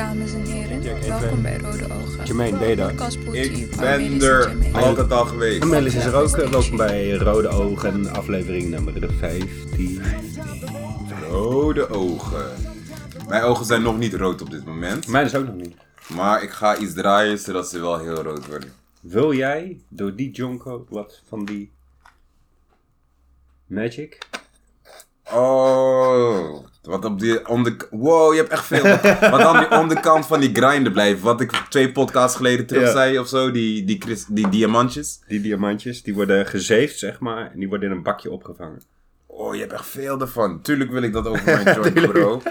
dames 0.00 0.32
en 0.32 0.44
heren. 0.44 0.82
Welkom 1.08 1.42
bij 1.42 1.58
Rode 1.58 1.84
Ogen. 1.84 2.24
Jermaine, 2.24 2.58
ben 2.58 2.68
je 2.68 2.76
daar? 2.76 2.90
Ik 3.32 3.76
ben 3.76 4.22
er 4.22 4.56
altijd 4.72 5.12
al 5.12 5.24
geweest. 5.24 5.64
Melis 5.64 5.94
is 5.94 6.04
er 6.04 6.14
ook. 6.14 6.36
Welkom 6.36 6.76
bij 6.76 7.12
Rode 7.12 7.48
Ogen, 7.48 8.12
aflevering 8.12 8.70
nummer 8.70 9.12
15. 9.18 10.02
Rode 11.28 11.88
ogen. 11.88 12.56
Mijn 13.28 13.42
ogen 13.42 13.64
zijn 13.64 13.82
nog 13.82 13.98
niet 13.98 14.14
rood 14.14 14.42
op 14.42 14.50
dit 14.50 14.64
moment. 14.64 15.06
Mijn 15.06 15.26
is 15.26 15.34
ook 15.34 15.46
nog 15.46 15.54
niet. 15.54 15.74
Maar 16.14 16.42
ik 16.42 16.50
ga 16.50 16.76
iets 16.76 16.94
draaien 16.94 17.38
zodat 17.38 17.68
ze 17.68 17.80
wel 17.80 17.98
heel 17.98 18.22
rood 18.22 18.46
worden. 18.46 18.72
Wil 19.00 19.34
jij 19.34 19.80
door 19.88 20.16
die 20.16 20.30
Jonko 20.30 20.86
wat 20.88 21.22
van 21.28 21.44
die 21.44 21.72
Magic? 23.66 24.18
Oh, 25.32 26.64
wat 26.82 27.04
op 27.04 27.20
die 27.20 27.48
onder... 27.48 27.76
Wow, 27.90 28.32
je 28.32 28.38
hebt 28.38 28.52
echt 28.52 28.64
veel. 28.64 28.82
wat 29.30 29.40
aan 29.40 29.58
die 29.68 29.78
onderkant 29.82 30.26
van 30.26 30.40
die 30.40 30.50
grinder 30.54 30.92
blijven. 30.92 31.24
Wat 31.24 31.40
ik 31.40 31.50
twee 31.68 31.92
podcasts 31.92 32.36
geleden 32.36 32.66
terug 32.66 32.82
Ja. 32.82 32.92
zei 32.92 33.18
of 33.18 33.28
zo. 33.28 33.50
Die, 33.50 33.84
die, 33.84 33.98
kris- 33.98 34.26
die 34.28 34.48
diamantjes. 34.48 35.20
Die 35.28 35.40
diamantjes, 35.40 36.02
die 36.02 36.14
worden 36.14 36.46
gezeefd, 36.46 36.98
zeg 36.98 37.18
maar. 37.20 37.50
En 37.52 37.58
die 37.58 37.68
worden 37.68 37.90
in 37.90 37.96
een 37.96 38.02
bakje 38.02 38.30
opgevangen. 38.30 38.82
Oh, 39.26 39.54
je 39.54 39.60
hebt 39.60 39.72
echt 39.72 39.86
veel 39.86 40.20
ervan. 40.20 40.60
Tuurlijk 40.60 40.90
wil 40.90 41.02
ik 41.02 41.12
dat 41.12 41.26
over 41.26 41.44
mijn 41.64 41.76
joint, 41.76 42.12
bro. 42.12 42.42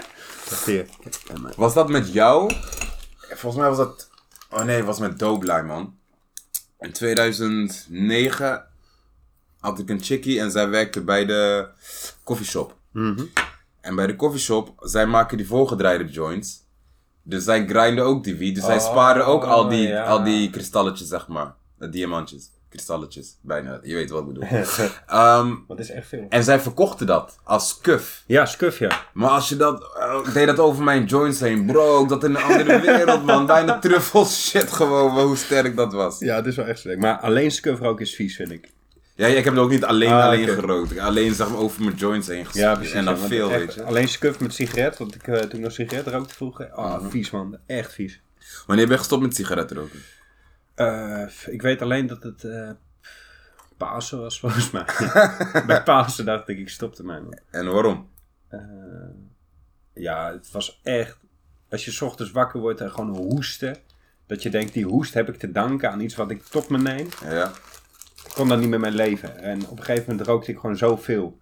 Hier. 0.64 0.86
Was 1.56 1.74
dat 1.74 1.88
met 1.88 2.12
jou? 2.12 2.52
Volgens 3.18 3.60
mij 3.62 3.68
was 3.68 3.78
dat... 3.78 4.08
Oh 4.50 4.62
nee, 4.64 4.76
het 4.76 4.84
was 4.86 4.98
met 4.98 5.18
Doblai, 5.18 5.62
man. 5.62 5.94
In 6.80 6.92
2009 6.92 8.64
had 9.60 9.78
ik 9.78 9.88
een 9.90 10.02
chickie 10.02 10.40
en 10.40 10.50
zij 10.50 10.68
werkte 10.68 11.00
bij 11.00 11.26
de 11.26 11.66
coffeeshop. 12.24 12.76
Mhm. 12.92 13.24
En 13.80 13.94
bij 13.94 14.06
de 14.06 14.16
coffeeshop, 14.16 14.72
zij 14.78 15.06
maken 15.06 15.36
die 15.36 15.46
voorgedraaide 15.46 16.04
joints. 16.04 16.58
Dus 17.22 17.44
zij 17.44 17.66
grinden 17.66 18.04
ook 18.04 18.24
die 18.24 18.34
wiet. 18.36 18.54
Dus 18.54 18.64
zij 18.64 18.76
Oh, 18.76 18.90
sparen 18.90 19.26
ook 19.26 19.44
al 19.44 19.68
die, 19.68 19.86
ja. 19.88 20.04
al 20.04 20.22
die 20.24 20.50
kristalletjes, 20.50 21.08
zeg 21.08 21.28
maar. 21.28 21.54
De 21.78 21.88
diamantjes. 21.88 22.50
Kristalletjes, 22.68 23.36
bijna. 23.40 23.80
Je 23.82 23.94
weet 23.94 24.10
wat 24.10 24.20
ik 24.20 24.26
bedoel. 24.26 24.42
Ehm, 25.06 25.54
Dat 25.68 25.78
is 25.78 25.90
echt 25.90 26.08
veel. 26.08 26.26
en 26.28 26.44
zij 26.44 26.60
verkochten 26.60 27.06
dat 27.06 27.38
als 27.44 27.78
kuf. 27.80 28.24
Ja, 28.26 28.46
scuf 28.46 28.78
ja. 28.78 29.02
Maar 29.12 29.30
als 29.30 29.48
je 29.48 29.56
dat, 29.56 29.82
eh, 29.98 30.32
deed 30.34 30.46
dat 30.46 30.58
over 30.58 30.82
mijn 30.84 31.04
joints 31.04 31.40
heen, 31.40 31.66
bro, 31.66 32.06
dat 32.06 32.24
in 32.24 32.34
een 32.34 32.42
andere 32.42 32.80
wereld, 32.80 33.24
man. 33.24 33.46
Bijna 33.46 33.78
truffels 33.78 34.48
shit 34.48 34.72
gewoon, 34.72 35.18
hoe 35.20 35.36
sterk 35.36 35.76
dat 35.76 35.92
was. 35.92 36.18
Ja, 36.18 36.36
het 36.36 36.46
is 36.46 36.56
wel 36.56 36.66
echt 36.66 36.78
sterk. 36.78 36.98
Maar 36.98 37.18
alleen 37.18 37.50
scuf 37.50 37.78
roken 37.78 38.04
is 38.04 38.14
vies, 38.14 38.36
vind 38.36 38.50
ik. 38.50 38.72
Ja, 39.20 39.26
ik 39.26 39.44
heb 39.44 39.54
het 39.54 39.62
ook 39.62 39.70
niet 39.70 39.84
alleen, 39.84 40.10
Ah, 40.12 40.24
alleen 40.24 40.50
oké. 40.50 40.60
gerookt. 40.60 40.98
Alleen, 40.98 41.34
zeg 41.34 41.48
maar, 41.48 41.58
over 41.58 41.82
mijn 41.82 41.96
joints 41.96 42.26
heen. 42.28 42.46
Ja, 42.52 42.74
precies. 42.74 42.92
En 42.94 43.04
dan 43.04 43.18
ja, 43.20 43.26
veel, 43.26 43.50
echt 43.50 43.58
weet 43.58 43.74
je. 43.74 43.82
Alleen 43.82 44.08
scuf 44.08 44.40
met 44.40 44.54
sigaret, 44.54 44.98
want 44.98 45.14
ik 45.14 45.26
eh, 45.28 45.38
toen 45.40 45.58
ik 45.58 45.64
nog 45.64 45.72
sigaret 45.72 46.06
rookte 46.06 46.34
vroeger. 46.34 46.76
Oh, 46.76 47.06
vies 47.08 47.30
man. 47.30 47.58
Echt 47.66 47.92
vies. 47.92 48.20
Wanneer 48.66 48.84
ben 48.84 48.94
je 48.94 49.00
gestopt 49.00 49.22
met 49.22 49.34
sigaretten 49.34 49.76
roken? 49.76 50.00
Eh, 50.74 51.26
ik 51.46 51.62
weet 51.62 51.82
alleen 51.82 52.06
dat 52.06 52.22
het 52.22 52.44
eh 52.44 52.70
Pasen 53.76 54.20
was, 54.20 54.38
volgens 54.40 54.70
mij. 54.70 54.84
Bij 55.66 55.82
Pasen 55.82 56.24
dacht 56.24 56.48
ik, 56.48 56.58
ik 56.58 56.68
stopte 56.68 57.04
mij. 57.04 57.20
man. 57.20 57.38
En 57.50 57.72
waarom? 57.72 58.08
Eh, 58.48 58.60
ja, 59.94 60.32
het 60.32 60.50
was 60.50 60.80
echt... 60.82 61.18
Als 61.70 61.84
je 61.84 61.90
's 61.90 62.00
ochtends 62.00 62.32
wakker 62.32 62.60
wordt 62.60 62.80
en 62.80 62.90
gewoon 62.90 63.16
hoesten... 63.16 63.76
Dat 64.26 64.42
je 64.42 64.50
denkt, 64.50 64.72
die 64.72 64.84
hoest 64.84 65.14
heb 65.14 65.28
ik 65.28 65.36
te 65.36 65.52
danken 65.52 65.90
aan 65.90 66.00
iets 66.00 66.14
wat 66.16 66.30
ik 66.30 66.42
tot 66.42 66.68
me 66.68 66.78
neem. 66.78 67.08
Ja. 67.24 67.52
Ik 68.30 68.36
kon 68.36 68.48
dat 68.48 68.58
niet 68.60 68.68
meer 68.68 68.80
mijn 68.80 68.94
leven. 68.94 69.38
En 69.42 69.60
op 69.68 69.78
een 69.78 69.84
gegeven 69.84 70.04
moment 70.10 70.26
rookte 70.26 70.50
ik 70.50 70.58
gewoon 70.58 70.76
zoveel. 70.76 71.38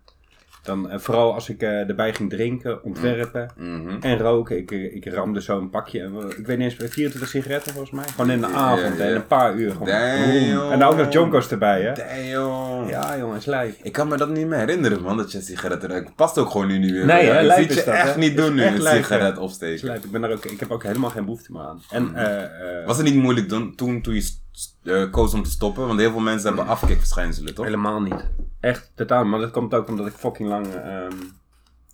Dan, 0.63 0.91
eh, 0.91 0.99
vooral 0.99 1.35
als 1.35 1.49
ik 1.49 1.63
eh, 1.63 1.89
erbij 1.89 2.15
ging 2.15 2.31
drinken, 2.31 2.85
ontwerpen 2.85 3.51
Mhm. 3.57 3.97
en 4.01 4.19
roken. 4.19 4.57
Ik, 4.57 4.71
eh, 4.71 4.95
ik 4.95 5.07
ramde 5.13 5.41
zo'n 5.41 5.71
pakje. 5.71 6.11
Ik 6.39 6.47
weet 6.47 6.59
niet 6.59 6.79
eens, 6.81 6.91
24 6.93 7.29
sigaretten 7.29 7.73
volgens 7.73 7.93
mij. 7.95 8.05
Gewoon 8.09 8.31
in 8.31 8.41
de 8.41 8.47
avond 8.47 8.99
en 9.01 9.15
een 9.15 9.27
paar 9.27 9.55
uur. 9.55 9.71
Gewoon. 9.71 9.87
Damn. 9.87 10.71
En 10.73 10.79
dan 10.79 10.89
ook 10.89 10.97
nog 10.97 11.13
Jonkos 11.13 11.51
erbij, 11.51 11.83
hè? 11.83 11.93
Damn. 11.93 12.89
Ja, 12.89 13.19
jongens, 13.19 13.45
lijf. 13.45 13.77
Ik 13.83 13.93
kan 13.93 14.09
me 14.09 14.17
dat 14.17 14.29
niet 14.29 14.47
meer 14.47 14.59
herinneren, 14.59 15.03
man, 15.03 15.17
dat 15.17 15.33
je 15.33 15.41
sigaretten 15.41 15.89
ruikt. 15.89 16.15
Past 16.15 16.39
ook 16.39 16.51
gewoon 16.51 16.67
nu 16.67 16.79
niet 16.79 16.93
meer. 16.93 17.07
Nee, 17.07 17.27
hè, 17.27 17.41
je 17.41 17.67
dat, 17.67 17.77
echt 17.77 18.13
hè? 18.15 18.19
niet 18.19 18.37
doen 18.37 18.55
nu, 18.55 18.63
een 18.65 18.81
sigaret 18.83 19.39
opsteken. 19.39 19.95
Ik, 19.95 20.11
ben 20.11 20.21
daar 20.21 20.31
ook, 20.31 20.45
ik 20.45 20.61
heb 20.61 20.71
ook 20.71 20.83
helemaal 20.83 21.11
geen 21.11 21.25
behoefte 21.25 21.53
meer 21.53 21.63
aan. 21.63 21.83
En, 21.91 22.15
eh, 22.15 22.87
Was 22.87 22.97
het 22.97 23.07
niet 23.07 23.15
moeilijk 23.15 23.49
dan, 23.49 23.75
toen, 23.75 24.03
toen 24.03 24.15
je 24.15 24.37
eh, 24.85 25.11
koos 25.11 25.35
om 25.35 25.43
te 25.43 25.51
stoppen? 25.51 25.87
Want 25.87 25.99
heel 26.01 26.11
veel 26.11 26.21
mensen 26.21 26.49
hebben 26.49 26.67
afkikverschijnselen, 26.67 27.55
toch? 27.55 27.65
helemaal 27.65 28.01
niet. 28.03 28.25
Echt 28.61 28.93
totaal. 28.95 29.25
Maar 29.25 29.41
dat 29.41 29.51
komt 29.51 29.75
ook 29.75 29.89
omdat 29.89 30.07
ik 30.07 30.13
fucking 30.13 30.49
lang... 30.49 30.67
ehm, 30.75 31.13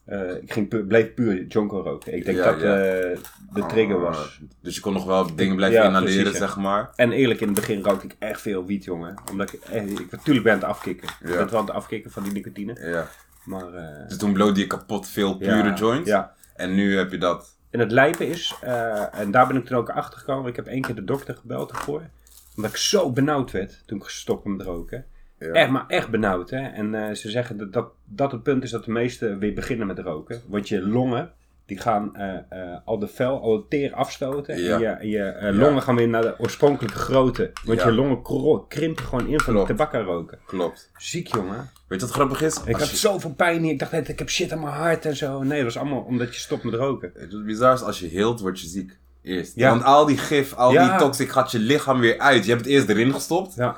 eh, 0.04 0.42
ik 0.42 0.52
ging 0.52 0.68
pu- 0.68 0.84
bleef 0.84 1.14
puur 1.14 1.46
Jonko 1.46 1.80
roken. 1.82 2.14
Ik 2.16 2.24
denk 2.24 2.38
Ja, 2.38 2.44
dat 2.52 2.60
ja. 2.60 2.76
eh, 2.76 3.18
de 3.52 3.66
trigger 3.66 3.96
Ah, 3.96 4.02
was. 4.02 4.40
Dus 4.62 4.74
je 4.74 4.80
kon 4.80 4.92
nog 4.92 5.04
wel 5.04 5.34
dingen 5.34 5.56
blijven 5.56 5.78
Ja, 5.80 5.86
inhaleren, 5.86 6.22
precies, 6.22 6.38
zeg 6.38 6.56
maar. 6.56 6.90
En 6.96 7.12
eerlijk, 7.12 7.40
in 7.40 7.46
het 7.46 7.56
begin 7.56 7.82
rookte 7.82 8.06
ik 8.06 8.16
echt 8.18 8.40
veel 8.40 8.64
wiet, 8.66 8.84
jongen. 8.84 9.14
Omdat 9.30 9.52
ik, 9.52 9.60
eh, 9.60 9.86
ik 9.90 10.10
natuurlijk 10.10 10.44
ben 10.44 10.54
aan 10.54 10.60
het 10.60 10.68
afkicken. 10.68 11.08
Ik 11.08 11.26
ben 11.26 11.36
wel 11.50 11.58
aan 11.60 11.66
het 11.66 11.74
afkicken 11.74 12.10
van 12.10 12.22
die 12.22 12.32
nicotine. 12.32 12.88
Ja. 12.90 13.08
Maar 13.44 13.64
Dus 14.08 14.16
toen 14.18 14.32
bloodde 14.32 14.60
je 14.60 14.66
kapot 14.66 15.08
veel 15.08 15.36
pure 15.36 15.72
joints. 15.74 16.08
Ja. 16.08 16.32
En 16.56 16.74
nu 16.74 16.96
heb 16.96 17.10
je 17.10 17.18
dat. 17.18 17.56
En 17.70 17.80
het 17.80 17.90
lijpen 17.92 18.28
is, 18.28 18.54
en 19.12 19.30
daar 19.30 19.46
ben 19.46 19.56
ik 19.56 19.64
toen 19.66 19.76
ook 19.76 19.88
achter 19.90 20.18
gekomen. 20.18 20.50
Ik 20.50 20.56
heb 20.56 20.66
één 20.66 20.82
keer 20.82 20.94
de 20.94 21.04
dokter 21.04 21.34
gebeld 21.34 21.70
ervoor. 21.70 22.02
Omdat 22.56 22.70
ik 22.70 22.76
zo 22.76 23.12
benauwd 23.12 23.50
werd 23.50 23.82
toen 23.86 23.98
ik 23.98 24.04
gestopt 24.04 24.44
met 24.44 24.62
roken. 24.62 25.04
Ja. 25.38 25.46
Echt, 25.52 25.70
maar 25.70 25.84
echt 25.88 26.10
benauwd, 26.10 26.50
hè. 26.50 26.60
En 26.68 26.94
eh, 26.94 27.14
ze 27.14 27.30
zeggen 27.30 27.56
dat, 27.56 27.72
dat 27.72 27.88
dat 28.04 28.32
het 28.32 28.42
punt 28.42 28.62
is 28.64 28.70
dat 28.70 28.84
de 28.84 28.90
meesten 28.90 29.38
weer 29.38 29.54
beginnen 29.54 29.86
met 29.86 29.98
roken. 29.98 30.42
Want 30.46 30.68
je 30.68 30.86
longen, 30.88 31.32
die 31.66 31.78
gaan 31.78 32.16
eh, 32.16 32.34
eh, 32.48 32.78
al 32.84 32.98
de 32.98 33.08
vel, 33.08 33.40
al 33.40 33.52
het 33.56 33.70
teer 33.70 33.92
afstoten. 33.94 34.58
Ja. 34.62 34.74
En 34.74 34.80
je, 34.80 34.86
en 34.86 35.08
je 35.08 35.16
Ja. 35.42 35.52
longen 35.52 35.82
gaan 35.82 35.96
weer 35.96 36.08
naar 36.08 36.22
de 36.22 36.34
oorspronkelijke 36.38 36.98
grootte. 36.98 37.50
Want 37.64 37.82
je 37.82 37.92
longen 37.92 38.66
krimpen 38.68 39.04
gewoon 39.04 39.26
in 39.26 39.40
van 39.40 39.52
Klopt. 39.54 39.68
tabakka 39.68 40.00
roken. 40.00 40.38
Klopt. 40.46 40.90
Ziek, 40.96 41.26
jongen. 41.34 41.70
Weet 41.88 42.00
je 42.00 42.06
wat 42.06 42.14
grappig 42.14 42.42
is? 42.42 42.62
Ik 42.64 42.76
had 42.76 42.90
je- 42.90 42.96
zoveel 42.96 43.34
pijn 43.34 43.62
hier. 43.62 43.72
Ik 43.72 43.78
dacht, 43.78 43.92
net, 43.92 44.08
ik 44.08 44.18
heb 44.18 44.28
shit 44.30 44.52
aan 44.52 44.60
mijn 44.60 44.72
hart 44.74 45.04
en 45.04 45.16
zo. 45.16 45.42
Nee, 45.42 45.56
dat 45.64 45.72
was 45.72 45.82
allemaal 45.82 46.02
omdat 46.02 46.34
je 46.34 46.40
stopt 46.40 46.64
met 46.64 46.74
roken. 46.74 47.10
Het 47.14 47.44
bizar 47.44 47.74
is 47.74 47.82
als 47.82 48.00
je 48.00 48.06
heelt, 48.06 48.40
word 48.40 48.60
je 48.60 48.66
ziek. 48.66 48.98
Eerst. 49.24 49.52
Ja. 49.54 49.70
Want 49.70 49.82
al 49.84 50.04
die 50.06 50.18
gif, 50.18 50.54
al 50.54 50.72
Ja. 50.72 50.88
die 50.88 50.98
toxic 50.98 51.30
gaat 51.30 51.50
je 51.50 51.58
lichaam 51.58 52.00
weer 52.00 52.18
uit. 52.18 52.44
Je 52.44 52.50
hebt 52.50 52.64
het 52.64 52.70
eerst 52.72 52.88
erin 52.88 53.12
gestopt. 53.12 53.54
Ja. 53.54 53.76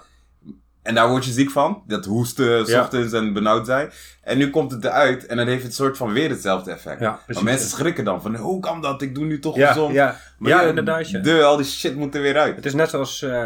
En 0.82 0.94
daar 0.94 1.08
word 1.08 1.24
je 1.24 1.32
ziek 1.32 1.50
van. 1.50 1.82
Dat 1.86 2.04
hoesten, 2.04 2.66
s 2.66 2.72
ochtends 2.74 3.12
en 3.12 3.32
benauwd 3.32 3.66
zijn. 3.66 3.90
En 4.22 4.38
nu 4.38 4.50
komt 4.50 4.70
het 4.70 4.84
eruit 4.84 5.26
en 5.26 5.36
dan 5.36 5.46
heeft 5.46 5.62
het 5.62 5.74
soort 5.74 5.96
van 5.96 6.12
weer 6.12 6.30
hetzelfde 6.30 6.70
effect. 6.70 7.00
Maar 7.00 7.42
mensen 7.42 7.68
schrikken 7.68 8.04
dan 8.04 8.22
van, 8.22 8.36
hoe 8.36 8.60
kan 8.60 8.80
dat? 8.82 9.02
Ik 9.02 9.14
doe 9.14 9.24
nu 9.24 9.38
toch 9.38 9.56
gezond. 9.66 9.94
ja. 9.94 10.16
Maar 10.38 10.50
Ja, 10.50 10.62
inderdaad. 10.62 11.24
De, 11.24 11.42
al 11.42 11.56
die 11.56 11.66
shit 11.66 11.96
moet 11.96 12.14
er 12.14 12.22
weer 12.22 12.38
uit. 12.38 12.56
Het 12.56 12.66
is 12.66 12.74
net 12.74 12.90
zoals 12.90 13.22
eh, 13.22 13.44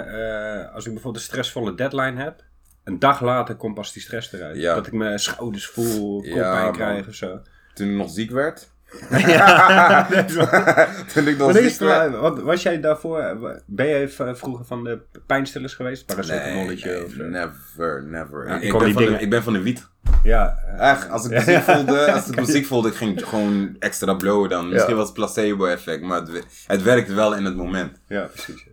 eh, 0.61 0.75
als 0.75 0.87
ik 0.87 0.93
bijvoorbeeld 0.93 1.25
een 1.25 1.31
stressvolle 1.31 1.75
deadline 1.75 2.23
heb. 2.23 2.43
Een 2.85 2.99
dag 2.99 3.21
later 3.21 3.55
komt 3.55 3.75
pas 3.75 3.93
die 3.93 4.03
stress 4.03 4.33
eruit. 4.33 4.63
Dat 4.63 4.87
ik 4.87 4.93
mijn 4.93 5.19
schouders 5.19 5.67
voel, 5.67 6.23
koppijn 6.23 6.73
krijg 6.73 7.09
of 7.09 7.15
zo. 7.15 7.41
Toen 7.75 7.89
ik 7.89 7.95
nog 7.97 8.11
ziek 8.11 8.31
werd. 8.31 8.70
ja, 9.11 10.07
Toen 11.13 11.27
ik 11.27 11.39
nog 11.39 12.21
wat, 12.21 12.41
was 12.43 12.63
jij 12.63 12.81
daarvoor, 12.81 13.39
ben 13.67 13.89
jij 13.89 14.09
vroeger 14.09 14.65
van 14.65 14.85
de 14.85 14.99
pijnstillers 15.27 15.75
geweest? 15.75 16.09
Nee, 16.09 16.17
Paracetamolletje 16.17 16.91
nee, 16.91 17.05
of 17.05 17.13
zo? 17.13 17.23
never, 17.23 18.05
never. 18.05 18.49
Ja, 18.49 18.59
ik, 18.61 18.79
ben 18.79 18.95
de, 18.95 19.05
ik 19.05 19.31
ben 19.31 19.43
van 19.43 19.53
de 19.53 19.63
wiet. 19.63 19.89
Ja, 20.23 20.59
eh, 20.79 20.91
Echt, 20.91 21.11
als 21.11 21.25
ik 21.25 21.31
me 21.31 21.41
ziek 21.41 21.63
voelde, 21.75 22.13
als 22.13 22.29
ik 22.29 22.37
me 22.37 22.45
ziek 22.45 22.67
voelde, 22.67 22.89
ik 22.89 22.95
ging 22.95 23.29
gewoon 23.29 23.77
extra 23.79 24.15
blowen 24.15 24.49
dan. 24.49 24.69
Misschien 24.69 24.97
was 24.97 25.07
het 25.07 25.15
placebo 25.15 25.67
effect, 25.67 26.03
maar 26.03 26.21
het, 26.21 26.47
het 26.67 26.83
werkt 26.83 27.15
wel 27.15 27.37
in 27.37 27.45
het 27.45 27.57
moment. 27.57 28.01
ja, 28.07 28.23
precies. 28.23 28.67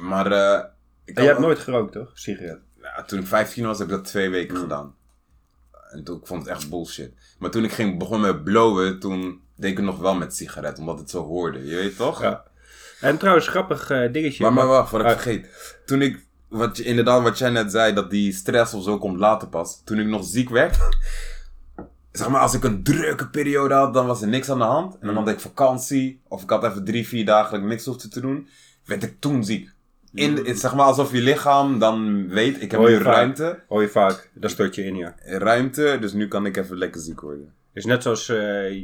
Maar 0.00 0.32
eh, 0.32 0.64
ik 1.04 1.16
En 1.16 1.22
jij 1.22 1.32
hebt 1.32 1.44
nooit 1.44 1.58
gerookt, 1.58 1.92
toch? 1.92 2.10
Sigaret? 2.14 2.58
ja, 2.82 3.02
toen 3.02 3.18
ik 3.18 3.26
15 3.26 3.66
was, 3.66 3.78
heb 3.78 3.88
ik 3.88 3.92
dat 3.92 4.04
twee 4.04 4.30
weken 4.30 4.56
gedaan. 4.56 4.94
En 5.90 6.04
toen 6.04 6.16
ik 6.18 6.26
vond 6.26 6.40
het 6.46 6.50
echt 6.56 6.70
bullshit. 6.70 7.12
Maar 7.38 7.50
toen 7.50 7.64
ik 7.64 7.72
ging 7.72 7.98
begon 7.98 8.20
met 8.20 8.44
blowen, 8.44 8.98
toen 8.98 9.40
deed 9.56 9.70
ik 9.70 9.76
het 9.76 9.86
nog 9.86 9.98
wel 9.98 10.14
met 10.14 10.36
sigaret, 10.36 10.78
omdat 10.78 10.98
het 10.98 11.10
zo 11.10 11.24
hoorde. 11.24 11.66
Je 11.66 11.74
weet 11.76 11.96
toch? 11.96 12.22
Ja. 12.22 12.44
En 13.00 13.18
trouwens, 13.18 13.48
grappig 13.48 13.90
eh, 13.90 14.12
dingetje. 14.12 14.42
Maar, 14.42 14.52
maar 14.52 14.66
wacht, 14.66 14.88
voordat 14.88 15.10
ik 15.10 15.16
Ah. 15.16 15.22
vergeet. 15.22 15.48
Toen 15.86 16.02
ik, 16.02 16.24
wat, 16.48 16.76
je- 16.76 16.84
inderdaad 16.84 17.22
wat 17.22 17.38
jij 17.38 17.50
net 17.50 17.70
zei, 17.70 17.92
dat 17.94 18.10
die 18.10 18.32
stress 18.32 18.74
of 18.74 18.82
zo 18.84 18.98
komt 18.98 19.18
later 19.18 19.48
pas. 19.48 19.80
Toen 19.84 19.98
ik 19.98 20.06
nog 20.06 20.24
ziek 20.24 20.48
werd. 20.48 20.78
Zeg 22.12 22.28
maar, 22.28 22.40
als 22.40 22.54
ik 22.54 22.64
een 22.64 22.82
drukke 22.82 23.28
periode 23.28 23.74
had, 23.74 23.94
dan 23.94 24.06
was 24.06 24.22
er 24.22 24.28
niks 24.28 24.50
aan 24.50 24.58
de 24.58 24.64
hand. 24.64 24.98
En 25.00 25.06
dan 25.06 25.16
had 25.16 25.28
ik 25.28 25.40
vakantie, 25.40 26.20
of 26.28 26.42
ik 26.42 26.50
had 26.50 26.64
even 26.64 26.84
drie, 26.84 27.06
vier 27.08 27.24
dagen 27.24 27.50
dat 27.52 27.60
ik 27.60 27.66
niks 27.66 27.84
hoefde 27.84 28.08
te 28.08 28.20
doen. 28.20 28.48
Werd 28.84 29.02
ik 29.02 29.20
toen 29.20 29.44
ziek. 29.44 29.70
In, 30.16 30.56
zeg 30.56 30.74
maar 30.74 30.86
alsof 30.86 31.12
je 31.12 31.20
lichaam 31.20 31.78
dan 31.78 32.28
weet, 32.28 32.62
ik 32.62 32.70
heb 32.70 32.80
nu 32.80 32.96
ruimte. 32.96 33.62
Hoor 33.68 33.82
je 33.82 33.88
vaak, 33.88 34.30
daar 34.34 34.50
stort 34.50 34.74
je 34.74 34.84
in, 34.84 34.96
ja. 34.96 35.14
Ruimte, 35.24 35.96
dus 36.00 36.12
nu 36.12 36.28
kan 36.28 36.46
ik 36.46 36.56
even 36.56 36.76
lekker 36.78 37.00
ziek 37.00 37.20
worden. 37.20 37.54
Is 37.72 37.84
net 37.84 38.02
zoals 38.02 38.28
eh, 38.28 38.36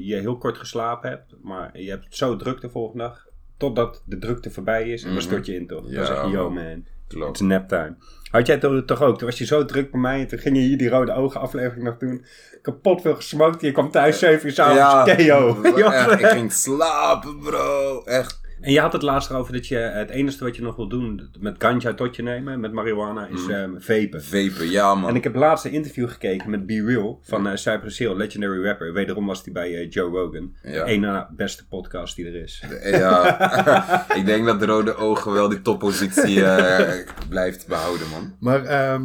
je 0.06 0.14
heel 0.14 0.38
kort 0.38 0.58
geslapen 0.58 1.11
hebt, 1.11 1.34
maar 1.43 1.70
je 1.79 1.90
hebt 1.90 2.06
zo 2.17 2.37
druk 2.37 2.61
de 2.61 2.70
volgende 2.70 3.02
dag, 3.05 3.26
totdat 3.56 4.02
de 4.06 4.19
drukte 4.19 4.50
voorbij 4.50 4.88
is, 4.88 5.00
en 5.02 5.08
dan 5.08 5.17
Mhm. 5.17 5.26
stort 5.26 5.46
je 5.46 5.55
in 5.55 5.67
toch. 5.67 5.84
Ja, 5.90 5.96
dan 5.96 6.06
zeg 6.06 6.25
je, 6.25 6.31
yo 6.31 6.50
man. 6.50 6.84
Klopt. 7.08 7.31
it's 7.31 7.40
naptime. 7.40 7.94
Had 8.31 8.46
jij 8.46 8.58
toch, 8.58 8.82
toch 8.87 9.02
ook, 9.02 9.19
toen 9.19 9.29
was 9.29 9.38
je 9.38 9.44
zo 9.44 9.64
druk 9.64 9.90
bij 9.90 10.00
mij, 10.00 10.20
en 10.20 10.26
toen 10.26 10.38
ging 10.38 10.56
je 10.56 10.62
hier 10.62 10.79
die 10.79 10.88
rode 10.88 11.12
ogen 11.12 11.40
aflevering 11.40 11.84
nog 11.84 11.96
doen, 11.96 12.25
kapot 12.62 13.00
veel 13.00 13.14
gesmokt, 13.14 13.61
je 13.61 13.73
kwam 13.73 13.90
thuis 13.90 14.19
7 14.19 14.46
uur 14.46 14.52
s'avonds, 14.52 15.14
KO. 15.26 15.62
echt, 15.90 16.20
ik 16.20 16.26
ging 16.26 16.52
slapen, 16.52 17.38
bro. 17.38 18.02
Echt. 18.05 18.40
En 18.62 18.73
je 18.73 18.81
had 18.81 18.93
het 18.93 19.03
laatst 19.03 19.31
erover 19.31 19.53
dat 19.53 19.67
je 19.67 19.76
het 19.76 20.11
enige 20.11 20.44
wat 20.44 20.56
je 20.56 20.62
nog 20.62 20.76
wil 20.76 20.88
doen 20.88 21.31
met 21.41 21.55
ganja 21.59 21.94
tot 21.94 22.17
je 22.17 22.23
nemen, 22.23 22.61
met 22.61 22.73
marihuana, 22.73 23.26
is 23.26 23.47
ehm 23.47 23.70
vapen. 23.79 24.23
Vapen, 24.23 24.70
ja 24.70 24.94
man. 24.94 25.09
En 25.09 25.17
ik 25.17 25.25
heb 25.25 25.35
laatst 25.35 25.64
een 25.64 25.73
interview 25.73 26.09
gekeken 26.09 26.50
met 26.50 26.67
Be 26.67 26.85
Real 26.85 27.20
van 27.23 27.49
eh 27.49 27.56
Cypress 27.56 27.99
Hill, 27.99 28.17
legendary 28.17 28.64
rapper. 28.64 28.93
Wederom 28.93 29.26
was 29.26 29.44
hij 29.44 29.53
bij 29.53 29.75
eh, 29.75 29.91
Joe 29.91 30.11
Rogan. 30.11 30.55
Ja. 30.62 30.85
Ene 30.85 31.26
beste 31.37 31.67
podcast 31.67 32.17
die 32.17 32.26
er 32.26 32.35
is. 32.35 32.64
Ja, 32.85 34.06
ik 34.19 34.26
denk 34.26 34.47
dat 34.47 34.61
de 34.61 34.67
rode 34.67 34.94
ogen 34.94 35.32
wel 35.32 35.49
die 35.49 35.62
toppositie 35.62 36.44
eh, 36.44 37.06
blijft 37.29 37.67
behouden, 37.67 38.08
man. 38.08 38.35
Maar 38.41 38.65
ehm, 38.65 39.03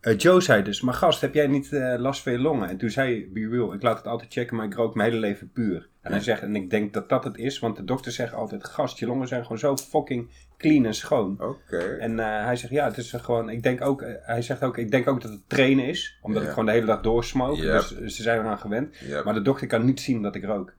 eh, 0.00 0.18
Joe 0.18 0.40
zei 0.40 0.62
dus, 0.62 0.80
maar 0.80 0.94
gast, 0.94 1.20
heb 1.20 1.34
jij 1.34 1.46
niet 1.46 1.72
eh, 1.72 1.94
last 1.98 2.22
van 2.22 2.32
je 2.32 2.38
longen? 2.38 2.68
En 2.68 2.76
toen 2.76 2.90
zei 2.90 3.30
Be 3.32 3.48
Real, 3.48 3.72
ik 3.74 3.82
laat 3.82 3.96
het 3.96 4.06
altijd 4.06 4.32
checken, 4.32 4.56
maar 4.56 4.66
ik 4.66 4.74
rook 4.74 4.94
mijn 4.94 5.08
hele 5.08 5.20
leven 5.20 5.50
puur. 5.52 5.88
En 6.02 6.12
hij 6.12 6.20
zegt, 6.20 6.42
en 6.42 6.56
ik 6.56 6.70
denk 6.70 6.92
dat 6.92 7.08
dat 7.08 7.24
het 7.24 7.36
is, 7.36 7.58
want 7.58 7.76
de 7.76 7.84
dokter 7.84 8.12
zegt 8.12 8.34
altijd, 8.34 8.64
gast, 8.64 8.98
je 8.98 9.06
longen 9.06 9.28
zijn 9.28 9.42
gewoon 9.42 9.58
zo 9.58 9.76
fucking 9.76 10.30
clean 10.58 10.84
en 10.86 10.94
schoon. 10.94 11.36
Oké. 11.40 11.76
En 11.78 12.18
eh, 12.20 12.44
hij 12.44 12.56
zegt, 12.56 12.72
ja, 12.72 12.84
het 12.84 12.96
is 12.96 13.12
gewoon, 13.12 13.50
ik 13.50 13.62
denk 13.62 13.80
ook, 13.80 14.02
eh, 14.02 14.14
hij 14.20 14.42
zegt 14.42 14.62
ook, 14.62 14.76
ik 14.78 14.90
denk 14.90 15.08
ook 15.08 15.20
dat 15.20 15.30
het 15.30 15.48
trainen 15.48 15.84
is, 15.84 16.18
omdat 16.22 16.42
ik 16.42 16.48
gewoon 16.48 16.66
de 16.66 16.72
hele 16.72 16.86
dag 16.86 17.00
doorsmoke, 17.00 17.60
dus 17.72 17.88
ze 18.16 18.22
zijn 18.22 18.38
eraan 18.40 18.58
gewend. 18.58 18.96
Maar 19.24 19.34
de 19.34 19.42
dokter 19.42 19.66
kan 19.66 19.84
niet 19.84 20.00
zien 20.00 20.22
dat 20.22 20.34
ik 20.34 20.44
rook. 20.44 20.72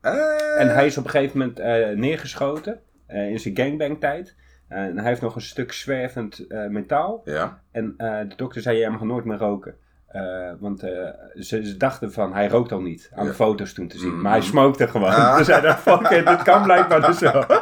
Eh, 0.00 0.60
En 0.60 0.74
hij 0.74 0.86
is 0.86 0.98
op 0.98 1.04
een 1.04 1.10
gegeven 1.10 1.38
moment 1.38 1.58
eh, 1.58 1.88
neergeschoten 1.90 2.80
eh, 3.06 3.30
in 3.30 3.40
zijn 3.40 3.56
gangbang 3.56 4.00
tijd. 4.00 4.34
en 4.68 4.98
hij 4.98 5.08
heeft 5.08 5.20
nog 5.20 5.34
een 5.34 5.40
stuk 5.40 5.72
zwervend 5.72 6.46
eh, 6.46 6.66
metaal. 6.66 7.20
Ja. 7.24 7.62
En 7.72 7.94
eh, 7.96 8.18
de 8.28 8.34
dokter 8.36 8.62
zei, 8.62 8.78
jij 8.78 8.90
mag 8.90 9.02
nooit 9.02 9.24
meer 9.24 9.38
roken. 9.38 9.74
Eh, 10.06 10.50
want 10.60 10.82
eh, 10.82 10.90
ze, 11.34 11.66
ze 11.66 11.76
dachten 11.76 12.12
van, 12.12 12.32
hij 12.32 12.48
rookt 12.48 12.72
al 12.72 12.80
niet. 12.80 13.10
Aan 13.14 13.24
Ja. 13.24 13.30
de 13.30 13.36
foto's 13.36 13.72
toen 13.72 13.88
te 13.88 13.98
zien. 13.98 14.12
Mhm. 14.12 14.20
Maar 14.20 14.32
hij 14.32 14.40
smokte 14.40 14.88
gewoon. 14.88 15.08
Ah. 15.10 15.36
Dus 15.36 15.46
hij 15.46 15.60
dacht, 15.60 15.80
fuck 15.80 16.00
it, 16.10 16.26
dit 16.26 16.42
kan 16.42 16.62
blijkbaar 16.62 17.06
dus 17.06 17.18
wel. 17.18 17.44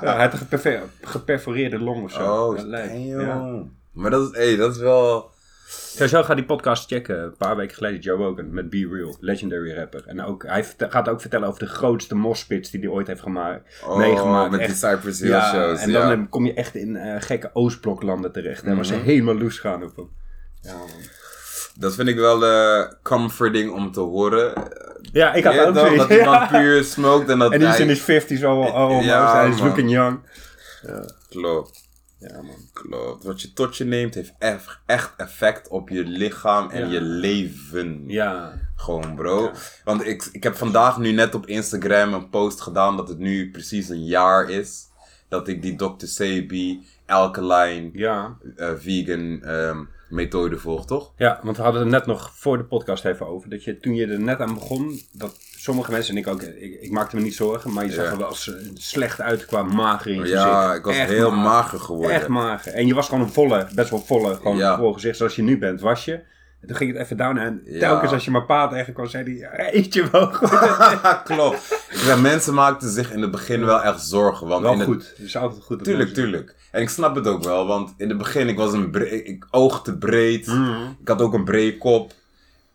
Ja, 0.00 0.14
hij 0.16 0.28
had 0.28 0.32
een 0.64 0.80
geperforeerde 1.00 1.78
long 1.78 2.02
of 2.04 2.12
zo. 2.12 2.44
Oh, 2.50 2.58
ja. 3.06 3.62
Maar 3.92 4.10
dat 4.10 4.30
is, 4.30 4.36
hey, 4.36 4.56
dat 4.56 4.74
is 4.74 4.80
wel... 4.80 5.30
Sowieso 5.68 6.22
ga 6.22 6.34
die 6.34 6.44
podcast 6.44 6.86
checken. 6.88 7.22
Een 7.22 7.36
paar 7.36 7.56
weken 7.56 7.74
geleden 7.76 8.00
Joe 8.00 8.16
Rogan 8.16 8.54
met 8.54 8.70
Be 8.70 8.88
Real. 8.92 9.16
Legendary 9.20 9.74
rapper. 9.76 10.02
En 10.06 10.22
ook, 10.22 10.46
hij 10.46 10.64
gaat 10.78 11.08
ook 11.08 11.20
vertellen 11.20 11.48
over 11.48 11.60
de 11.60 11.66
grootste 11.66 12.14
mospits 12.14 12.70
die 12.70 12.80
hij 12.80 12.88
ooit 12.88 13.06
heeft 13.06 13.20
gemaakt. 13.20 13.82
Oh, 13.86 13.96
meegemaakt. 13.96 14.50
met 14.50 14.60
die. 14.66 14.74
Cypress 14.74 15.20
Hill 15.20 15.28
Ja, 15.30 15.50
shows. 15.52 15.80
en 15.80 15.92
dan 15.92 16.28
kom 16.28 16.46
je 16.46 16.54
echt 16.54 16.74
in 16.74 16.96
eh, 16.96 17.14
gekke 17.22 17.50
Oostbloklanden 17.52 18.32
terecht. 18.32 18.62
En 18.64 18.74
waar 18.76 18.84
ze 18.84 18.94
Mhm. 18.94 19.04
helemaal 19.04 19.38
loes 19.38 19.58
gaan 19.58 19.82
op 19.82 19.96
hem. 19.96 20.08
Ja, 20.60 20.72
man. 20.72 20.86
Dat 21.78 21.94
vind 21.94 22.08
ik 22.08 22.16
wel 22.16 22.44
comforting 23.02 23.72
om 23.72 23.92
te 23.92 24.00
horen. 24.00 24.52
ja 25.12 25.32
ik 25.34 25.44
had 25.44 25.54
Ja, 25.54 25.64
ook 25.66 25.74
toch? 25.74 25.86
zoiets. 25.86 25.98
Dat 25.98 26.08
hij 26.08 26.18
Ja. 26.24 26.38
dan 26.48 26.60
puur 26.60 26.84
smoked 26.84 27.28
en 27.28 27.38
dat 27.38 27.52
En 27.52 27.58
die 27.58 27.68
is 27.68 27.80
in 27.80 27.88
his 27.88 28.00
50s 28.40 28.44
al. 28.44 28.90
Ja, 29.00 29.34
hij 29.36 29.48
is 29.48 29.60
looking 29.60 29.90
young. 29.90 30.18
Klopt. 31.28 31.84
Ja, 32.18 32.42
man. 32.42 32.56
Klopt. 32.72 33.24
Wat 33.24 33.40
je 33.42 33.52
tot 33.52 33.76
je 33.76 33.84
neemt 33.84 34.14
heeft 34.14 34.32
echt, 34.38 35.14
effect 35.16 35.68
op 35.68 35.88
je 35.88 36.04
lichaam 36.04 36.70
en 36.70 36.86
Ja. 36.86 36.92
je 36.92 37.00
leven. 37.00 38.04
Ja. 38.06 38.52
Gewoon, 38.76 39.14
bro. 39.14 39.42
Ja. 39.42 39.52
Want 39.84 40.06
ik, 40.06 40.28
ik 40.32 40.42
heb 40.42 40.56
vandaag 40.56 40.98
nu 40.98 41.12
net 41.12 41.34
op 41.34 41.46
Instagram 41.46 42.12
een 42.14 42.28
post 42.28 42.60
gedaan 42.60 42.96
dat 42.96 43.08
het 43.08 43.18
nu 43.18 43.50
precies 43.50 43.88
een 43.88 44.04
jaar 44.04 44.50
is. 44.50 44.84
Dat 45.28 45.48
ik 45.48 45.62
die 45.62 45.76
Dr. 45.76 46.06
Sebi 46.06 46.86
alkaline 47.06 47.90
Ja. 47.92 48.36
eh, 48.56 48.70
vegan 48.78 49.42
ehm, 49.42 49.78
methode 50.08 50.58
volg, 50.58 50.86
toch? 50.86 51.12
ja, 51.16 51.40
want 51.42 51.56
we 51.56 51.62
hadden 51.62 51.80
het 51.80 51.90
net 51.90 52.06
nog 52.06 52.30
voor 52.34 52.56
de 52.58 52.64
podcast 52.64 53.04
even 53.04 53.26
over. 53.26 53.50
Dat 53.50 53.64
je 53.64 53.78
toen 53.78 53.94
je 53.94 54.06
er 54.06 54.20
net 54.20 54.40
aan 54.40 54.54
begon, 54.54 55.00
dat 55.12 55.36
sommige 55.56 55.90
mensen 55.90 56.14
en 56.14 56.20
ik 56.20 56.26
ook, 56.26 56.42
ik, 56.42 56.80
ik 56.80 56.90
maakte 56.90 57.16
me 57.16 57.22
niet 57.22 57.34
zorgen, 57.34 57.72
maar 57.72 57.84
je 57.84 57.92
zag 57.92 58.04
Ja. 58.04 58.10
er 58.10 58.18
wel 58.18 58.36
slecht 58.74 59.20
uit 59.20 59.46
qua 59.46 59.62
mager 59.62 60.10
in 60.10 60.18
je 60.20 60.26
Ja, 60.28 60.60
gezicht. 60.62 60.78
ik 60.78 60.84
was 60.84 60.96
Echt 60.96 61.10
heel 61.10 61.30
mager. 61.30 61.42
mager 61.44 61.80
geworden. 61.80 62.10
Echt 62.16 62.28
mager. 62.28 62.72
En 62.72 62.86
je 62.86 62.94
was 62.94 63.08
gewoon 63.08 63.24
een 63.24 63.32
volle, 63.32 63.66
best 63.74 63.90
wel 63.90 63.98
volle, 64.00 64.34
gewoon 64.34 64.56
Ja. 64.56 64.76
vol 64.78 64.92
gezicht 64.92 65.16
zoals 65.16 65.36
je 65.36 65.42
nu 65.42 65.58
bent, 65.58 65.80
was 65.80 66.04
je. 66.04 66.20
En 66.60 66.66
toen 66.68 66.76
ging 66.76 66.92
het 66.92 67.00
even 67.02 67.16
down 67.16 67.36
en 67.36 67.60
Ja. 67.64 67.78
telkens 67.78 68.12
als 68.12 68.24
je 68.24 68.30
mijn 68.30 68.46
pa 68.46 68.68
tegenkwam, 68.68 69.06
zei 69.06 69.24
hij, 69.24 69.32
"Ja, 69.34 69.74
eet 69.74 69.94
je 69.94 70.10
wel 70.10 70.32
goed. 70.32 70.50
Klopt. 71.24 71.86
Ja, 72.06 72.16
mensen 72.16 72.54
maakten 72.54 72.90
zich 72.90 73.12
in 73.12 73.22
het 73.22 73.30
begin 73.30 73.64
wel 73.64 73.82
echt 73.82 74.00
zorgen. 74.06 74.46
Want 74.46 74.62
wel 74.62 74.72
in 74.72 74.80
goed. 74.80 75.08
Het 75.16 75.18
is 75.26 75.36
altijd 75.36 75.62
goed. 75.62 75.84
Tuurlijk, 75.84 76.14
tuurlijk. 76.14 76.54
En 76.70 76.82
ik 76.82 76.88
snap 76.88 77.14
het 77.14 77.26
ook 77.26 77.42
wel, 77.44 77.66
want 77.66 77.94
in 77.96 78.08
het 78.08 78.18
begin 78.18 78.48
ik 78.48 78.56
was 78.56 78.72
een 78.72 78.90
bre- 78.90 79.04
ik 79.04 79.46
oogte 79.50 79.96
breed. 79.98 80.46
Mhm. 80.46 80.90
Ik 81.00 81.08
had 81.08 81.20
ook 81.22 81.34
een 81.34 81.44
breed 81.44 81.78
kop. 81.78 82.12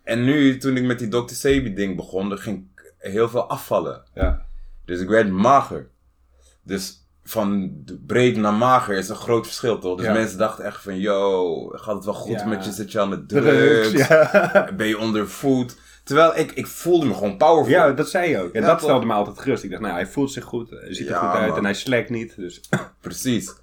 En 0.03 0.23
nu, 0.23 0.57
toen 0.57 0.77
ik 0.77 0.83
met 0.83 0.99
die 0.99 1.07
Dr. 1.07 1.33
Sebi 1.33 1.73
ding 1.73 1.95
begon, 1.95 2.37
ging 2.37 2.57
ik 2.75 2.93
heel 2.97 3.29
veel 3.29 3.49
afvallen. 3.49 4.03
Ja. 4.13 4.45
Dus 4.85 4.99
ik 4.99 5.07
werd 5.09 5.29
mager. 5.31 5.87
Dus 6.63 7.00
van 7.23 7.71
breed 8.07 8.37
naar 8.37 8.53
mager 8.53 8.97
is 8.97 9.09
een 9.09 9.15
groot 9.15 9.45
verschil, 9.45 9.79
toch? 9.79 9.97
Dus 9.97 10.05
Ja. 10.05 10.13
mensen 10.13 10.37
dachten 10.37 10.65
echt 10.65 10.81
van, 10.81 10.99
yo, 10.99 11.67
gaat 11.67 11.95
het 11.95 12.05
wel 12.05 12.13
goed 12.13 12.39
Ja. 12.39 12.45
met 12.47 12.65
je? 12.65 12.71
Zit 12.71 12.91
je 12.91 12.99
aan 12.99 13.09
de 13.09 13.25
drugs? 13.25 13.89
Drugs, 13.89 14.07
ja. 14.07 14.69
Ben 14.77 14.87
je 14.87 14.97
onder 14.97 15.27
voet? 15.27 15.75
Terwijl 16.03 16.37
ik, 16.37 16.51
ik 16.51 16.67
voelde 16.67 17.05
me 17.05 17.13
gewoon 17.13 17.37
powerful. 17.37 17.71
ja, 17.73 17.91
dat 17.91 18.09
zei 18.09 18.29
je 18.29 18.39
ook. 18.41 18.53
En 18.53 18.61
dat 18.61 18.71
toch? 18.71 18.79
stelde 18.81 19.05
me 19.05 19.13
altijd 19.13 19.39
gerust. 19.39 19.63
Ik 19.63 19.69
dacht, 19.69 19.81
nou, 19.81 19.93
hij 19.93 20.07
voelt 20.07 20.31
zich 20.31 20.43
goed, 20.43 20.69
hij 20.69 20.93
ziet 20.93 21.09
er 21.09 21.15
goed 21.15 21.29
uit 21.29 21.47
man. 21.47 21.57
en 21.57 21.63
hij 21.63 21.73
slekt 21.73 22.09
niet. 22.09 22.35
Dus 22.35 22.61
Precies. 23.01 23.53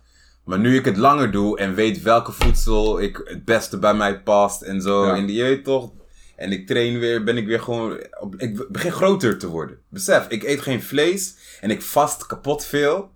Maar 0.45 0.59
nu 0.59 0.77
ik 0.77 0.85
het 0.85 0.97
langer 0.97 1.31
doe 1.31 1.59
en 1.59 1.75
weet 1.75 2.03
welke 2.03 2.33
voedsel 2.33 3.01
ik 3.01 3.21
het 3.25 3.45
beste 3.45 3.79
bij 3.79 3.95
mij 3.95 4.21
past 4.21 4.63
en 4.63 4.81
zo. 4.81 5.05
En 5.11 5.27
die 5.27 5.63
toch. 5.63 5.91
En 6.37 6.53
ik 6.53 6.67
train 6.67 6.99
weer, 6.99 7.25
ben 7.25 7.37
ik 7.37 7.47
weer 7.47 7.61
gewoon. 7.61 7.99
ik 8.37 8.67
begin 8.69 8.93
groter 8.93 9.39
te 9.39 9.49
worden. 9.49 9.79
Besef, 9.89 10.29
ik 10.29 10.43
eet 10.43 10.61
geen 10.61 10.83
vlees 10.83 11.37
en 11.61 11.71
ik 11.71 11.83
vast 11.83 12.27
kapot 12.27 12.65
veel. 12.65 13.11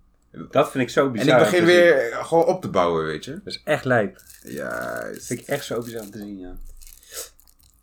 Dat 0.51 0.71
vind 0.71 0.85
ik 0.85 0.91
zo 0.91 1.11
bizar. 1.11 1.29
en 1.29 1.45
ik 1.45 1.51
begin 1.51 1.65
weer 1.65 2.15
gewoon 2.15 2.45
op 2.45 2.61
te 2.63 2.69
bouwen, 2.69 3.05
weet 3.05 3.25
je. 3.25 3.31
Dat 3.33 3.41
is 3.55 3.61
echt 3.65 3.85
lijp. 3.85 4.15
Dat 4.43 4.53
Juist. 4.53 5.27
vind 5.27 5.41
ik 5.41 5.47
echt 5.47 5.65
zo 5.65 5.81
bizar 5.83 6.01
om 6.03 6.11
te 6.11 6.19
zien, 6.19 6.39
ja. 6.39 6.57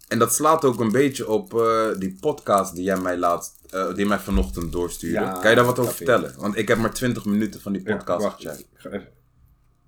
En 0.08 0.20
dat 0.20 0.34
slaat 0.34 0.66
ook 0.66 0.80
een 0.80 0.92
beetje 0.92 1.28
op 1.30 1.54
eh, 1.54 1.88
die 1.98 2.18
podcast 2.20 2.76
die 2.76 2.84
jij 2.84 2.98
mij 2.98 3.18
laatst, 3.18 3.56
eh, 3.70 3.96
die 3.96 4.06
mij 4.06 4.20
vanochtend 4.20 4.72
doorstuurde. 4.72 5.20
Ja, 5.20 5.32
kan 5.32 5.50
je 5.50 5.56
daar 5.56 5.66
wat 5.66 5.80
over 5.80 5.94
vertellen? 5.94 6.34
Want 6.38 6.58
ik 6.58 6.68
heb 6.68 6.78
maar 6.78 6.94
20 6.94 7.26
minuten 7.26 7.62
van 7.62 7.74
die 7.74 7.82
Ja, 7.86 7.96
podcast 7.96 8.24
wacht, 8.24 8.42
gecheckt. 8.42 8.60
ik 8.60 8.68
ga 8.78 8.90
even... 8.90 9.08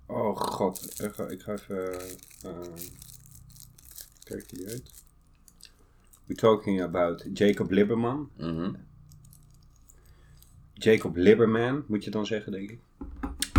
Oh 0.06 0.36
god, 0.36 1.00
ik 1.02 1.12
ga, 1.14 1.26
ik 1.28 1.40
ga 1.42 1.52
even... 1.52 1.92
eh, 2.42 2.50
kijk 4.24 4.48
die 4.48 4.68
uit. 4.68 4.82
We're 6.26 6.40
talking 6.40 6.82
about 6.82 7.24
Jacob 7.34 7.70
Liberman. 7.70 8.30
Mhm. 8.36 8.70
Jacob 10.84 11.16
Liberman, 11.16 11.84
moet 11.86 12.04
je 12.04 12.10
dan 12.10 12.26
zeggen, 12.26 12.52
denk 12.52 12.70
ik. 12.70 12.78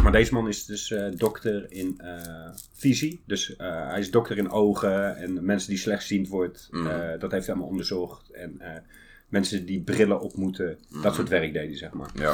Maar 0.04 0.12
deze 0.12 0.34
man 0.34 0.48
is 0.48 0.66
dus 0.66 0.92
eh, 0.92 1.12
dokter 1.16 1.72
in 1.72 1.94
eh, 1.98 2.50
visie. 2.74 3.22
Dus 3.26 3.56
eh, 3.56 3.88
hij 3.88 4.00
is 4.00 4.12
dokter 4.12 4.38
in 4.38 4.50
ogen 4.50 5.18
en 5.18 5.46
mensen 5.46 5.70
die 5.70 5.78
slechtziend 5.78 6.28
wordt. 6.28 6.68
Mhm. 6.72 6.88
eh, 6.88 7.20
dat 7.20 7.32
heeft 7.32 7.46
hij 7.46 7.56
allemaal 7.56 7.72
onderzocht. 7.72 8.30
En 8.30 8.62
mensen 9.28 9.66
die 9.66 9.82
brillen 9.82 10.20
op 10.20 10.36
moeten. 10.36 10.78
Dat 11.02 11.16
soort 11.16 11.30
werk 11.30 11.54
deed 11.54 11.68
hij, 11.68 11.78
zeg 11.78 11.94
maar. 11.94 12.10
Ja. 12.14 12.34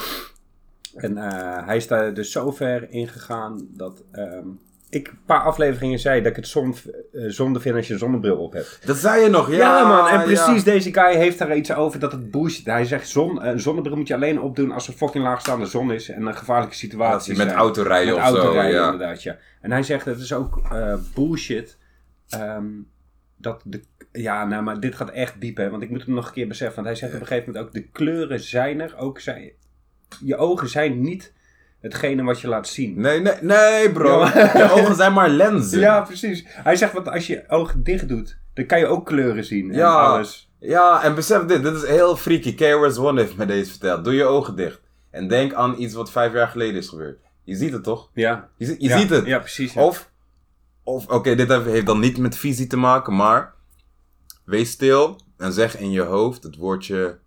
En 0.95 1.17
hij 1.65 1.77
is 1.77 1.87
daar 1.87 2.13
dus 2.13 2.31
zo 2.31 2.51
ver 2.51 2.89
in 2.89 3.07
gegaan 3.07 3.67
dat 3.71 4.03
ehm, 4.11 4.47
ik 4.89 5.07
een 5.07 5.19
paar 5.25 5.41
afleveringen 5.41 5.99
zei 5.99 6.21
dat 6.21 6.31
ik 6.31 6.35
het 6.35 6.47
zon, 6.47 6.75
eh, 7.11 7.23
zonde 7.27 7.59
vind 7.59 7.75
als 7.75 7.87
je 7.87 7.93
een 7.93 7.99
zonnebril 7.99 8.37
op 8.37 8.53
hebt. 8.53 8.79
Dat 8.85 8.97
zei 8.97 9.23
je 9.23 9.29
nog, 9.29 9.51
ja. 9.51 9.57
Ja, 9.57 9.87
man, 9.87 10.07
en 10.07 10.19
ja. 10.19 10.23
precies 10.23 10.63
deze 10.63 10.93
guy 10.93 11.15
heeft 11.15 11.37
daar 11.37 11.55
iets 11.55 11.73
over 11.73 11.99
dat 11.99 12.11
het 12.11 12.31
bullshit. 12.31 12.65
Hij 12.65 12.85
zegt, 12.85 13.07
zon, 13.07 13.45
een 13.45 13.59
zonnebril 13.59 13.95
moet 13.95 14.07
je 14.07 14.13
alleen 14.13 14.41
opdoen 14.41 14.71
als 14.71 14.87
er 14.87 14.93
fucking 14.93 15.23
laagstaande 15.23 15.65
zon 15.65 15.91
is 15.91 16.09
en 16.09 16.25
een 16.25 16.35
gevaarlijke 16.35 16.75
situatie 16.75 17.37
Met 17.37 17.47
zijn. 17.47 17.59
autorijden 17.59 18.15
Met 18.15 18.23
of 18.23 18.29
zo, 18.29 18.35
autorijden, 18.35 18.79
ja. 18.79 18.91
inderdaad, 18.91 19.23
ja. 19.23 19.37
En 19.61 19.71
hij 19.71 19.83
zegt, 19.83 20.05
het 20.05 20.19
is 20.19 20.33
ook 20.33 20.61
eh, 20.71 20.95
bullshit 21.15 21.77
ehm, 22.29 22.67
dat 23.37 23.61
de... 23.65 23.81
Ja, 24.11 24.45
nou, 24.45 24.63
maar 24.63 24.79
dit 24.79 24.95
gaat 24.95 25.09
echt 25.09 25.41
diep, 25.41 25.57
hè. 25.57 25.69
Want 25.69 25.83
ik 25.83 25.89
moet 25.89 26.05
hem 26.05 26.13
nog 26.13 26.27
een 26.27 26.33
keer 26.33 26.47
beseffen. 26.47 26.75
Want 26.75 26.87
hij 26.87 26.95
zegt 26.95 27.13
op 27.13 27.21
een 27.21 27.27
gegeven 27.27 27.51
moment 27.51 27.67
ook, 27.67 27.73
de 27.73 27.89
kleuren 27.89 28.39
zijn 28.39 28.81
er. 28.81 28.97
Ook 28.97 29.19
zijn... 29.19 29.51
Je 30.23 30.35
ogen 30.35 30.69
zijn 30.69 31.01
niet 31.01 31.33
hetgene 31.81 32.23
wat 32.23 32.41
je 32.41 32.47
laat 32.47 32.67
zien. 32.67 33.01
Nee, 33.01 33.19
nee, 33.19 33.33
nee, 33.41 33.91
bro. 33.91 34.19
Ja. 34.19 34.57
Je 34.57 34.71
ogen 34.71 34.95
zijn 34.95 35.13
maar 35.13 35.29
lenzen. 35.29 35.79
Ja, 35.79 36.01
precies. 36.01 36.43
Hij 36.47 36.75
zegt, 36.75 36.93
want 36.93 37.07
als 37.09 37.27
je 37.27 37.33
je 37.33 37.43
ogen 37.47 37.83
dicht 37.83 38.07
doet, 38.07 38.37
dan 38.53 38.65
kan 38.65 38.79
je 38.79 38.85
ook 38.87 39.05
kleuren 39.05 39.43
zien. 39.45 39.71
En 39.71 39.77
Ja. 39.77 39.93
alles. 39.93 40.51
Ja, 40.59 41.03
en 41.03 41.15
besef 41.15 41.41
dit. 41.45 41.63
Dit 41.63 41.75
is 41.75 41.85
heel 41.87 42.15
freaky. 42.15 42.55
KRS 42.55 42.97
One 42.97 43.21
heeft 43.21 43.37
me 43.37 43.45
deze 43.45 43.69
verteld. 43.71 44.03
Doe 44.03 44.13
je 44.13 44.23
ogen 44.23 44.55
dicht. 44.55 44.81
En 45.11 45.27
denk 45.27 45.53
aan 45.53 45.75
iets 45.77 45.93
wat 45.93 46.11
vijf 46.11 46.33
jaar 46.33 46.47
geleden 46.47 46.75
is 46.75 46.87
gebeurd. 46.87 47.19
Je 47.43 47.55
ziet 47.55 47.73
het 47.73 47.83
toch? 47.83 48.09
Ja. 48.13 48.49
Je, 48.57 48.65
je 48.65 48.75
Ja, 48.87 48.97
ziet 48.99 49.09
het. 49.09 49.25
Ja, 49.25 49.39
precies. 49.39 49.73
ja. 49.73 49.83
Of, 49.85 50.09
of 50.83 51.07
oké, 51.07 51.35
dit 51.35 51.49
heeft 51.49 51.85
dan 51.85 51.99
niet 51.99 52.17
met 52.17 52.37
visie 52.37 52.67
te 52.67 52.77
maken, 52.77 53.15
maar 53.15 53.53
wees 54.45 54.69
stil 54.71 55.19
en 55.37 55.53
zeg 55.53 55.77
in 55.77 55.91
je 55.91 56.01
hoofd 56.01 56.43
het 56.43 56.55
woordje 56.55 57.17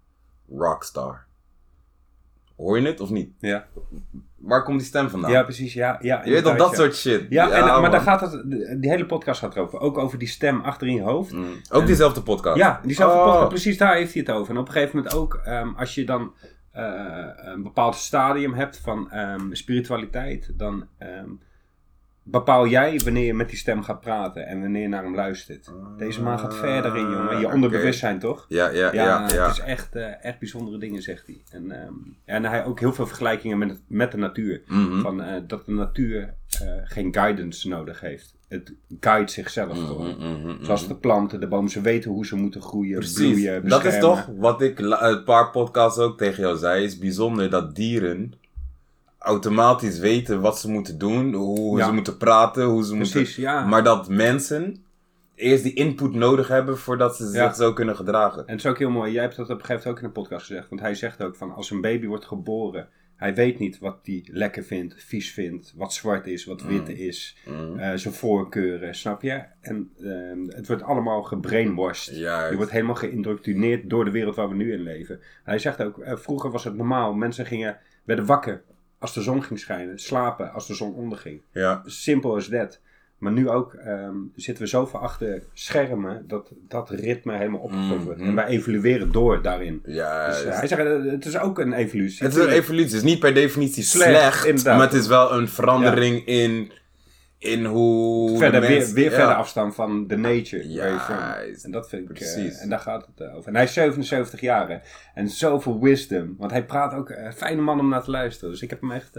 rockstar. 0.49 1.25
Hoor 2.63 2.81
je 2.81 2.87
het 2.87 3.01
of 3.01 3.11
niet? 3.11 3.31
Ja. 3.39 3.67
Waar 4.37 4.63
komt 4.63 4.79
die 4.79 4.87
stem 4.89 5.11
vandaan? 5.11 5.31
ja, 5.31 5.43
precies. 5.43 5.73
Ja, 5.73 5.99
ja, 6.01 6.17
je 6.25 6.31
weet 6.31 6.39
inderdaad, 6.39 6.59
dat 6.59 6.71
ja. 6.71 6.77
soort 6.77 6.97
shit. 6.97 7.27
Ja, 7.29 7.51
en, 7.51 7.65
maar 7.65 7.81
man. 7.81 7.91
daar 7.91 8.01
gaat 8.01 8.21
het, 8.21 8.43
die 8.81 8.91
hele 8.91 9.07
podcast 9.07 9.41
gaat 9.41 9.57
erover. 9.57 9.81
Ook 9.81 9.99
over 9.99 10.19
die 10.19 10.29
stem 10.29 10.61
achter 10.61 10.87
in 10.87 10.95
je 10.95 11.03
hoofd. 11.03 11.33
Mm. 11.33 11.47
Ook 11.71 11.87
diezelfde 11.87 12.23
podcast. 12.23 12.57
Ja, 12.57 12.81
diezelfde 12.85 13.19
Oh. 13.19 13.25
podcast, 13.25 13.49
precies 13.49 13.79
daar 13.79 13.95
heeft 13.95 14.13
hij 14.13 14.23
het 14.27 14.35
over. 14.35 14.55
En 14.55 14.61
op 14.61 14.67
een 14.67 14.73
gegeven 14.73 14.97
moment 14.97 15.15
ook, 15.15 15.41
ehm, 15.45 15.69
als 15.77 15.95
je 15.95 16.05
dan 16.05 16.33
eh, 16.73 17.27
een 17.35 17.63
bepaald 17.63 17.95
stadium 17.95 18.55
hebt 18.55 18.79
van 18.79 19.11
ehm, 19.11 19.53
spiritualiteit, 19.53 20.51
dan 20.57 20.87
ehm, 20.99 21.29
bepaal 22.23 22.67
jij 22.67 23.01
wanneer 23.05 23.25
je 23.25 23.35
met 23.35 23.49
die 23.49 23.59
stem 23.59 23.83
gaat 23.83 24.01
praten 24.01 24.47
en 24.47 24.61
wanneer 24.61 24.83
je 24.83 24.89
naar 24.89 25.03
hem 25.03 25.15
luistert. 25.15 25.73
Deze 25.97 26.23
man 26.23 26.39
gaat 26.39 26.57
verder 26.57 26.97
in, 26.97 27.11
jongen. 27.11 27.39
Je 27.41 27.47
Ah, 27.47 27.55
onderbewustzijn, 27.55 28.19
toch? 28.19 28.47
Ja, 28.49 28.69
ja, 28.69 28.93
Ja, 28.93 28.93
ja. 28.93 29.29
ja, 29.35 29.43
het 29.47 29.57
is 29.57 29.65
echt, 29.65 29.95
eh, 29.97 30.25
echt 30.25 30.39
bijzondere 30.39 30.79
dingen, 30.79 31.03
zegt 31.03 31.27
hij. 31.27 31.43
En, 31.51 31.71
ehm, 31.71 31.93
en 32.25 32.45
hij 32.45 32.65
ook 32.65 32.81
heel 32.81 32.93
veel 32.93 33.07
vergelijkingen 33.07 33.59
met, 33.59 33.81
met 33.89 34.11
de 34.13 34.19
natuur. 34.19 34.63
Mhm. 34.67 35.01
Van, 35.01 35.23
eh, 35.23 35.41
dat 35.47 35.67
de 35.67 35.73
natuur 35.73 36.35
eh, 36.61 36.69
geen 36.85 37.15
guidance 37.15 37.69
nodig 37.69 38.01
heeft. 38.01 38.35
Het 38.49 38.73
guidet 39.01 39.31
zichzelf 39.31 39.77
Mhm, 39.79 39.87
gewoon. 39.87 40.17
mhm. 40.19 40.65
Zoals 40.65 40.89
de 40.89 40.95
planten, 40.97 41.41
de 41.41 41.49
bomen, 41.49 41.71
ze 41.71 41.81
weten 41.81 42.11
hoe 42.11 42.27
ze 42.27 42.37
moeten 42.37 42.63
groeien, 42.63 42.99
Precies. 42.99 43.17
bloeien, 43.17 43.69
dat 43.69 43.79
is 43.79 43.85
beschermen. 43.85 44.01
toch 44.25 44.35
wat 44.39 44.63
ik 44.63 44.79
een 44.79 45.25
paar 45.25 45.51
podcasts 45.51 45.99
ook 45.99 46.19
tegen 46.19 46.43
jou 46.43 46.57
zei. 46.57 46.85
is 46.85 46.99
bijzonder 46.99 47.51
dat 47.51 47.75
dieren 47.75 48.33
automatisch 49.23 49.99
weten 49.99 50.41
wat 50.41 50.59
ze 50.59 50.71
moeten 50.71 50.99
doen. 50.99 51.35
Hoe 51.35 51.79
Ja. 51.79 51.87
ze 51.87 51.93
moeten 51.93 52.17
praten. 52.17 52.65
Hoe 52.65 52.85
ze 52.85 52.95
Precies, 52.97 53.15
moeten... 53.37 53.43
ja. 53.43 53.65
Maar 53.67 53.85
dat 53.85 54.09
mensen 54.09 54.85
eerst 55.35 55.63
die 55.63 55.75
input 55.75 56.15
nodig 56.15 56.49
hebben 56.49 56.79
voordat 56.79 57.17
ze 57.17 57.25
Ja. 57.25 57.31
zich 57.47 57.55
zo 57.55 57.73
kunnen 57.73 57.97
gedragen. 57.97 58.39
En 58.47 58.53
het 58.55 58.65
is 58.65 58.71
ook 58.71 58.79
heel 58.79 58.91
mooi. 58.91 59.13
Jij 59.13 59.23
hebt 59.23 59.37
dat 59.37 59.51
op 59.51 59.59
een 59.59 59.65
gegeven 59.65 59.77
moment 59.79 59.91
ook 59.91 59.99
in 59.99 60.05
een 60.05 60.23
podcast 60.23 60.47
gezegd. 60.47 60.69
Want 60.69 60.81
hij 60.81 60.95
zegt 60.95 61.23
ook 61.23 61.37
van 61.37 61.55
als 61.55 61.71
een 61.71 61.81
baby 61.81 62.07
wordt 62.07 62.25
geboren. 62.25 62.89
Hij 63.17 63.35
weet 63.35 63.59
niet 63.59 63.79
wat 63.79 63.99
hij 64.03 64.25
lekker 64.31 64.65
vindt, 64.65 64.95
vies 64.99 65.33
vindt. 65.33 65.73
Wat 65.77 65.93
zwart 65.93 66.27
is, 66.27 66.45
wat 66.45 66.63
wit 66.63 66.89
is. 66.89 67.37
Mhm. 67.47 67.79
eh, 67.79 67.97
zijn 67.97 68.15
voorkeuren, 68.15 68.95
snap 68.95 69.23
je? 69.23 69.43
En 69.61 69.91
ehm, 70.01 70.47
het 70.49 70.67
wordt 70.67 70.83
allemaal 70.83 71.23
gebrainwashed. 71.23 72.17
Juist. 72.17 72.51
Je 72.51 72.57
wordt 72.57 72.71
helemaal 72.71 72.95
geïndoctrineerd 72.95 73.91
door 73.91 74.05
de 74.05 74.11
wereld 74.11 74.35
waar 74.37 74.49
we 74.49 74.55
nu 74.55 74.73
in 74.73 74.81
leven. 74.83 75.21
Hij 75.45 75.59
zegt 75.59 75.83
ook, 75.83 75.99
eh, 75.99 76.17
vroeger 76.17 76.51
was 76.51 76.65
het 76.65 76.77
normaal. 76.77 77.13
Mensen 77.15 77.47
gingen, 77.47 77.79
werden 78.05 78.27
wakker 78.27 78.63
als 79.03 79.15
de 79.15 79.23
zon 79.23 79.43
ging 79.43 79.59
schijnen. 79.59 79.99
Slapen 79.99 80.53
als 80.53 80.67
de 80.67 80.75
zon 80.75 80.95
onderging. 80.95 81.41
Ja. 81.53 81.83
Simpel 81.85 82.37
as 82.37 82.49
that. 82.49 82.81
Maar 83.19 83.33
nu 83.33 83.49
ook 83.49 83.75
ehm, 83.75 84.17
zitten 84.37 84.65
we 84.65 84.69
zoveel 84.71 85.01
achter 85.01 85.43
schermen 85.53 86.25
dat 86.29 86.53
dat 86.69 86.91
ritme 86.91 87.37
helemaal 87.37 87.61
opgevoerd 87.61 88.05
wordt. 88.05 88.19
Mhm. 88.19 88.29
En 88.29 88.35
wij 88.35 88.47
evolueren 88.47 89.13
door 89.13 89.43
daarin. 89.43 89.83
Juist. 89.85 90.43
Dus, 90.43 90.53
eh, 90.53 90.59
hij 90.59 90.69
zegt, 90.69 90.81
eh, 90.81 91.11
het 91.11 91.25
is 91.25 91.39
ook 91.39 91.59
een 91.59 91.73
evolutie. 91.73 92.25
Het 92.25 92.37
is 92.37 92.43
een 92.43 92.49
evolutie. 92.49 92.87
Het 92.87 93.05
is 93.05 93.11
niet 93.11 93.19
per 93.19 93.35
definitie 93.35 93.83
slecht, 93.83 94.37
Slecht, 94.37 94.65
maar 94.65 94.81
het 94.81 94.93
is 94.93 95.07
wel 95.07 95.33
een 95.33 95.49
verandering 95.49 96.27
in, 96.27 96.73
in 97.43 97.65
hoe. 97.65 98.39
verder, 98.39 98.61
weer, 98.61 98.71
mens- 98.71 98.93
weer 98.93 99.11
ja. 99.11 99.17
verder 99.17 99.35
afstand 99.35 99.75
van 99.75 100.07
de 100.07 100.17
nature. 100.17 100.69
Juist. 100.69 101.65
En 101.65 101.71
dat 101.71 101.89
vind 101.89 102.03
ik, 102.11 102.21
eh, 102.21 102.33
Precies. 102.33 102.59
en 102.59 102.69
daar 102.69 102.79
gaat 102.79 103.07
het 103.07 103.27
eh, 103.29 103.37
over. 103.37 103.49
En 103.49 103.55
hij 103.55 103.65
is 103.65 103.73
77 103.73 104.41
jaar 104.41 104.69
hè. 104.69 104.79
en 105.15 105.29
zoveel 105.29 105.81
wisdom. 105.81 106.35
Want 106.39 106.51
hij 106.51 106.65
praat 106.65 106.95
ook, 106.95 107.11
eh, 107.11 107.33
fijne 107.33 107.61
man 107.61 107.81
om 107.81 107.89
naar 107.89 108.03
te 108.03 108.11
luisteren. 108.11 108.51
Dus 108.51 108.63
ik 108.63 108.71
heb 108.71 108.81
hem 108.81 108.91
echt, 108.93 109.19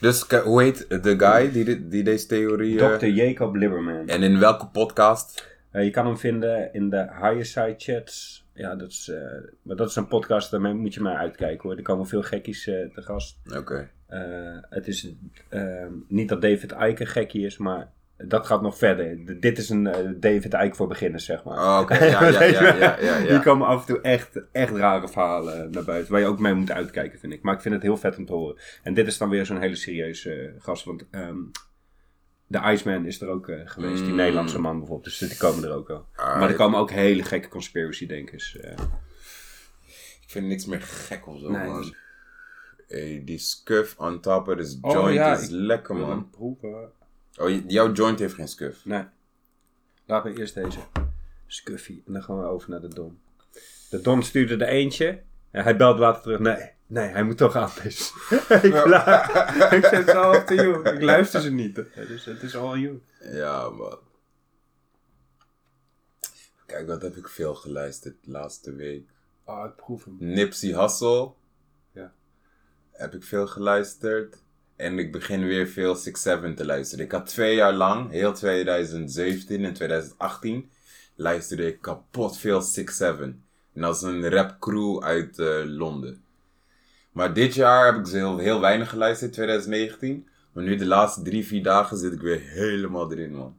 Dus 0.00 0.22
hoe 0.44 0.62
heet 0.62 0.86
de 0.88 1.14
guy 1.18 1.52
die, 1.52 1.88
die 1.88 2.02
deze 2.02 2.26
theorie. 2.26 2.76
Dr. 2.76 3.04
Jacob 3.06 3.54
Liberman. 3.54 4.06
En 4.08 4.22
in 4.22 4.38
welke 4.38 4.66
podcast? 4.66 5.50
Je 5.72 5.90
kan 5.90 6.06
hem 6.06 6.18
vinden 6.18 6.72
in 6.72 6.90
de 6.90 7.08
Higher 7.12 7.44
Side 7.46 7.74
Chats. 7.76 8.46
Ja, 8.54 8.74
dat 8.74 8.88
is, 8.90 9.12
maar 9.62 9.76
dat 9.76 9.88
is 9.88 9.96
een 9.96 10.08
podcast, 10.08 10.50
daarmee 10.50 10.74
moet 10.74 10.94
je 10.94 11.00
maar 11.00 11.16
uitkijken 11.16 11.68
hoor. 11.68 11.76
Er 11.78 11.82
komen 11.84 12.06
veel 12.06 12.22
gekkies 12.22 12.64
te 12.64 12.90
gast. 12.94 13.38
Oké. 13.56 13.90
Eh, 14.12 14.56
het 14.70 14.86
is 14.88 15.12
eh, 15.48 15.86
niet 16.08 16.28
dat 16.28 16.42
David 16.42 16.72
Icke 16.80 17.06
gekkie 17.06 17.46
is, 17.46 17.56
maar 17.58 17.90
dat 18.16 18.46
gaat 18.46 18.62
nog 18.62 18.78
verder. 18.78 19.16
D- 19.24 19.42
dit 19.42 19.58
is 19.58 19.68
een 19.68 19.86
eh, 19.86 20.10
David 20.16 20.54
Icke 20.54 20.74
voor 20.74 20.86
beginners, 20.88 21.24
zeg 21.24 21.44
maar. 21.44 21.58
Oh, 21.58 21.78
oké. 21.82 21.94
Ja, 22.04 22.26
ja, 22.28 22.42
ja, 22.42 22.74
ja, 22.76 22.96
ja, 23.00 23.16
ja. 23.18 23.38
komen 23.38 23.66
af 23.66 23.80
en 23.80 23.86
toe 23.86 24.00
echt, 24.00 24.40
echt 24.52 24.74
rare 24.76 25.08
verhalen 25.08 25.70
naar 25.70 25.84
buiten. 25.84 26.12
Waar 26.12 26.20
je 26.20 26.26
ook 26.26 26.38
mee 26.38 26.54
moet 26.54 26.70
uitkijken, 26.70 27.18
vind 27.18 27.32
ik. 27.32 27.42
Maar 27.42 27.54
ik 27.54 27.60
vind 27.60 27.74
het 27.74 27.82
heel 27.82 27.96
vet 27.96 28.16
om 28.16 28.26
te 28.26 28.32
horen. 28.32 28.56
En 28.82 28.94
dit 28.94 29.06
is 29.06 29.18
dan 29.18 29.28
weer 29.28 29.46
zo'n 29.46 29.60
hele 29.60 29.76
serieuze 29.76 30.54
gast. 30.58 30.84
Want 30.84 31.04
ehm, 31.10 31.36
de 32.46 32.60
Iceman 32.72 33.06
is 33.06 33.20
er 33.20 33.28
ook 33.28 33.52
geweest. 33.64 34.02
Die 34.02 34.10
Mm. 34.10 34.16
Nederlandse 34.16 34.58
man 34.60 34.78
bijvoorbeeld. 34.78 35.18
Dus 35.18 35.28
die 35.28 35.38
komen 35.38 35.64
er 35.64 35.72
ook 35.74 35.90
al. 35.90 36.06
Ah, 36.14 36.38
maar 36.40 36.48
er 36.48 36.54
komen 36.56 36.78
ook 36.78 36.90
hele 36.90 37.22
gekke 37.22 37.48
conspiracy-denkers. 37.48 38.54
Ik 40.22 40.28
vind 40.38 40.46
niks 40.46 40.66
meer 40.66 40.80
gek 40.82 41.26
of 41.26 41.38
zo, 41.40 41.50
Nee, 41.50 41.92
Hey, 42.92 43.22
die 43.24 43.38
scuff 43.38 43.98
on 43.98 44.20
top 44.20 44.48
of 44.48 44.56
this 44.56 44.78
Oh, 44.80 44.92
joint 44.92 45.14
ja, 45.14 45.36
is 45.38 45.48
lekker, 45.48 45.94
man. 45.96 46.30
proeven. 46.30 46.90
Oh, 47.40 47.50
jouw 47.68 47.92
joint 47.92 48.18
heeft 48.18 48.34
geen 48.34 48.48
scuff. 48.48 48.84
Nee. 48.84 49.04
Laten 50.06 50.32
we 50.32 50.38
eerst 50.38 50.54
deze 50.54 50.78
Scuffy. 51.46 52.02
En 52.06 52.12
dan 52.12 52.22
gaan 52.22 52.38
we 52.38 52.44
over 52.44 52.70
naar 52.70 52.80
de 52.80 52.88
Don. 52.94 53.18
De 53.90 54.00
Don 54.00 54.22
stuurde 54.22 54.54
er 54.64 54.68
eentje. 54.70 55.22
En 55.50 55.62
hij 55.62 55.76
belt 55.76 55.98
later 55.98 56.22
terug. 56.22 56.38
Nee, 56.38 56.70
nee, 56.86 57.08
hij 57.08 57.22
moet 57.24 57.36
toch 57.36 57.56
anders. 57.56 58.12
ik, 58.62 58.72
la- 58.86 59.70
ik 59.76 59.84
zeg, 59.84 60.00
it's 60.00 60.08
all 60.10 60.36
up 60.36 60.46
to 60.46 60.54
you. 60.54 60.88
Ik 60.94 61.02
luister 61.02 61.40
ze 61.40 61.50
niet. 61.52 61.74
Dus 61.94 62.24
het 62.24 62.42
is 62.42 62.56
all 62.56 62.78
you. 62.78 63.02
Ja, 63.32 63.70
man. 63.70 63.98
Kijk, 66.66 66.86
wat 66.86 67.02
heb 67.02 67.16
ik 67.16 67.28
veel 67.28 67.54
geluisterd 67.54 68.16
de 68.24 68.30
laatste 68.30 68.74
week. 68.74 69.10
Oh, 69.44 69.64
ik 69.64 69.76
proef 69.76 70.04
hem. 70.04 70.16
Nipsey 70.18 70.80
Hussle. 70.80 71.32
Heb 73.02 73.14
ik 73.14 73.22
veel 73.22 73.46
geluisterd. 73.46 74.42
En 74.76 74.98
ik 74.98 75.12
begin 75.12 75.46
weer 75.46 75.66
veel 75.66 75.96
6-7 75.96 76.00
te 76.54 76.64
luisteren. 76.64 77.04
Ik 77.04 77.12
had 77.12 77.26
twee 77.26 77.54
jaar 77.54 77.72
lang, 77.72 78.10
heel 78.10 78.32
2017 78.32 79.64
en 79.64 79.72
2018, 79.72 80.70
luisterde 81.14 81.66
ik 81.66 81.80
kapot 81.80 82.38
veel 82.38 82.62
6-7. 82.62 82.64
En 83.74 83.88
is 83.90 84.02
een 84.02 84.28
rap 84.28 84.56
crew 84.60 85.02
uit 85.02 85.38
eh, 85.38 85.62
Londen. 85.64 86.24
Maar 87.12 87.34
dit 87.34 87.54
jaar 87.54 87.92
heb 87.92 88.00
ik 88.00 88.06
ze 88.06 88.16
heel, 88.16 88.38
heel 88.38 88.60
weinig 88.60 88.88
geluisterd, 88.88 89.32
2019. 89.32 90.28
Maar 90.52 90.64
nu 90.64 90.76
de 90.76 90.86
laatste 90.86 91.22
drie, 91.22 91.46
vier 91.46 91.62
dagen 91.62 91.96
zit 91.96 92.12
ik 92.12 92.20
weer 92.20 92.40
helemaal 92.40 93.12
erin, 93.12 93.34
man. 93.34 93.56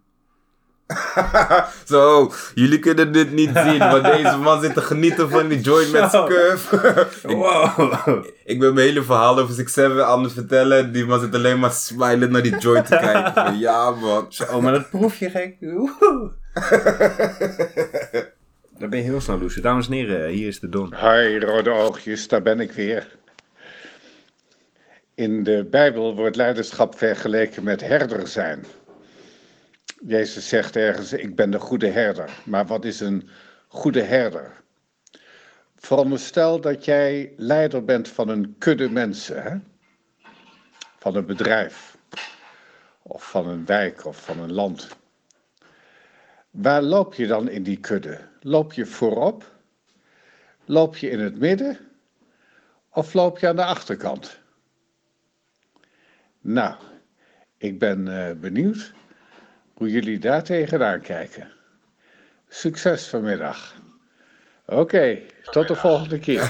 Zo, 1.94 2.32
jullie 2.54 2.80
kunnen 2.80 3.12
dit 3.12 3.32
niet 3.32 3.50
zien, 3.66 3.78
maar 3.78 4.04
deze 4.04 4.38
man 4.38 4.62
zit 4.62 4.74
te 4.74 4.82
genieten 4.82 5.30
van 5.30 5.48
die 5.48 5.62
joint 5.62 5.92
met 5.92 6.10
scurf. 6.10 6.72
ik, 7.24 7.36
Wow. 7.36 8.26
ik 8.46 8.60
ben 8.60 8.74
mijn 8.74 8.88
hele 8.88 9.04
verhaal 9.04 9.40
over 9.40 9.70
Seven 9.70 10.06
aan 10.08 10.24
het 10.24 10.34
vertellen. 10.34 10.92
Die 10.92 11.06
man 11.06 11.20
zit 11.20 11.36
alleen 11.36 11.60
maar 11.60 11.72
smilend 11.72 12.32
naar 12.32 12.42
die 12.42 12.58
joint 12.58 12.86
te 12.86 12.98
kijken. 13.02 13.58
Ja, 13.58 13.92
man. 13.92 14.26
Zo, 14.30 14.62
maar 14.62 14.72
dat 14.74 14.90
proef 14.90 15.16
je 15.20 15.30
gek. 15.30 15.56
Dan 18.80 18.90
ben 18.90 19.00
je 19.00 19.06
heel 19.06 19.22
snel 19.22 19.40
loesen. 19.40 19.62
Dames 19.62 19.88
en 19.88 19.94
heren, 19.94 20.30
hier 20.30 20.48
is 20.48 20.60
de 20.60 20.70
Don. 20.70 20.94
Hi, 20.96 21.40
rode 21.40 21.70
oogjes, 21.72 22.28
daar 22.28 22.42
ben 22.42 22.60
ik 22.60 22.72
weer. 22.72 23.08
In 25.16 25.44
de 25.44 25.68
Bijbel 25.72 26.16
wordt 26.16 26.36
leiderschap 26.36 26.98
vergeleken 26.98 27.64
met 27.64 27.82
herder 27.82 28.28
zijn. 28.28 28.66
Jezus 30.06 30.48
zegt 30.48 30.76
ergens: 30.76 31.14
Ik 31.14 31.36
ben 31.36 31.52
de 31.52 31.60
goede 31.60 31.88
herder. 31.88 32.30
Maar 32.46 32.66
wat 32.66 32.86
is 32.86 33.00
een 33.00 33.30
goede 33.68 34.02
herder? 34.02 34.62
Veronderstel 35.76 36.62
dat 36.62 36.86
jij 36.86 37.34
leider 37.38 37.86
bent 37.86 38.08
van 38.08 38.30
een 38.30 38.56
kudde 38.58 38.90
mensen, 38.90 39.44
hè? 39.44 39.58
van 41.00 41.16
een 41.16 41.26
bedrijf, 41.26 41.98
of 43.02 43.30
van 43.30 43.48
een 43.48 43.66
wijk 43.66 44.06
of 44.06 44.24
van 44.24 44.40
een 44.40 44.54
land. 44.54 44.88
Waar 46.50 46.82
loop 46.82 47.14
je 47.14 47.28
dan 47.28 47.50
in 47.50 47.64
die 47.64 47.80
kudde? 47.80 48.20
Loop 48.40 48.74
je 48.74 48.86
voorop? 48.86 49.52
Loop 50.66 50.98
je 50.98 51.10
in 51.10 51.20
het 51.20 51.40
midden 51.40 51.78
of 52.90 53.14
loop 53.14 53.40
je 53.40 53.48
aan 53.48 53.56
de 53.56 53.66
achterkant? 53.66 54.40
Nou, 56.42 56.76
ik 57.58 57.80
ben 57.80 58.28
eh, 58.28 58.36
benieuwd 58.36 58.94
hoe 59.74 59.90
jullie 59.90 60.20
daar 60.20 60.44
tegenaan 60.44 61.02
kijken. 61.02 61.48
Succes 62.50 63.08
vanmiddag. 63.08 63.74
Oké, 64.66 65.20
tot 65.44 65.68
de 65.68 65.76
volgende 65.76 66.20
keer. 66.20 66.50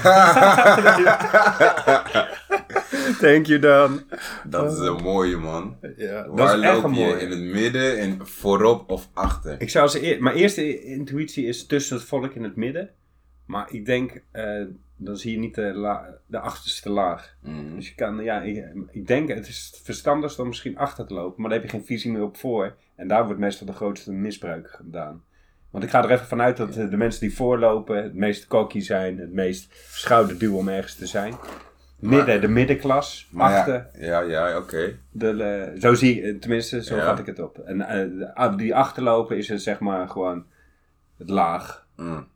Thank 3.20 3.46
you, 3.46 3.58
Don. 3.58 4.00
Dat 4.44 4.72
is 4.72 4.78
een 4.78 5.02
mooie, 5.02 5.36
man. 5.36 5.76
Ja, 5.96 6.22
dat 6.22 6.38
Waar 6.38 6.58
is 6.58 6.64
echt 6.64 6.74
loop 6.74 6.84
een 6.84 6.94
je? 6.94 7.00
mooie. 7.04 7.20
In 7.20 7.30
het 7.30 7.40
midden, 7.40 7.98
in, 7.98 8.18
voorop 8.22 8.90
of 8.90 9.08
achter? 9.14 9.60
Ik 9.60 9.70
zou 9.70 9.88
ze 9.88 10.02
eer- 10.06 10.22
mijn 10.22 10.36
eerste 10.36 10.82
intuïtie 10.84 11.46
is 11.46 11.66
tussen 11.66 11.96
het 11.96 12.04
volk 12.04 12.34
in 12.34 12.42
het 12.42 12.56
midden. 12.56 12.90
Maar 13.46 13.66
ik 13.72 13.86
denk, 13.86 14.22
eh, 14.30 14.62
dan 14.96 15.16
zie 15.16 15.32
je 15.32 15.38
niet 15.38 15.54
de, 15.54 15.62
la- 15.72 16.18
de 16.26 16.38
achterste 16.38 16.90
laag. 16.90 17.34
Mhm. 17.42 17.74
Dus 17.74 17.88
je 17.88 17.94
kan, 17.94 18.22
ja, 18.24 18.40
ik, 18.42 18.64
ik 18.90 19.06
denk 19.06 19.28
het 19.28 19.48
is 19.48 19.80
verstandigst 19.82 20.38
om 20.38 20.46
misschien 20.46 20.78
achter 20.78 21.06
te 21.06 21.14
lopen. 21.14 21.40
Maar 21.42 21.50
dan 21.50 21.60
heb 21.60 21.70
je 21.70 21.76
geen 21.76 21.86
visie 21.86 22.12
meer 22.12 22.22
op 22.22 22.36
voor. 22.36 22.76
En 22.96 23.08
daar 23.08 23.24
wordt 23.24 23.40
meestal 23.40 23.66
de 23.66 23.72
grootste 23.72 24.12
misbruik 24.12 24.70
gedaan. 24.70 25.24
Want 25.70 25.84
ik 25.84 25.90
ga 25.90 26.04
er 26.04 26.10
even 26.10 26.26
vanuit 26.26 26.56
dat 26.56 26.76
eh, 26.76 26.90
de 26.90 26.96
mensen 26.96 27.20
die 27.20 27.34
voorlopen 27.36 28.02
het 28.02 28.14
meest 28.14 28.46
cocky 28.46 28.80
zijn. 28.80 29.18
Het 29.18 29.32
meest 29.32 29.74
schouderduw 29.90 30.56
om 30.56 30.68
ergens 30.68 30.94
te 30.94 31.06
zijn. 31.06 31.34
Midden, 31.98 32.26
Maar- 32.26 32.40
de 32.40 32.48
middenklas. 32.48 33.28
Ja, 33.32 33.58
achter, 33.58 33.90
Ja, 33.98 34.20
ja, 34.20 34.56
oké. 34.56 34.98
eh, 35.18 35.80
zo 35.80 35.94
zie 35.94 36.22
ik, 36.22 36.40
tenminste, 36.40 36.84
zo 36.84 36.96
Ja. 36.96 37.04
vat 37.04 37.18
ik 37.18 37.26
het 37.26 37.38
op. 37.38 37.58
En 37.58 37.80
eh, 37.80 38.34
ah, 38.34 38.56
die 38.56 38.74
achterlopen 38.74 39.36
is 39.36 39.48
het 39.48 39.62
zeg 39.62 39.78
maar 39.80 40.08
gewoon 40.08 40.46
het 41.18 41.30
laag. 41.30 41.86
Mm. 41.96 42.26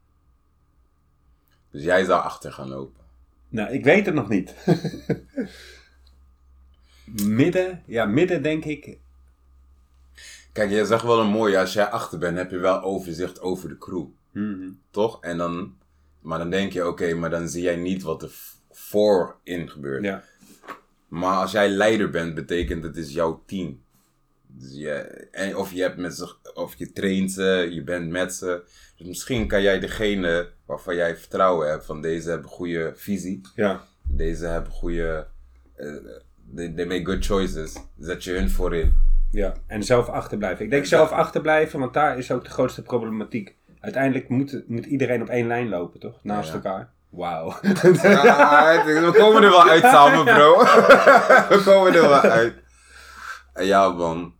Dus 1.70 1.82
jij 1.84 2.04
zou 2.04 2.22
achter 2.22 2.52
gaan 2.52 2.68
lopen. 2.68 3.04
Nou, 3.48 3.70
ik 3.72 3.84
weet 3.84 4.06
het 4.06 4.14
nog 4.14 4.28
niet. 4.28 4.54
midden, 7.24 7.82
ja, 7.86 8.04
midden 8.04 8.42
denk 8.42 8.64
ik. 8.64 8.98
Kijk, 10.58 10.70
je 10.70 10.86
zegt 10.86 11.02
wel 11.02 11.20
een 11.20 11.30
mooie, 11.30 11.58
als 11.58 11.72
jij 11.72 11.84
achter 11.84 12.18
bent, 12.18 12.36
heb 12.36 12.50
je 12.50 12.58
wel 12.58 12.82
overzicht 12.82 13.40
over 13.40 13.68
de 13.68 13.78
crew. 13.78 14.06
Mhm. 14.32 14.70
Toch? 14.90 15.22
En 15.22 15.38
dan, 15.38 15.76
maar 16.20 16.38
dan 16.38 16.50
denk 16.50 16.72
je, 16.72 16.86
oké, 16.86 17.14
maar 17.14 17.30
dan 17.30 17.48
zie 17.48 17.62
jij 17.62 17.76
niet 17.76 18.02
wat 18.02 18.22
er 18.22 18.30
voorin 18.70 19.70
gebeurt. 19.70 20.04
Ja. 20.04 20.22
Maar 21.08 21.36
als 21.36 21.52
jij 21.52 21.68
leider 21.68 22.10
bent, 22.10 22.34
betekent 22.34 22.82
het 22.82 22.96
is 22.96 23.12
jouw 23.12 23.42
team. 23.46 23.82
Dus 24.46 24.72
je, 24.74 24.90
en 25.30 25.56
of 25.56 25.72
je 25.72 25.82
hebt 25.82 25.96
met 25.96 26.14
ze, 26.14 26.34
of 26.54 26.74
je 26.74 26.92
traint 26.92 27.32
ze, 27.32 27.68
je 27.70 27.82
bent 27.82 28.10
met 28.10 28.34
ze. 28.34 28.62
Dus 28.96 29.06
misschien 29.06 29.46
kan 29.48 29.62
jij 29.62 29.80
degene 29.80 30.50
waarvan 30.66 30.94
jij 30.94 31.16
vertrouwen 31.16 31.70
hebt, 31.70 31.84
van 31.84 32.00
deze 32.02 32.30
hebben 32.30 32.50
goede 32.50 32.92
visie, 32.94 33.40
Ja. 33.54 33.84
deze 34.02 34.46
hebben 34.46 34.72
goede, 34.72 35.26
eh, 35.76 35.94
they, 36.54 36.72
they 36.72 36.86
make 36.86 37.04
good 37.04 37.24
choices. 37.24 37.76
Zet 37.98 38.24
je 38.24 38.32
hun 38.32 38.50
voorin. 38.50 39.06
Ja, 39.30 39.52
en 39.66 39.82
zelf 39.82 40.08
achterblijven. 40.08 40.64
Ik 40.64 40.70
denk 40.70 40.84
zelf 40.84 41.10
achterblijven, 41.10 41.80
want 41.80 41.94
daar 41.94 42.18
is 42.18 42.30
ook 42.32 42.44
de 42.44 42.50
grootste 42.50 42.82
problematiek. 42.82 43.54
Uiteindelijk 43.80 44.28
moet, 44.28 44.62
moet 44.66 44.86
iedereen 44.86 45.22
op 45.22 45.28
één 45.28 45.46
lijn 45.46 45.68
lopen, 45.68 46.00
toch? 46.00 46.14
Naast 46.22 46.48
Ja. 46.48 46.54
elkaar. 46.54 46.90
Wauw. 47.10 47.54
Ja, 48.02 48.84
we 48.84 49.14
komen 49.18 49.42
er 49.42 49.50
wel 49.50 49.68
uit 49.68 49.82
samen, 49.82 50.24
bro. 50.24 50.58
we 51.56 51.62
komen 51.64 51.94
er 51.94 52.00
wel 52.08 52.20
uit. 52.20 52.54
En 53.52 53.66
Ja, 53.66 53.88
man. 53.88 54.34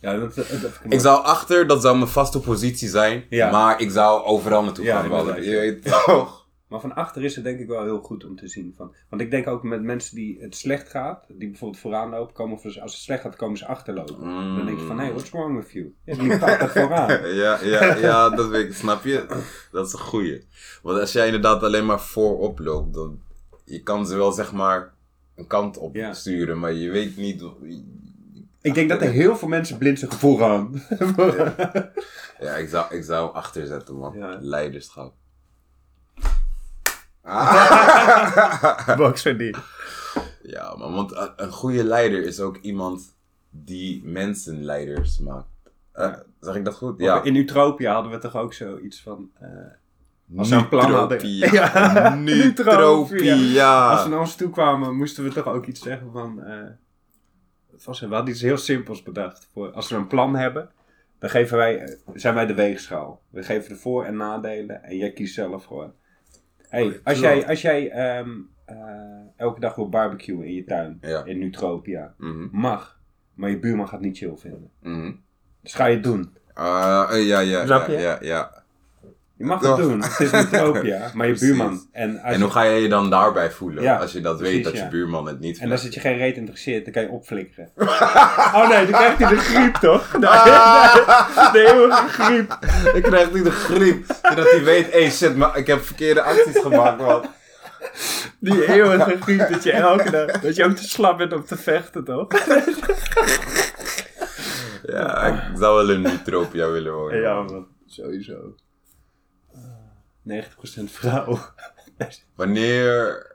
ja, 0.00 0.16
dat, 0.16 0.34
dat, 0.34 0.48
dat- 0.62 0.80
Ik 0.88 1.00
zou 1.00 1.24
achter, 1.24 1.66
dat 1.66 1.82
zou 1.82 1.96
mijn 1.96 2.10
vaste 2.10 2.40
positie 2.40 2.88
zijn. 2.88 3.24
Maar 3.30 3.80
ik 3.80 3.90
zou 3.90 4.24
overal 4.24 4.64
naartoe 4.64 4.86
gaan 4.86 5.08
ballen. 5.08 5.36
inderdaad. 5.36 5.44
Je 5.44 5.56
weet 5.58 5.84
toch? 6.06 6.45
Maar 6.68 6.80
van 6.80 6.94
achter 6.94 7.24
is 7.24 7.34
het 7.34 7.44
denk 7.44 7.58
ik 7.60 7.66
wel 7.66 7.82
heel 7.82 8.00
goed 8.00 8.24
om 8.24 8.36
te 8.36 8.48
zien. 8.48 8.74
Van, 8.76 8.94
want 9.08 9.22
ik 9.22 9.30
denk 9.30 9.46
ook 9.46 9.62
met 9.62 9.82
mensen 9.82 10.16
die 10.16 10.40
het 10.40 10.56
slecht 10.56 10.88
gaat, 10.88 11.24
die 11.28 11.48
bijvoorbeeld 11.48 11.80
vooraan 11.80 12.10
lopen, 12.10 12.34
komen, 12.34 12.56
of 12.56 12.64
als 12.64 12.74
het 12.74 13.02
slecht 13.02 13.20
gaat, 13.20 13.36
komen 13.36 13.58
ze 13.58 13.66
achterlopen. 13.66 14.20
Dan 14.20 14.66
denk 14.66 14.78
je 14.80 14.86
van, 14.86 14.98
hé, 14.98 15.04
hey, 15.04 15.12
what's 15.12 15.30
wrong 15.30 15.56
with 15.56 15.70
you? 15.72 15.94
Ja, 16.04 16.14
die 16.16 16.30
gaat 16.30 16.60
dat 16.60 16.70
vooraan. 16.70 17.08
Ja, 17.34 17.60
ja, 17.62 17.94
ja, 17.96 18.30
dat 18.30 18.48
weet 18.48 18.66
ik. 18.66 18.74
Snap 18.74 19.04
je? 19.04 19.26
Dat 19.72 19.86
is 19.86 19.92
een 19.92 19.98
goeie. 19.98 20.44
Want 20.82 21.00
als 21.00 21.12
jij 21.12 21.26
inderdaad 21.26 21.62
alleen 21.62 21.86
maar 21.86 22.00
voorop 22.00 22.58
loopt, 22.58 22.94
dan... 22.94 23.20
Je 23.64 23.82
kan 23.82 24.06
ze 24.06 24.16
wel, 24.16 24.32
zeg 24.32 24.52
maar, 24.52 24.92
een 25.36 25.46
kant 25.46 25.78
op 25.78 25.94
Ja. 25.94 26.12
sturen, 26.12 26.58
maar 26.58 26.72
je 26.72 26.90
weet 26.90 27.16
niet... 27.16 27.44
Ik 28.60 28.74
denk 28.74 28.88
dat 28.88 29.02
er 29.02 29.10
heel 29.10 29.36
veel 29.36 29.48
mensen 29.48 29.78
blind 29.78 29.98
zijn 29.98 30.10
vooraan. 30.12 30.82
Ja, 32.40 32.54
ik 32.56 32.68
zou, 32.68 32.94
ik 32.94 33.04
zou 33.04 33.34
achter 33.34 33.66
zetten, 33.66 33.96
man. 33.96 34.18
Ja. 34.18 34.38
Leiderschap. 34.40 35.14
Die. 39.36 39.56
Ja, 40.42 40.74
man, 40.76 40.94
want 40.94 41.16
een, 41.16 41.30
een 41.36 41.50
goede 41.50 41.84
leider 41.84 42.22
is 42.22 42.40
ook 42.40 42.56
iemand 42.56 43.16
die 43.50 44.04
mensen 44.04 44.64
leiders 44.64 45.18
maakt. 45.18 45.46
Eh, 45.92 46.12
zeg 46.40 46.54
ik 46.54 46.64
dat 46.64 46.74
goed? 46.74 47.00
Ja. 47.00 47.22
In 47.22 47.36
Utopia 47.36 47.92
hadden 47.94 48.12
we 48.12 48.18
toch 48.18 48.36
ook 48.36 48.52
zoiets 48.54 49.02
van... 49.02 49.30
eh, 49.40 49.48
Als 50.38 50.48
we 50.48 50.56
een 50.56 50.68
plan 50.68 50.90
hadden. 50.92 51.28
Ja, 51.52 52.14
Nutropia. 52.14 53.90
Als 53.90 54.02
we 54.02 54.08
naar 54.08 54.18
ons 54.20 54.36
toe 54.36 54.50
kwamen, 54.50 54.96
moesten 54.96 55.24
we 55.24 55.30
toch 55.30 55.46
ook 55.46 55.66
iets 55.66 55.80
zeggen 55.82 56.12
van... 56.12 56.42
eh, 56.42 56.64
het 57.72 57.84
was, 57.84 58.00
we 58.00 58.06
hadden 58.14 58.32
iets 58.34 58.42
heel 58.42 58.56
simpels 58.56 59.02
bedacht. 59.02 59.48
Voor, 59.52 59.70
als 59.72 59.88
we 59.88 59.96
een 59.96 60.06
plan 60.06 60.36
hebben, 60.36 60.70
dan 61.18 61.30
geven 61.30 61.56
wij, 61.56 61.78
eh, 61.78 61.96
zijn 62.14 62.34
wij 62.34 62.46
de 62.46 62.54
weegschaal. 62.54 63.22
We 63.30 63.42
geven 63.42 63.68
de 63.68 63.76
voor- 63.76 64.04
en 64.04 64.16
nadelen 64.16 64.82
en 64.82 64.96
jij 64.96 65.12
kiest 65.12 65.34
zelf 65.34 65.64
gewoon. 65.64 65.92
Hey, 66.76 67.00
als 67.04 67.18
jij, 67.20 67.46
als 67.46 67.62
jij 67.62 67.90
ehm, 67.90 68.30
eh, 68.64 68.76
elke 69.36 69.60
dag 69.60 69.74
wil 69.74 69.88
barbecuen 69.88 70.44
in 70.46 70.54
je 70.54 70.64
tuin, 70.64 70.98
Ja. 71.00 71.24
in 71.24 71.38
Nutropia, 71.38 72.14
Mhm, 72.18 72.48
mag, 72.52 73.00
maar 73.34 73.50
je 73.50 73.58
buurman 73.58 73.88
gaat 73.88 74.00
niet 74.00 74.16
chill 74.16 74.36
vinden. 74.36 74.70
mhm. 74.82 75.12
Dus 75.62 75.74
ga 75.74 75.86
je 75.86 75.94
het 75.94 76.04
doen. 76.04 76.30
Ah, 76.54 77.08
eh, 77.12 77.26
ja, 77.26 77.40
ja, 77.40 77.64
Snap 77.64 77.86
ja, 77.86 77.92
je? 77.92 77.98
ja, 78.00 78.18
ja. 78.20 78.64
Je 79.38 79.44
mag 79.44 79.60
het 79.60 79.76
doen. 79.76 80.02
Het 80.02 80.20
is 80.20 80.30
Nutropia, 80.30 81.10
maar 81.14 81.26
je 81.26 81.32
Precies. 81.32 81.48
buurman. 81.56 81.86
En, 81.92 82.20
als 82.22 82.34
En 82.34 82.40
hoe 82.40 82.50
ga 82.50 82.62
je 82.62 82.80
je 82.82 82.88
dan 82.88 83.10
daarbij 83.10 83.50
voelen? 83.50 83.82
Ja, 83.82 83.96
als 83.96 84.12
je 84.12 84.20
dat 84.20 84.36
precies, 84.36 84.54
weet 84.54 84.64
dat 84.64 84.76
je 84.76 84.88
buurman 84.88 85.26
het 85.26 85.40
niet 85.40 85.58
En 85.58 85.70
als 85.70 85.82
het 85.82 85.94
je 85.94 86.00
geen 86.00 86.16
reet 86.16 86.36
interesseert, 86.36 86.84
dan 86.84 86.92
kan 86.92 87.02
je 87.02 87.08
opflikkeren. 87.08 87.70
oh 88.56 88.68
nee, 88.68 88.84
dan 88.86 88.94
krijgt 89.00 89.18
hij 89.18 89.28
de 89.28 89.36
griep 89.36 89.74
toch? 89.74 90.12
Nee, 90.18 90.28
Ah! 90.30 91.52
de 91.52 91.72
eeuwige 91.72 92.08
griep. 92.08 92.58
Dan 92.92 93.00
krijgt 93.02 93.32
hij 93.32 93.42
de 93.42 93.50
griep. 93.50 94.04
Zodat 94.22 94.50
hij 94.50 94.64
weet, 94.64 94.92
hey 94.92 95.10
shit, 95.10 95.36
maar 95.36 95.56
ik 95.58 95.66
heb 95.66 95.84
verkeerde 95.84 96.22
acties 96.22 96.58
gemaakt, 96.58 97.00
man. 97.00 97.24
Die 98.38 98.66
eeuwige 98.72 99.16
griep, 99.20 99.48
dat 99.50 99.62
je 99.62 99.72
elke 99.72 100.10
dag, 100.10 100.26
dat 100.40 100.56
je 100.56 100.64
ook 100.64 100.72
te 100.76 100.88
slap 100.88 101.18
bent 101.18 101.32
om 101.32 101.44
te 101.44 101.56
vechten 101.56 102.04
toch? 102.04 102.26
Ja, 104.82 105.22
ik 105.22 105.58
zou 105.58 105.74
wel 105.76 105.90
in 105.90 106.00
Nutropia 106.00 106.70
willen 106.70 106.92
wonen. 106.92 107.20
Ja 107.20 107.42
man, 107.42 107.66
sowieso. 107.86 108.34
90% 110.28 110.84
vrouw. 110.84 111.38
Wanneer 112.34 113.26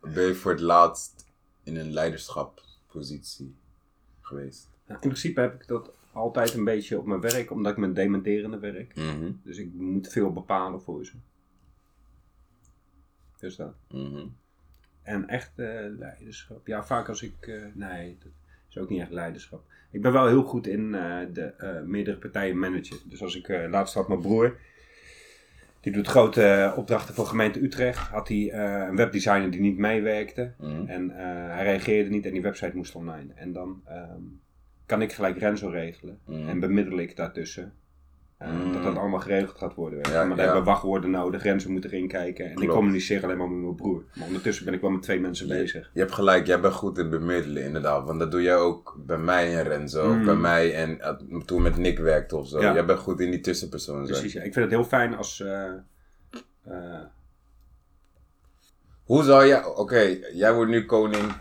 ben 0.00 0.26
je 0.26 0.34
voor 0.34 0.50
het 0.50 0.60
laatst 0.60 1.26
in 1.62 1.76
een 1.76 1.92
leiderschapspositie 1.92 3.54
geweest? 4.20 4.68
Nou, 4.86 5.00
in 5.02 5.08
principe 5.08 5.40
heb 5.40 5.54
ik 5.54 5.66
dat 5.66 5.90
altijd 6.12 6.54
een 6.54 6.64
beetje 6.64 6.98
op 6.98 7.06
mijn 7.06 7.20
werk, 7.20 7.50
omdat 7.50 7.72
ik 7.72 7.78
met 7.78 7.94
dementerende 7.94 8.58
werk. 8.58 8.94
Mhm, 8.96 9.32
Dus 9.42 9.58
ik 9.58 9.72
moet 9.74 10.08
veel 10.08 10.32
bepalen 10.32 10.82
voor 10.82 11.04
ze. 11.04 11.12
Dus 13.38 13.56
dat. 13.56 13.74
mhm. 13.90 14.26
En 15.02 15.28
echt 15.28 15.52
eh, 15.58 15.66
leiderschap. 15.98 16.66
Ja, 16.66 16.84
vaak 16.84 17.08
als 17.08 17.22
ik. 17.22 17.46
eh, 17.46 17.62
nee, 17.74 18.18
dat 18.22 18.32
is 18.68 18.78
ook 18.78 18.88
niet 18.88 19.00
echt 19.00 19.10
leiderschap. 19.10 19.64
Ik 19.90 20.02
ben 20.02 20.12
wel 20.12 20.26
heel 20.26 20.42
goed 20.42 20.66
in 20.66 20.94
eh, 20.94 21.18
de 21.32 21.82
meerdere 21.86 22.16
partijen 22.16 22.58
managen. 22.58 22.96
Dus 23.04 23.22
als 23.22 23.36
ik. 23.36 23.48
laatst 23.48 23.94
had 23.94 24.08
mijn 24.08 24.20
broer. 24.20 24.58
Die 25.86 25.94
doet 25.94 26.06
grote 26.06 26.42
eh, 26.42 26.78
opdrachten 26.78 27.14
voor 27.14 27.26
gemeente 27.26 27.62
Utrecht. 27.62 28.08
Had 28.08 28.28
hij 28.28 28.50
eh, 28.50 28.86
een 28.88 28.96
webdesigner 28.96 29.50
die 29.50 29.60
niet 29.60 29.78
meewerkte. 29.78 30.52
Mhm. 30.58 30.86
En 30.86 31.10
eh, 31.10 31.54
hij 31.54 31.64
reageerde 31.64 32.10
niet 32.10 32.26
en 32.26 32.32
die 32.32 32.42
website 32.42 32.76
moest 32.76 32.94
online. 32.94 33.32
En 33.34 33.52
dan 33.52 33.80
ehm, 33.84 34.22
kan 34.86 35.02
ik 35.02 35.12
gelijk 35.12 35.38
Renzo 35.38 35.68
regelen. 35.68 36.18
Mhm. 36.26 36.48
En 36.48 36.60
bemiddel 36.60 36.98
ik 36.98 37.16
daartussen. 37.16 37.72
Eh, 38.38 38.48
Mhm. 38.52 38.72
Dat 38.72 38.82
dat 38.82 38.96
allemaal 38.96 39.20
geregeld 39.20 39.58
gaat 39.58 39.74
worden. 39.74 39.96
weet 39.98 40.06
je. 40.06 40.12
Ja, 40.12 40.24
maar 40.24 40.36
ja. 40.36 40.42
hebben 40.42 40.60
we 40.62 40.66
wachtwoorden 40.68 41.10
nodig. 41.10 41.42
Renzo 41.42 41.70
moet 41.70 41.84
erin 41.84 42.08
kijken. 42.08 42.50
En 42.50 42.62
ik 42.62 42.68
communiceer 42.68 43.22
alleen 43.24 43.36
maar 43.36 43.48
met 43.50 43.60
mijn 43.62 43.74
broer. 43.74 44.04
Maar 44.14 44.26
ondertussen 44.26 44.64
ben 44.64 44.74
ik 44.74 44.80
wel 44.80 44.90
met 44.90 45.02
twee 45.02 45.20
mensen 45.20 45.48
bezig. 45.48 45.90
Je 45.94 46.00
hebt 46.00 46.12
gelijk, 46.12 46.46
jij 46.46 46.60
bent 46.60 46.74
goed 46.74 46.98
in 46.98 47.10
bemiddelen 47.10 47.62
inderdaad. 47.62 48.06
Want 48.06 48.18
dat 48.18 48.30
doe 48.30 48.42
jij 48.42 48.56
ook 48.56 48.96
bij 49.06 49.18
mij 49.18 49.56
en 49.58 49.62
Renzo. 49.64 50.14
Mm. 50.14 50.24
Bij 50.24 50.34
mij 50.36 50.74
en 50.74 51.00
eh, 51.00 51.14
toen 51.44 51.62
met 51.62 51.76
Nick 51.76 51.98
werkte 51.98 52.36
of 52.36 52.48
zo. 52.48 52.60
Jij 52.60 52.84
bent 52.84 52.98
goed 52.98 53.20
in 53.20 53.30
die 53.30 53.40
tussenpersoon. 53.40 54.04
Precies, 54.04 54.32
ja. 54.32 54.42
Ik 54.42 54.52
vind 54.52 54.64
het 54.64 54.74
heel 54.74 54.84
fijn 54.84 55.16
als... 55.16 55.40
eh, 55.40 55.72
Hoe 59.04 59.22
zou 59.22 59.46
jij... 59.46 59.64
Oké, 59.64 60.18
jij 60.32 60.54
wordt 60.54 60.70
nu 60.70 60.84
koning. 60.84 61.32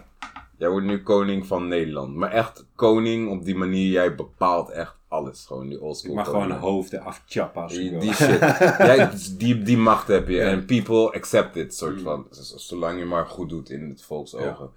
Jij 0.58 0.70
wordt 0.70 0.86
nu 0.86 1.02
koning 1.04 1.46
van 1.48 1.68
Nederland. 1.68 2.16
Maar 2.16 2.32
echt 2.32 2.66
koning 2.76 3.30
op 3.30 3.46
die 3.46 3.56
manier. 3.56 3.92
Jij 3.92 4.16
bepaalt 4.16 4.70
echt 4.70 4.96
alles. 5.16 5.46
Gewoon 5.46 5.68
die 5.70 5.82
oldschool 5.82 6.10
ik 6.12 6.16
mag 6.18 6.26
gewoon 6.26 6.52
hoofden 6.52 7.02
afchappen 7.02 7.62
als 7.62 7.74
Die, 7.74 7.98
die 7.98 8.14
shit. 8.14 8.40
Jij, 8.90 9.10
die, 9.38 9.62
die 9.62 9.78
macht 9.78 10.08
heb 10.08 10.28
je. 10.28 10.36
Ja. 10.36 10.46
En 10.50 10.66
people 10.66 11.12
accept 11.12 11.56
it, 11.56 11.76
soort 11.76 11.96
Mm. 11.96 12.04
van. 12.04 12.28
Z- 12.30 12.54
Zolang 12.56 13.00
je 13.00 13.06
maar 13.06 13.26
goed 13.26 13.50
doet 13.50 13.70
in 13.70 13.90
het 13.90 14.04
volks 14.04 14.36
ogen. 14.36 14.70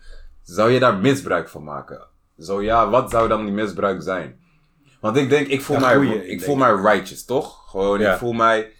Zou 0.42 0.70
je 0.70 0.78
daar 0.78 0.96
misbruik 0.96 1.48
van 1.48 1.64
maken? 1.64 2.06
Zo 2.38 2.62
ja, 2.62 2.90
wat 2.90 3.10
zou 3.10 3.28
dan 3.28 3.44
die 3.44 3.54
misbruik 3.54 4.02
zijn? 4.02 4.40
Want 5.00 5.16
ik 5.16 5.28
denk, 5.28 5.46
ik 5.46 5.60
voel, 5.62 5.76
Ja, 5.76 5.82
mij, 5.82 5.94
goeie, 5.96 6.26
ik 6.26 6.42
voel 6.42 6.56
mij 6.56 6.72
righteous, 6.72 7.24
toch? 7.24 7.70
Gewoon, 7.70 7.98
Ja. 8.00 8.12
ik 8.12 8.18
voel 8.18 8.32
mij... 8.32 8.72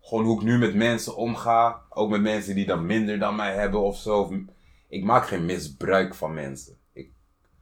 Gewoon 0.00 0.24
hoe 0.24 0.36
ik 0.38 0.42
nu 0.44 0.58
met 0.58 0.74
mensen 0.74 1.16
omga. 1.16 1.80
Ook 1.88 2.10
met 2.10 2.20
mensen 2.20 2.54
die 2.54 2.66
dan 2.66 2.86
minder 2.86 3.18
dan 3.18 3.36
mij 3.36 3.54
hebben 3.54 3.80
of 3.80 3.96
zo. 3.98 4.32
Ik 4.88 5.04
maak 5.04 5.26
geen 5.26 5.44
misbruik 5.44 6.14
van 6.14 6.34
mensen. 6.34 6.76
Ik, 6.92 7.10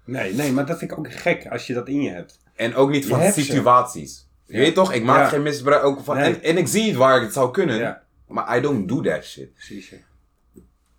Nee, 0.08 0.34
nee, 0.34 0.52
maar 0.52 0.66
dat 0.66 0.78
vind 0.78 0.90
ik 0.90 0.98
ook 0.98 1.12
gek 1.12 1.46
als 1.46 1.66
je 1.66 1.74
dat 1.74 1.88
in 1.88 2.02
je 2.02 2.10
hebt. 2.10 2.38
en 2.54 2.74
ook 2.74 2.90
niet 2.90 3.02
Je 3.02 3.08
van 3.08 3.20
hebt 3.20 3.34
ze. 3.34 3.42
situaties. 3.42 4.28
Je 4.46 4.58
weet 4.58 4.74
toch? 4.74 4.92
Ik 4.92 5.02
maak 5.04 5.18
Ja. 5.18 5.28
geen 5.28 5.42
misbruik 5.42 5.84
ook 5.84 6.00
van... 6.04 6.16
Nee. 6.16 6.34
En, 6.34 6.42
en 6.42 6.56
ik 6.56 6.66
zie 6.66 6.86
het 6.88 6.96
waar 6.96 7.20
het 7.20 7.32
zou 7.32 7.50
kunnen. 7.50 7.76
Ja, 7.76 8.02
Maar 8.26 8.56
I 8.56 8.60
don't 8.60 8.88
do 8.88 9.00
that 9.00 9.24
shit. 9.24 9.52
precies. 9.54 9.88
ja. 9.90 9.96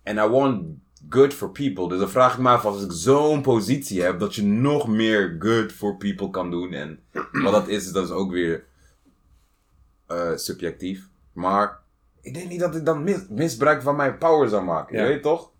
And 0.04 0.18
I 0.18 0.32
want 0.32 0.64
good 1.08 1.34
for 1.34 1.50
people. 1.50 1.88
Dus 1.88 1.98
dan 1.98 2.10
vraag 2.10 2.32
ik 2.34 2.38
me 2.40 2.48
af 2.48 2.64
als 2.64 2.82
ik 2.84 2.92
zo'n 2.92 3.42
positie 3.42 4.02
heb, 4.02 4.18
dat 4.18 4.34
je 4.34 4.42
nog 4.42 4.88
meer 4.88 5.36
good 5.38 5.72
for 5.72 5.96
people 5.96 6.30
kan 6.30 6.50
doen. 6.50 6.72
En 6.72 6.98
wat 7.44 7.52
dat 7.52 7.68
is, 7.68 7.92
dat 7.92 8.04
is 8.04 8.10
ook 8.10 8.30
weer 8.32 8.64
eh, 10.06 10.30
subjectief. 10.36 11.08
Maar 11.32 11.78
ik 12.20 12.34
denk 12.34 12.48
niet 12.48 12.60
dat 12.60 12.74
ik 12.76 12.84
dan 12.84 13.02
mis- 13.04 13.26
misbruik 13.28 13.82
van 13.82 13.96
mijn 13.96 14.18
power 14.18 14.48
zou 14.48 14.64
maken. 14.64 14.96
Ja. 14.96 15.02
Je 15.02 15.08
weet 15.08 15.22
toch? 15.22 15.50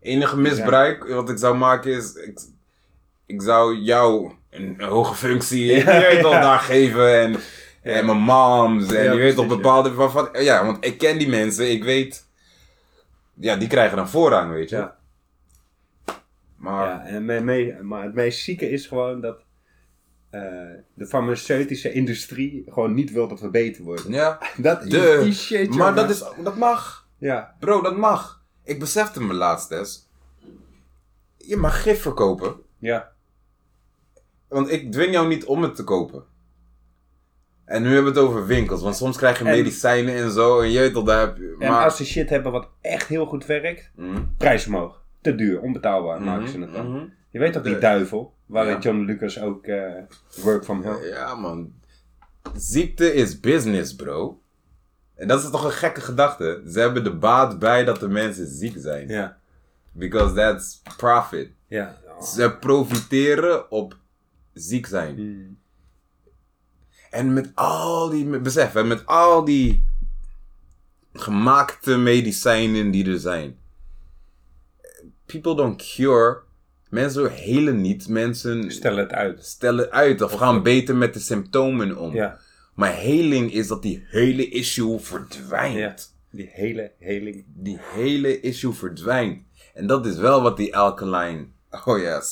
Enige 0.00 0.36
misbruik 0.36 1.04
wat 1.08 1.30
ik 1.30 1.38
zou 1.38 1.56
maken 1.56 1.92
is, 1.92 2.14
ik, 2.14 2.40
ik 3.26 3.42
zou 3.42 3.76
jou 3.76 4.32
een, 4.50 4.74
een 4.78 4.88
hoge 4.88 5.14
functie 5.14 5.64
je 5.64 5.84
weet 5.84 6.22
daar 6.22 6.58
geven. 6.58 7.20
En, 7.20 7.36
en 7.82 8.06
mijn 8.06 8.18
moms. 8.18 8.92
En 8.92 9.02
je 9.12 9.18
weet 9.18 9.34
toch 9.34 9.46
bepaalde... 9.46 9.94
Waarvan, 9.94 10.28
ja, 10.32 10.64
want 10.64 10.84
ik 10.84 10.98
ken 10.98 11.18
die 11.18 11.28
mensen. 11.28 11.70
Ik 11.70 11.84
weet 11.84 12.26
ja, 13.34 13.56
die 13.56 13.68
krijgen 13.68 13.96
dan 13.96 14.08
voorrang, 14.08 14.52
weet 14.52 14.70
je. 14.70 14.76
Ja. 14.76 14.96
Maar, 16.56 16.86
Ja, 16.88 17.04
en 17.04 17.24
me- 17.24 17.40
me- 17.40 17.78
maar 17.82 18.02
het 18.04 18.14
meest 18.14 18.42
zieke 18.42 18.70
is 18.70 18.86
gewoon 18.86 19.20
dat 19.20 19.40
eh, 20.30 20.40
de 20.94 21.06
farmaceutische 21.06 21.92
industrie 21.92 22.64
gewoon 22.68 22.94
niet 22.94 23.12
wil 23.12 23.28
dat 23.28 23.40
we 23.40 23.50
beter 23.50 23.82
worden. 23.84 24.12
ja. 24.12 24.38
Dat 24.56 24.82
is 24.82 24.88
De- 24.90 25.20
die 25.22 25.32
shit, 25.32 25.68
maar 25.68 25.76
jongen. 25.78 25.94
dat, 25.94 26.10
is, 26.10 26.24
dat 26.44 26.56
mag. 26.56 27.06
Ja, 27.18 27.54
Bro, 27.60 27.82
dat 27.82 27.96
mag. 27.96 28.37
Ik 28.68 28.78
besefte 28.78 29.22
me 29.22 29.34
laatst 29.34 29.70
eens. 29.70 30.08
Je 31.36 31.56
mag 31.56 31.82
gif 31.82 32.02
verkopen. 32.02 32.54
ja. 32.78 33.12
Want 34.48 34.70
ik 34.70 34.92
dwing 34.92 35.12
jou 35.12 35.28
niet 35.28 35.44
om 35.44 35.62
het 35.62 35.74
te 35.74 35.84
kopen. 35.84 36.24
En 37.64 37.82
nu 37.82 37.94
hebben 37.94 38.12
we 38.12 38.18
het 38.20 38.28
over 38.28 38.46
winkels. 38.46 38.82
Want 38.82 38.96
soms 38.96 39.16
krijg 39.16 39.38
je 39.38 39.44
En- 39.44 39.50
medicijnen 39.56 40.14
en 40.14 40.30
zo. 40.30 40.60
En 40.60 40.70
je 40.70 40.78
weet 40.78 40.94
al, 40.94 41.04
daar 41.04 41.20
heb 41.26 41.36
je... 41.36 41.56
En 41.58 41.68
Maar... 41.70 41.84
als 41.84 41.96
ze 41.96 42.04
shit 42.04 42.28
hebben 42.30 42.52
wat 42.52 42.68
echt 42.80 43.08
heel 43.08 43.26
goed 43.26 43.46
werkt, 43.46 43.90
Mhm, 43.96 44.22
prijs 44.36 44.66
omhoog. 44.66 45.02
Te 45.20 45.34
duur, 45.34 45.60
onbetaalbaar 45.60 46.22
maken 46.22 46.48
ze 46.48 46.60
het 46.60 46.72
dan. 46.72 46.90
mhm. 46.92 47.04
Je 47.30 47.38
weet 47.38 47.52
toch 47.52 47.62
die 47.62 47.78
duivel, 47.78 48.34
waar 48.46 48.66
Ja. 48.66 48.78
John 48.78 48.98
Lucas 48.98 49.40
ook 49.40 49.64
eh, 49.66 49.92
work 50.42 50.64
from 50.64 50.82
home. 50.82 51.06
Ja, 51.06 51.34
man. 51.34 51.72
Ziekte 52.54 53.12
is 53.14 53.40
business, 53.40 53.94
bro. 53.94 54.40
En 55.18 55.28
dat 55.28 55.42
is 55.42 55.50
toch 55.50 55.64
een 55.64 55.70
gekke 55.70 56.00
gedachte. 56.00 56.62
Ze 56.72 56.80
hebben 56.80 57.04
de 57.04 57.14
baat 57.14 57.58
bij 57.58 57.84
dat 57.84 58.00
de 58.00 58.08
mensen 58.08 58.46
ziek 58.46 58.74
zijn. 58.78 59.08
Ja, 59.08 59.38
Because 59.92 60.34
that's 60.34 60.82
profit. 60.96 61.50
ja. 61.66 61.96
Ze 62.34 62.56
profiteren 62.60 63.70
op 63.70 63.96
ziek 64.52 64.86
zijn. 64.86 65.14
Hmm. 65.16 65.58
En 67.10 67.32
met 67.32 67.50
al 67.54 68.08
die, 68.08 68.24
met- 68.24 68.42
besef, 68.42 68.72
hè, 68.72 68.84
met 68.84 69.06
al 69.06 69.44
die 69.44 69.84
gemaakte 71.12 71.96
medicijnen 71.96 72.90
die 72.90 73.10
er 73.12 73.18
zijn. 73.18 73.56
People 75.26 75.54
don't 75.56 75.82
cure. 75.94 76.38
Mensen 76.88 77.30
helen 77.32 77.80
niet. 77.80 78.08
Mensen 78.08 78.70
Stel 78.72 78.96
het 78.96 79.12
uit. 79.12 79.44
stellen 79.44 79.90
uit 79.90 80.22
of 80.22 80.32
gaan 80.32 80.62
beter 80.62 80.96
met 80.96 81.14
de 81.14 81.20
symptomen 81.20 81.96
om. 81.96 82.12
Ja, 82.14 82.38
Maar 82.78 82.94
heling 82.96 83.52
is 83.52 83.66
dat 83.68 83.82
die 83.82 84.04
hele 84.08 84.48
issue 84.48 84.98
verdwijnt. 84.98 85.76
ja. 85.78 85.94
Die 86.30 86.50
hele 86.52 86.90
heling. 86.98 87.44
Die 87.54 87.78
hele 87.94 88.40
issue 88.40 88.72
verdwijnt. 88.72 89.42
En 89.74 89.86
dat 89.86 90.06
is 90.06 90.16
wel 90.16 90.42
wat 90.42 90.56
die 90.56 90.76
alkaline... 90.76 91.46
Oh 91.84 91.98
ja, 92.00 92.22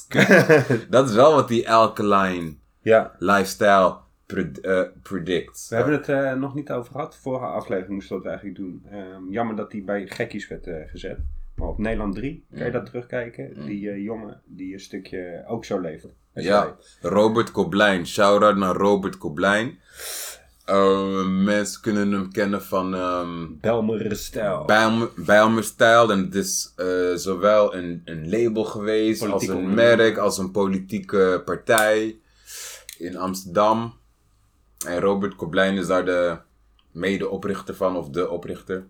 dat 0.90 1.08
is 1.08 1.14
wel 1.14 1.34
wat 1.34 1.48
die 1.48 1.70
alkaline 1.70 2.54
Ja, 2.80 3.16
lifestyle 3.18 3.94
pred- 4.26 4.60
eh, 4.60 4.82
predicts. 5.02 5.68
we 5.68 5.74
hebben 5.76 5.94
het 5.94 6.08
eh, 6.08 6.32
nog 6.32 6.54
niet 6.54 6.70
over 6.70 6.92
gehad. 6.92 7.16
Vorige 7.16 7.44
aflevering 7.44 7.92
moesten 7.94 8.16
we 8.16 8.22
dat 8.22 8.32
eigenlijk 8.32 8.58
doen. 8.60 8.82
Ehm, 8.90 9.30
jammer 9.30 9.56
dat 9.56 9.70
die 9.70 9.82
bij 9.82 10.06
gekkies 10.06 10.48
werd 10.48 10.66
eh, 10.66 10.74
gezet. 10.90 11.18
Maar 11.54 11.68
op 11.68 11.78
Nederland 11.78 12.14
3, 12.14 12.44
kan 12.56 12.64
je 12.64 12.70
dat 12.70 12.86
terugkijken? 12.86 13.66
Die 13.66 13.90
eh, 13.90 14.02
jongen 14.04 14.40
die 14.44 14.72
een 14.72 14.80
stukje 14.80 15.44
ook 15.48 15.64
zo 15.64 15.80
leeft. 15.80 16.06
jij. 16.32 16.44
Ja, 16.44 16.76
Robert 17.00 17.50
Koblijn. 17.50 18.06
Shout-out 18.06 18.56
naar 18.56 18.74
Robert 18.74 19.18
Koblijn. 19.18 19.78
Eh, 20.66 21.26
mensen 21.26 21.80
kunnen 21.80 22.12
hem 22.12 22.32
kennen 22.32 22.62
van 22.62 22.94
ehm. 22.94 23.46
Bijlmer, 24.66 25.10
Bijlmer 25.16 25.64
Style. 25.64 26.12
En 26.12 26.18
het 26.18 26.34
is 26.34 26.72
eh, 26.76 27.14
zowel 27.14 27.74
een, 27.74 28.02
een 28.04 28.30
label 28.30 28.64
geweest, 28.64 29.20
Politiek 29.20 29.50
als 29.50 29.58
een 29.58 29.74
merk, 29.74 30.18
als 30.18 30.38
een 30.38 30.50
politieke 30.50 31.42
partij 31.44 32.18
in 32.98 33.16
Amsterdam. 33.16 33.94
En 34.86 35.00
Robert 35.00 35.36
Koblijn 35.36 35.76
is 35.76 35.86
daar 35.86 36.04
de 36.04 36.36
medeoprichter 36.90 37.74
van, 37.74 37.96
of 37.96 38.08
de 38.08 38.30
oprichter. 38.30 38.86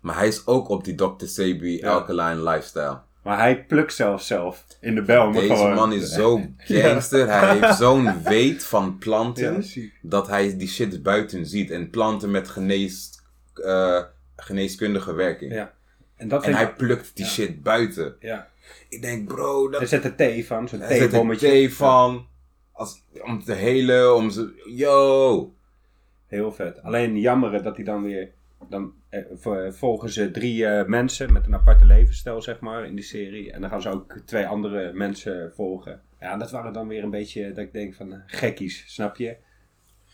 Maar 0.00 0.16
hij 0.16 0.28
is 0.28 0.46
ook 0.46 0.68
op 0.68 0.84
die 0.84 0.94
Dr. 0.94 1.26
Sebi 1.26 1.76
Ja. 1.76 1.92
Alkaline 1.92 2.42
Lifestyle. 2.42 2.98
Maar 3.22 3.38
hij 3.38 3.64
plukt 3.64 3.94
zelfs 3.94 4.26
zelf 4.26 4.64
in 4.80 4.94
de 4.94 5.02
Belmer 5.02 5.40
Deze 5.40 5.54
gewoon. 5.54 5.74
man 5.74 5.92
is 5.92 6.08
zo 6.12 6.40
gangster. 6.58 7.28
Hij 7.28 7.56
heeft 7.58 7.76
zo'n 7.78 8.22
weet 8.22 8.64
van 8.64 8.98
planten. 8.98 9.64
Ja, 9.74 9.88
dat 10.02 10.28
hij 10.28 10.56
die 10.56 10.68
shit 10.68 11.02
buiten 11.02 11.46
ziet. 11.46 11.70
En 11.70 11.90
planten 11.90 12.30
met 12.30 12.48
genees, 12.48 13.10
eh, 13.54 14.02
geneeskundige 14.36 15.12
werking. 15.14 15.52
Ja. 15.52 15.72
En 16.16 16.28
dat 16.28 16.44
En 16.44 16.54
hij 16.54 16.64
ik... 16.64 16.76
plukt 16.76 17.16
die 17.16 17.26
shit 17.26 17.62
buiten. 17.62 18.16
Ja. 18.20 18.48
Ik 18.88 19.02
denk, 19.02 19.28
bro, 19.28 19.68
dat 19.68 19.80
Er 19.80 19.86
zet 19.86 20.04
er 20.04 20.14
thee 20.14 20.46
van, 20.46 20.68
zo'n 20.68 20.80
hij 20.80 20.88
zet 20.88 21.00
er 21.00 21.08
theebommetje. 21.08 21.46
thee 21.46 21.74
van. 21.74 22.26
Als, 22.72 23.02
om 23.22 23.44
te 23.44 23.52
helen, 23.52 24.14
om 24.16 24.30
ze... 24.30 24.62
Yo! 24.74 25.54
Heel 26.26 26.52
vet. 26.52 26.82
Alleen 26.82 27.18
jammer 27.18 27.62
dat 27.62 27.76
hij 27.76 27.84
dan 27.84 28.02
weer... 28.02 28.30
Dan 28.68 28.92
eh, 29.08 29.20
vo- 29.34 29.70
volgen 29.72 30.10
ze 30.10 30.30
drie 30.30 30.66
eh, 30.66 30.86
mensen 30.86 31.32
met 31.32 31.46
een 31.46 31.54
aparte 31.54 31.84
levensstijl, 31.84 32.42
zeg 32.42 32.60
maar, 32.60 32.86
in 32.86 32.94
die 32.94 33.04
serie. 33.04 33.52
En 33.52 33.60
dan 33.60 33.70
gaan 33.70 33.82
ze 33.82 33.88
ook 33.90 34.16
twee 34.24 34.46
andere 34.46 34.92
mensen 34.92 35.52
volgen. 35.54 36.00
Ja, 36.20 36.36
dat 36.36 36.50
waren 36.50 36.72
dan 36.72 36.88
weer 36.88 37.02
een 37.02 37.10
beetje, 37.10 37.48
dat 37.48 37.64
ik 37.64 37.72
denk 37.72 37.94
van, 37.94 38.12
eh, 38.12 38.18
gekkies, 38.26 38.84
snap 38.94 39.16
je? 39.16 39.36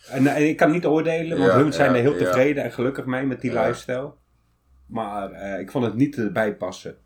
En, 0.09 0.27
eh, 0.27 0.49
ik 0.49 0.57
kan 0.57 0.71
niet 0.71 0.87
oordelen, 0.87 1.39
want 1.39 1.51
Ja, 1.51 1.57
hun 1.59 1.73
zijn 1.73 1.91
ja, 1.91 1.97
er 1.97 2.03
heel 2.03 2.17
tevreden 2.17 2.65
en 2.65 2.73
gelukkig 2.73 3.05
mee 3.05 3.25
met 3.25 3.41
die 3.41 3.53
lifestyle. 3.53 4.13
Maar 4.87 5.33
eh, 5.33 5.61
ik 5.61 5.71
vond 5.71 5.85
het 5.85 5.95
niet 5.95 6.17
erbij 6.17 6.55
passen. 6.55 6.97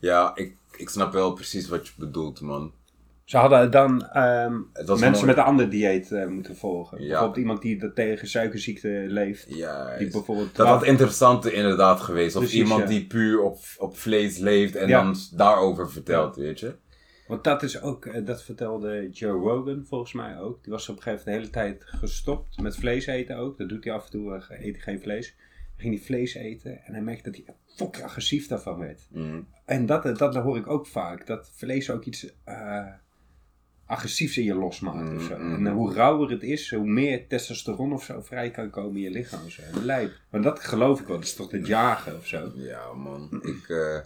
Ja, 0.00 0.32
ik, 0.34 0.56
ik 0.76 0.88
snap 0.88 1.12
wel 1.12 1.32
precies 1.32 1.68
wat 1.68 1.86
je 1.86 1.92
bedoelt, 1.96 2.40
man. 2.40 2.72
Ze 3.32 3.38
hadden 3.38 3.70
dan 3.70 4.06
ehm, 4.06 4.60
mensen 4.74 5.10
mooi. 5.10 5.24
met 5.24 5.36
een 5.36 5.42
ander 5.42 5.70
dieet 5.70 6.12
eh, 6.12 6.26
moeten 6.26 6.56
volgen. 6.56 7.00
Ja. 7.00 7.08
Bijvoorbeeld 7.08 7.36
iemand 7.36 7.62
die 7.62 7.78
dat 7.78 7.94
tegen 7.94 8.28
suikerziekte 8.28 9.04
leeft. 9.08 9.46
Ja, 9.48 9.96
Die 9.96 10.10
bijvoorbeeld 10.10 10.56
dat 10.56 10.66
had 10.66 10.84
interessanter 10.84 11.52
inderdaad 11.52 12.00
geweest. 12.00 12.36
Of 12.36 12.52
iemand 12.52 12.82
ja. 12.82 12.88
die 12.88 13.06
puur 13.06 13.40
op, 13.40 13.58
op 13.78 13.96
vlees 13.96 14.38
leeft 14.38 14.76
en 14.76 14.88
dan 14.88 15.16
daarover 15.34 15.90
vertelt, 15.90 16.36
weet 16.36 16.60
je. 16.60 16.74
Want 17.26 17.44
dat 17.44 17.62
is 17.62 17.80
ook, 17.80 18.06
eh, 18.06 18.26
dat 18.26 18.42
vertelde 18.42 19.08
Joe 19.10 19.40
Rogan 19.40 19.84
volgens 19.88 20.12
mij 20.12 20.38
ook. 20.38 20.62
Die 20.62 20.72
was 20.72 20.88
op 20.88 20.96
een 20.96 21.02
gegeven 21.02 21.32
moment 21.32 21.52
de 21.52 21.60
hele 21.60 21.76
tijd 21.76 21.84
gestopt 21.86 22.60
met 22.60 22.76
vlees 22.76 23.06
eten 23.06 23.36
ook. 23.36 23.58
Dat 23.58 23.68
doet 23.68 23.84
hij 23.84 23.92
af 23.92 24.04
en 24.04 24.10
toe, 24.10 24.34
eh, 24.34 24.66
eet 24.66 24.74
hij 24.74 24.82
geen 24.82 25.00
vlees. 25.00 25.34
Dan 25.36 25.80
ging 25.80 25.94
hij 25.94 26.04
vlees 26.04 26.34
eten 26.34 26.84
en 26.84 26.92
hij 26.92 27.02
merkte 27.02 27.30
dat 27.30 27.40
hij 27.44 27.54
fucking 27.76 28.04
agressief 28.04 28.46
daarvan 28.46 28.78
werd. 28.78 29.00
Mm. 29.10 29.46
En 29.64 29.86
dat, 29.86 30.18
dat 30.18 30.34
hoor 30.34 30.56
ik 30.56 30.66
ook 30.66 30.86
vaak. 30.86 31.26
Dat 31.26 31.50
vlees 31.54 31.90
ook 31.90 32.04
iets 32.04 32.26
agressiefs 33.92 34.36
in 34.38 34.44
je 34.44 34.54
losmaakt 34.54 35.16
of 35.16 35.22
zo. 35.22 35.36
Mm, 35.36 35.46
mm. 35.48 35.54
En 35.54 35.66
eh, 35.66 35.72
hoe 35.72 35.94
rauwer 35.94 36.30
het 36.30 36.42
is, 36.42 36.70
hoe 36.74 36.84
meer 36.86 37.26
testosteron 37.28 37.92
of 37.92 38.04
zo 38.04 38.20
vrij 38.22 38.50
kan 38.50 38.70
komen 38.70 38.96
in 38.96 39.02
je 39.02 39.10
lichaam. 39.10 39.50
Zo. 39.50 39.62
Lijp. 39.82 40.12
Maar 40.30 40.42
dat 40.42 40.60
geloof 40.60 41.00
ik 41.00 41.06
wel. 41.06 41.16
Dat 41.16 41.24
is 41.26 41.34
toch 41.34 41.50
het 41.50 41.66
jagen 41.66 42.16
of 42.16 42.26
zo. 42.26 42.50
Ja, 42.54 42.92
man. 42.96 43.28
Ik, 43.42 43.68
eh, 43.68 43.96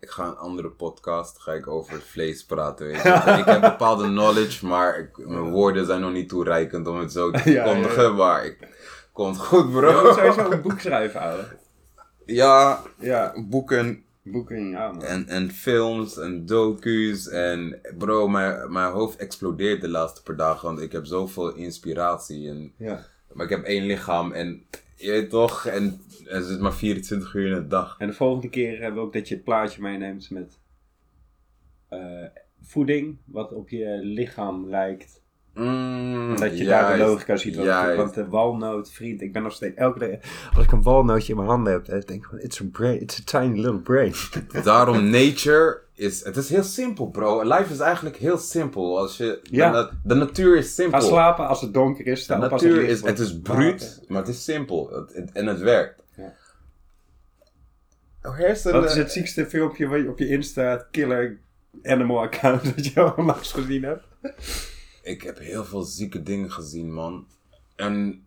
ik 0.00 0.10
ga 0.10 0.24
een 0.26 0.36
andere 0.36 0.68
podcast 0.68 1.38
ga 1.38 1.52
ik 1.52 1.66
over 1.66 2.00
vlees 2.00 2.44
praten. 2.44 2.86
Weet 2.86 3.02
je. 3.02 3.08
ik 3.38 3.44
heb 3.44 3.60
bepaalde 3.60 4.04
knowledge, 4.04 4.66
maar 4.66 4.98
ik, 4.98 5.26
mijn 5.26 5.50
woorden 5.50 5.86
zijn 5.86 6.00
nog 6.00 6.12
niet 6.12 6.28
toereikend 6.28 6.86
om 6.88 6.98
het 6.98 7.12
zo 7.12 7.30
te 7.30 7.38
Ja, 7.50 7.52
ja, 7.52 7.64
verkondigen. 7.64 8.02
ja. 8.02 8.10
Maar 8.10 8.44
ik, 8.44 8.68
komt 9.12 9.38
goed, 9.38 9.64
Je 9.64 9.70
bro. 9.78 10.02
moet 10.04 10.14
sowieso 10.14 10.50
een 10.50 10.62
boek 10.62 10.80
schrijven, 10.80 11.20
ouwe. 11.20 11.44
Ja, 12.26 12.82
Ja, 12.98 13.34
boeken 13.48 14.02
boeken, 14.30 14.68
ja 14.70 14.92
man. 14.92 15.02
en, 15.02 15.28
en 15.28 15.50
films 15.50 16.18
en 16.18 16.46
docu's. 16.46 17.28
En 17.28 17.80
bro, 17.98 18.28
mijn, 18.28 18.72
mijn 18.72 18.92
hoofd 18.92 19.16
explodeert 19.18 19.80
de 19.80 19.88
laatste 19.88 20.22
paar 20.22 20.36
dagen. 20.36 20.66
Want 20.66 20.80
ik 20.80 20.92
heb 20.92 21.04
zoveel 21.06 21.54
inspiratie. 21.54 22.48
En, 22.48 22.72
Ja. 22.76 23.04
maar 23.32 23.44
ik 23.44 23.50
heb 23.50 23.64
één 23.64 23.86
lichaam 23.86 24.32
en 24.32 24.64
je 24.96 25.10
weet 25.10 25.30
toch, 25.30 25.66
en, 25.66 26.00
en 26.26 26.36
het 26.36 26.44
zit 26.44 26.60
maar 26.60 26.74
24 26.74 27.34
uur 27.34 27.46
in 27.46 27.54
de 27.54 27.66
dag. 27.66 27.96
En 27.98 28.06
de 28.06 28.12
volgende 28.12 28.48
keer 28.48 28.80
hebben 28.80 29.00
we 29.00 29.06
ook 29.06 29.12
dat 29.12 29.28
je 29.28 29.34
het 29.34 29.44
plaatje 29.44 29.82
meeneemt 29.82 30.30
met 30.30 30.58
eh, 31.88 32.24
voeding, 32.62 33.16
wat 33.24 33.52
op 33.52 33.68
je 33.68 33.98
lichaam 34.02 34.68
lijkt. 34.68 35.22
Mm, 35.58 36.36
Dat 36.40 36.58
je 36.58 36.64
daar 36.64 36.96
de 36.96 37.04
logica 37.04 37.36
ziet. 37.36 37.56
Want, 37.56 37.96
want 37.96 38.14
de 38.14 38.28
walnoot, 38.28 38.90
vriend, 38.90 39.22
ik 39.22 39.32
ben 39.32 39.42
nog 39.42 39.52
steeds 39.52 39.76
elke 39.76 39.98
dag. 39.98 40.08
Als 40.56 40.64
ik 40.64 40.72
een 40.72 40.82
walnootje 40.82 41.30
in 41.30 41.36
mijn 41.36 41.48
handen 41.50 41.72
heb, 41.72 41.84
dan 41.84 42.00
denk 42.06 42.22
ik 42.24 42.28
van, 42.30 42.38
it's 42.40 42.60
a 42.60 42.64
brain, 42.72 43.00
it's 43.00 43.18
a 43.20 43.40
tiny 43.40 43.56
little 43.60 43.80
brain. 43.80 44.12
Daarom 44.64 45.10
nature 45.10 45.80
is, 45.94 46.24
het 46.24 46.36
is 46.36 46.48
heel 46.48 46.62
simpel 46.62 47.06
bro. 47.10 47.42
Life 47.42 47.72
is 47.72 47.78
eigenlijk 47.78 48.16
heel 48.16 48.38
simpel. 48.38 48.98
Als 48.98 49.16
je, 49.16 49.38
Ja. 49.42 49.70
de, 49.70 49.76
na- 49.76 49.90
de 50.04 50.14
natuur 50.14 50.56
is 50.56 50.66
Ga 50.66 50.72
simpel. 50.82 51.00
slapen 51.00 51.48
als 51.48 51.60
het 51.60 51.74
donker 51.74 52.06
is. 52.06 52.26
De 52.26 52.36
natuur 52.36 52.82
is, 52.84 53.02
het 53.02 53.18
is 53.18 53.40
bruut, 53.40 54.04
maar 54.08 54.18
het 54.20 54.28
is 54.28 54.44
simpel. 54.44 54.90
Het, 54.92 55.14
het- 55.14 55.32
en 55.32 55.46
het 55.46 55.58
werkt. 55.60 56.02
Ja. 56.16 56.32
Oh, 58.22 58.36
hersenen. 58.36 58.80
Wat 58.80 58.90
is 58.90 58.96
het 58.96 59.12
ziekste 59.12 59.46
filmpje 59.46 59.86
wat 59.86 60.00
je 60.00 60.08
op 60.08 60.18
je 60.18 60.28
Insta 60.28 60.86
killer 60.90 61.38
animal 61.82 62.20
account 62.20 62.64
dat 62.76 62.86
je 62.86 63.16
onlangs 63.16 63.52
gezien 63.52 63.82
hebt? 63.82 64.04
Ik 65.02 65.22
heb 65.22 65.38
heel 65.38 65.64
veel 65.64 65.82
zieke 65.82 66.22
dingen 66.22 66.52
gezien, 66.52 66.92
man. 66.92 67.26
En 67.76 68.24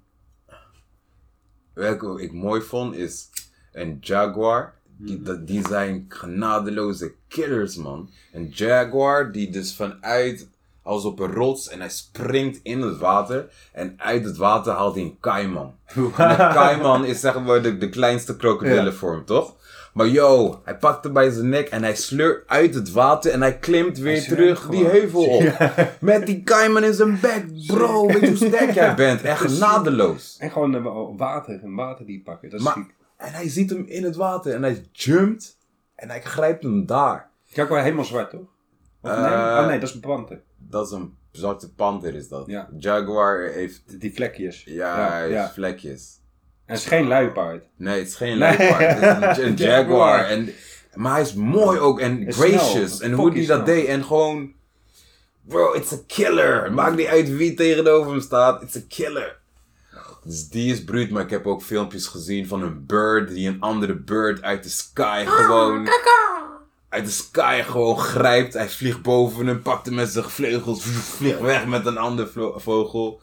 welke 1.73 2.21
ik 2.21 2.31
mooi 2.33 2.61
vond 2.61 2.95
is 2.95 3.29
een 3.73 3.97
jaguar. 4.01 4.79
Die, 4.97 5.19
Mhm. 5.19 5.45
die 5.45 5.67
zijn 5.67 6.05
genadeloze 6.07 7.13
killers, 7.27 7.75
man. 7.75 8.09
Een 8.33 8.49
jaguar 8.49 9.31
die 9.31 9.49
dus 9.51 9.75
vanuit, 9.75 10.47
als 10.81 11.03
op 11.05 11.19
een 11.19 11.31
rots 11.33 11.67
en 11.69 11.79
hij 11.79 11.89
springt 11.89 12.59
in 12.63 12.81
het 12.81 12.97
water. 12.97 13.53
En 13.71 13.93
uit 13.97 14.23
het 14.25 14.37
water 14.37 14.73
haalt 14.73 14.95
hij 14.95 15.03
een 15.03 15.17
kaiman. 15.19 15.75
En 15.85 16.01
een 16.03 16.35
kaiman 16.61 17.05
is 17.05 17.19
zeg 17.19 17.39
maar 17.43 17.61
de, 17.61 17.77
de 17.77 17.89
kleinste 17.89 18.35
krokodillenvorm, 18.35 19.25
toch? 19.25 19.55
Maar 19.93 20.07
yo, 20.07 20.61
hij 20.63 20.77
pakt 20.77 21.03
hem 21.03 21.13
bij 21.13 21.29
zijn 21.29 21.49
nek 21.49 21.67
en 21.69 21.83
hij 21.83 21.95
sleurt 21.95 22.47
uit 22.47 22.73
het 22.73 22.91
water 22.91 23.31
en 23.31 23.41
hij 23.41 23.57
klimt 23.59 23.97
weer 23.97 24.15
Hij 24.15 24.25
terug 24.25 24.67
die 24.69 24.85
heuvel 24.85 25.25
op. 25.25 25.43
Met 25.99 26.25
die 26.25 26.43
kaiman 26.43 26.83
in 26.83 26.93
zijn 26.93 27.19
bek, 27.19 27.45
bro. 27.67 28.07
Weet 28.07 28.19
je 28.19 28.27
hoe 28.27 28.35
sterk 28.35 28.71
jij 28.71 28.95
bent? 28.95 29.21
Echt 29.21 29.41
genadeloos. 29.41 30.37
En 30.39 30.51
gewoon 30.51 30.75
eh, 30.75 31.17
water, 31.17 31.63
een 31.63 31.75
water 31.75 32.05
die 32.05 32.21
pakken. 32.21 32.49
Dat 32.49 32.59
is 32.59 32.65
Maar, 32.65 32.75
en 33.17 33.33
hij 33.33 33.49
ziet 33.49 33.69
hem 33.69 33.85
in 33.85 34.03
het 34.03 34.15
water 34.15 34.53
en 34.53 34.63
hij 34.63 34.85
jumpt 34.91 35.57
en 35.95 36.09
hij 36.09 36.21
grijpt 36.21 36.63
hem 36.63 36.85
daar. 36.85 37.29
Kijk 37.53 37.69
wel 37.69 37.77
helemaal 37.83 38.05
zwart, 38.05 38.29
toch? 38.29 38.49
Of 39.01 39.09
nee? 39.11 39.25
Eh, 39.25 39.57
oh 39.59 39.67
nee, 39.67 39.79
dat 39.79 39.89
is 39.89 39.95
een 39.95 40.01
panter. 40.01 40.41
Dat 40.57 40.85
is 40.85 40.91
een 40.91 41.17
zwarte 41.31 41.73
panter 41.73 42.15
is 42.15 42.27
dat. 42.27 42.47
Ja. 42.47 42.69
Jaguar 42.77 43.41
heeft, 43.41 43.99
Die 44.01 44.13
vlekjes. 44.13 44.63
ja, 44.63 45.23
ja. 45.23 45.49
vlekjes. 45.49 46.20
En 46.71 46.77
het 46.77 46.85
is 46.85 46.89
geen 46.91 47.07
luipaard. 47.07 47.63
Nee, 47.75 47.97
het 47.99 48.07
is 48.07 48.15
geen 48.15 48.37
luipaard. 48.37 48.99
Het 49.23 49.37
is 49.37 49.43
een, 49.43 49.55
Jaguar. 49.67 50.25
En, 50.25 50.49
maar 50.93 51.11
hij 51.11 51.21
is 51.21 51.33
mooi 51.33 51.79
ook 51.79 51.99
en 51.99 52.27
Is 52.27 52.35
gracious. 52.35 52.95
snel. 52.95 53.09
En 53.09 53.15
hoe 53.15 53.31
hij 53.33 53.45
dat 53.45 53.65
deed. 53.65 53.85
En 53.87 54.03
gewoon... 54.03 54.51
Bro, 55.41 55.73
it's 55.73 55.91
a 55.93 55.97
killer. 56.07 56.73
Maakt 56.73 56.95
niet 56.95 57.07
uit 57.07 57.35
wie 57.35 57.53
tegenover 57.53 58.11
hem 58.11 58.21
staat. 58.21 58.61
It's 58.61 58.75
a 58.75 58.79
killer. 58.87 59.39
Dus 60.23 60.49
die 60.49 60.71
is 60.73 60.83
bruut, 60.83 61.09
maar 61.11 61.23
ik 61.23 61.29
heb 61.29 61.47
ook 61.47 61.61
filmpjes 61.61 62.07
gezien 62.07 62.47
van 62.47 62.61
een 62.61 62.85
bird 62.85 63.29
die 63.29 63.47
een 63.47 63.59
andere 63.61 63.95
bird 63.95 64.41
uit 64.41 64.63
de 64.63 64.69
sky 64.69 65.23
gewoon... 65.27 65.87
Uit 66.89 67.05
de 67.05 67.11
sky 67.11 67.61
gewoon 67.61 67.97
grijpt. 67.99 68.53
Hij 68.53 68.69
vliegt 68.69 69.01
boven 69.01 69.47
hem, 69.47 69.61
pakt 69.61 69.85
hem 69.85 69.95
met 69.95 70.09
zijn 70.09 70.25
vleugels, 70.25 70.83
vliegt 70.83 71.39
weg 71.41 71.65
met 71.65 71.85
een 71.85 71.97
ander 71.97 72.27
vlo- 72.27 72.59
vogel. 72.59 73.21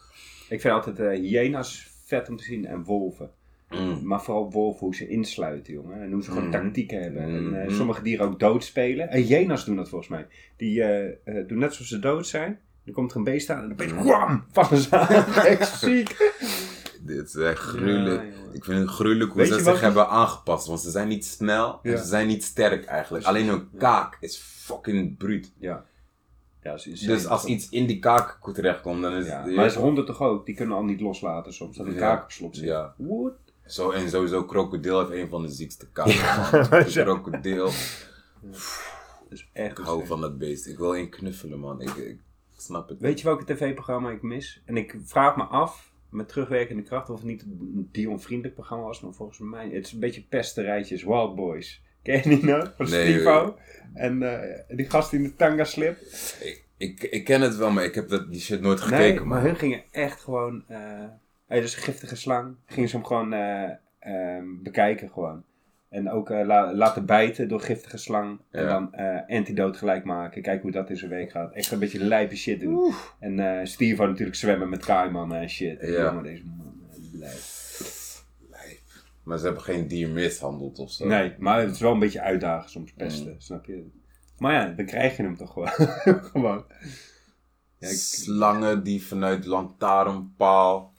Ik 0.48 0.60
vind 0.60 0.74
altijd 0.74 0.98
eh 1.00 1.08
hyena's 1.08 1.86
vet 2.06 2.28
om 2.28 2.36
te 2.36 2.44
zien 2.44 2.66
en 2.66 2.84
wolven. 2.84 3.30
Mm. 3.70 4.00
Maar 4.02 4.22
vooral 4.22 4.50
wolven 4.52 4.80
hoe 4.86 4.94
ze 4.94 5.08
insluiten, 5.08 5.72
jongen. 5.72 6.02
En 6.02 6.12
hoe 6.12 6.22
ze 6.22 6.28
gewoon 6.30 6.48
Mhm. 6.48 6.62
tactieken 6.62 7.02
hebben. 7.02 7.22
En 7.22 7.60
eh, 7.60 7.66
Mhm. 7.66 7.74
sommige 7.76 8.02
dieren 8.02 8.26
ook 8.26 8.40
doodspelen. 8.40 9.08
En 9.10 9.22
hyena's 9.22 9.64
doen 9.64 9.76
dat 9.76 9.88
volgens 9.88 10.10
mij. 10.10 10.26
Die 10.56 10.82
eh, 10.82 11.06
eh, 11.24 11.48
doen 11.48 11.58
net 11.58 11.68
alsof 11.68 11.86
ze 11.86 11.98
dood 11.98 12.26
zijn. 12.26 12.58
Dan 12.84 12.94
komt 12.94 13.10
er 13.10 13.16
een 13.16 13.24
beest 13.24 13.50
aan 13.50 13.56
en 13.56 13.62
dan 13.62 13.72
opeens 13.72 13.92
wham, 14.08 14.44
vallen 14.52 14.78
ze 14.78 14.90
aan. 14.96 15.24
Echt 15.56 15.78
ziek. 15.78 16.34
Dit 17.02 17.26
is 17.26 17.34
echt 17.34 17.58
gruwelijk. 17.58 18.22
Ja, 18.22 18.52
ik 18.52 18.64
vind 18.64 18.78
het 18.78 18.88
gruwelijk 18.88 19.30
hoe 19.32 19.40
Weet 19.40 19.50
ze 19.50 19.54
je 19.56 19.62
zich 19.62 19.80
hebben 19.80 20.08
aangepast. 20.08 20.66
Want 20.66 20.80
ze 20.80 20.90
zijn 20.90 21.08
niet 21.08 21.24
snel 21.24 21.80
en 21.82 21.98
ze 21.98 22.04
zijn 22.04 22.26
niet 22.26 22.44
sterk 22.44 22.84
eigenlijk. 22.84 23.24
Alleen 23.24 23.46
hun 23.48 23.68
kaak 23.78 24.16
is 24.20 24.36
fucking 24.36 25.16
bruut. 25.16 25.52
Ja. 25.58 25.84
ja. 26.62 26.76
Dus 27.06 27.26
als 27.26 27.44
iets 27.44 27.68
in 27.68 27.86
die 27.86 27.98
kaak 27.98 28.38
terechtkomt, 28.52 29.02
dan 29.02 29.12
is 29.12 29.26
Ja, 29.26 29.42
het... 29.44 29.54
maar 29.54 29.66
is 29.66 29.74
honden 29.74 30.04
toch 30.04 30.22
ook? 30.22 30.46
Die 30.46 30.54
kunnen 30.54 30.76
al 30.76 30.84
niet 30.84 31.00
loslaten 31.00 31.52
soms. 31.52 31.76
Dat 31.76 31.86
een 31.86 31.92
Ja. 31.92 31.98
kaak 31.98 32.22
op 32.22 32.30
slot 32.30 32.56
zit. 32.56 32.64
Ja. 32.64 32.94
What? 32.96 33.32
Zo, 33.68 33.90
en 33.90 34.10
sowieso, 34.10 34.44
krokodil 34.44 34.98
heeft 34.98 35.22
een 35.22 35.28
van 35.28 35.42
de 35.42 35.48
ziekste 35.48 35.88
kaken, 35.92 36.14
man. 36.16 36.64
Ja. 36.88 37.02
krokodil. 37.02 37.64
Dat 37.64 39.38
is 39.38 39.48
echt 39.52 39.78
Ik 39.78 39.84
hou 39.84 40.06
van 40.06 40.20
dat 40.20 40.38
beest. 40.38 40.66
Ik 40.66 40.78
wil 40.78 40.94
één 40.94 41.08
knuffelen, 41.08 41.58
man. 41.58 41.80
Ik, 41.80 41.94
ik 41.96 42.18
snap 42.56 42.88
het. 42.88 43.00
Weet 43.00 43.18
je 43.20 43.24
welke 43.26 43.44
tv-programma 43.44 44.10
ik 44.10 44.22
mis? 44.22 44.62
En 44.64 44.76
ik 44.76 44.96
vraag 45.04 45.36
me 45.36 45.42
af, 45.42 45.92
met 46.10 46.28
terugwerkende 46.28 46.82
kracht, 46.82 47.10
of 47.10 47.16
het 47.16 47.26
niet 47.26 47.42
een 47.42 47.88
Dion-vriendelijk 47.92 48.54
programma 48.54 48.84
was, 48.84 49.00
maar 49.00 49.12
volgens 49.12 49.38
mij, 49.38 49.68
het 49.68 49.86
is 49.86 49.92
een 49.92 50.00
beetje 50.00 50.22
pesterijtjes, 50.28 51.02
Wild 51.04 51.34
Boys. 51.34 51.82
Ken 52.02 52.14
je 52.16 52.28
die 52.36 52.44
nog? 52.44 52.72
Van 52.76 52.90
Nee, 52.90 53.12
Stivo? 53.12 53.58
En 53.94 54.22
eh, 54.42 54.76
die 54.76 54.90
gast 54.90 55.12
in 55.12 55.22
de 55.22 55.34
tanga 55.34 55.64
slip. 55.64 55.98
Ik, 56.40 56.64
ik, 56.76 57.02
ik 57.02 57.24
ken 57.24 57.40
het 57.40 57.56
wel, 57.56 57.70
maar 57.70 57.84
ik 57.84 57.94
heb 57.94 58.08
dat, 58.08 58.30
die 58.30 58.40
shit 58.40 58.60
nooit 58.60 58.78
Nee, 58.78 58.88
gekeken, 58.88 59.26
maar 59.26 59.36
man. 59.38 59.46
hun 59.46 59.56
gingen 59.56 59.82
echt 59.90 60.20
gewoon, 60.20 60.64
eh 60.68 61.04
hey, 61.48 61.60
dus 61.60 61.76
een 61.76 61.82
giftige 61.82 62.16
slang, 62.16 62.56
gingen 62.66 62.88
ze 62.88 62.96
hem 62.96 63.04
gewoon 63.04 63.32
eh, 63.32 63.70
ehm, 63.98 64.62
bekijken 64.62 65.10
gewoon. 65.10 65.44
En 65.88 66.10
ook 66.10 66.30
eh, 66.30 66.46
la- 66.46 66.74
laten 66.74 67.06
bijten 67.06 67.48
door 67.48 67.60
giftige 67.60 67.96
slang. 67.96 68.40
En 68.50 68.66
dan 68.66 68.94
eh 68.94 69.36
antidoot 69.36 69.76
gelijk 69.76 70.04
maken. 70.04 70.42
Kijken 70.42 70.62
hoe 70.62 70.70
dat 70.70 70.90
in 70.90 70.96
zijn 70.96 71.10
week 71.10 71.30
gaat. 71.30 71.52
Echt 71.54 71.70
een 71.70 71.78
beetje 71.78 72.04
lijpe 72.04 72.36
shit 72.36 72.60
doen. 72.60 72.92
En 73.20 73.38
eh 73.40 73.64
Steve 73.66 74.06
natuurlijk 74.06 74.36
zwemmen 74.36 74.68
met 74.68 74.84
kaaimannen 74.84 75.40
en 75.40 75.48
shit. 75.50 75.78
En 75.80 75.90
Ja. 75.90 76.04
jongen, 76.04 76.22
deze 76.22 76.44
man 76.44 76.74
blij. 77.12 77.36
Maar 79.22 79.38
ze 79.38 79.44
hebben 79.44 79.62
geen 79.62 79.88
dier 79.88 80.08
mishandeld 80.08 80.78
of 80.78 80.90
zo. 80.90 81.06
Nee, 81.06 81.34
maar 81.38 81.60
het 81.60 81.70
is 81.70 81.80
wel 81.80 81.92
een 81.92 81.98
beetje 81.98 82.20
uitdagen 82.20 82.70
soms 82.70 82.92
pesten. 82.92 83.32
Mm. 83.32 83.40
Snap 83.40 83.64
je? 83.64 83.86
Maar 84.38 84.52
ja, 84.52 84.68
dan 84.68 84.86
krijg 84.86 85.16
je 85.16 85.22
hem 85.22 85.36
toch 85.36 85.52
gewoon. 85.52 85.68
gewoon. 86.32 86.64
Ja, 87.78 87.88
ik- 87.88 87.94
Slangen 87.96 88.82
die 88.82 89.02
vanuit 89.06 89.44
lantaarnpaal 89.46 90.92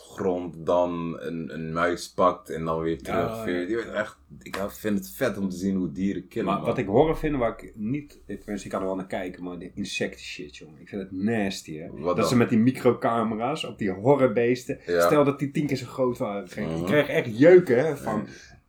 grond 0.00 0.66
dan 0.66 1.16
een, 1.20 1.54
een 1.54 1.72
muis 1.72 2.12
pakt 2.12 2.50
en 2.50 2.64
dan 2.64 2.80
weer 2.80 3.02
terugveert. 3.02 3.68
Je 3.70 3.76
weet 3.76 3.88
echt, 3.92 4.18
ik 4.42 4.56
vind 4.68 4.98
het 4.98 5.10
vet 5.10 5.38
om 5.38 5.48
te 5.48 5.56
zien 5.56 5.76
hoe 5.76 5.92
dieren 5.92 6.28
killen. 6.28 6.46
Maar 6.46 6.56
man. 6.56 6.66
wat 6.66 6.78
ik 6.78 6.86
horror 6.86 7.16
vind, 7.16 7.36
waar 7.36 7.62
ik 7.62 7.72
niet, 7.76 8.20
ik, 8.26 8.42
kan 8.68 8.80
er 8.80 8.86
wel 8.86 8.96
naar 8.96 9.06
kijken, 9.06 9.42
maar 9.44 9.58
de 9.58 9.70
insecten 9.74 10.20
shit, 10.24 10.56
jongen. 10.56 10.80
Ik 10.80 10.88
vind 10.88 11.02
het 11.02 11.12
nasty, 11.12 11.76
hè. 11.78 11.88
Wat 11.90 12.02
dat 12.04 12.16
dan? 12.16 12.26
ze 12.28 12.36
met 12.36 12.48
die 12.48 12.58
microcamera's 12.58 13.64
op 13.64 13.78
die 13.78 13.90
horrorbeesten, 13.90 14.78
Ja. 14.86 15.06
stel 15.06 15.24
dat 15.24 15.38
die 15.38 15.50
tien 15.50 15.66
keer 15.66 15.76
zo 15.76 15.86
groot 15.86 16.18
waren. 16.18 16.44
Ik 16.44 16.56
Mhm. 16.56 16.84
krijg 16.84 17.08
echt 17.08 17.38
jeuken, 17.38 17.84
hè, 17.86 17.96
van 17.96 18.26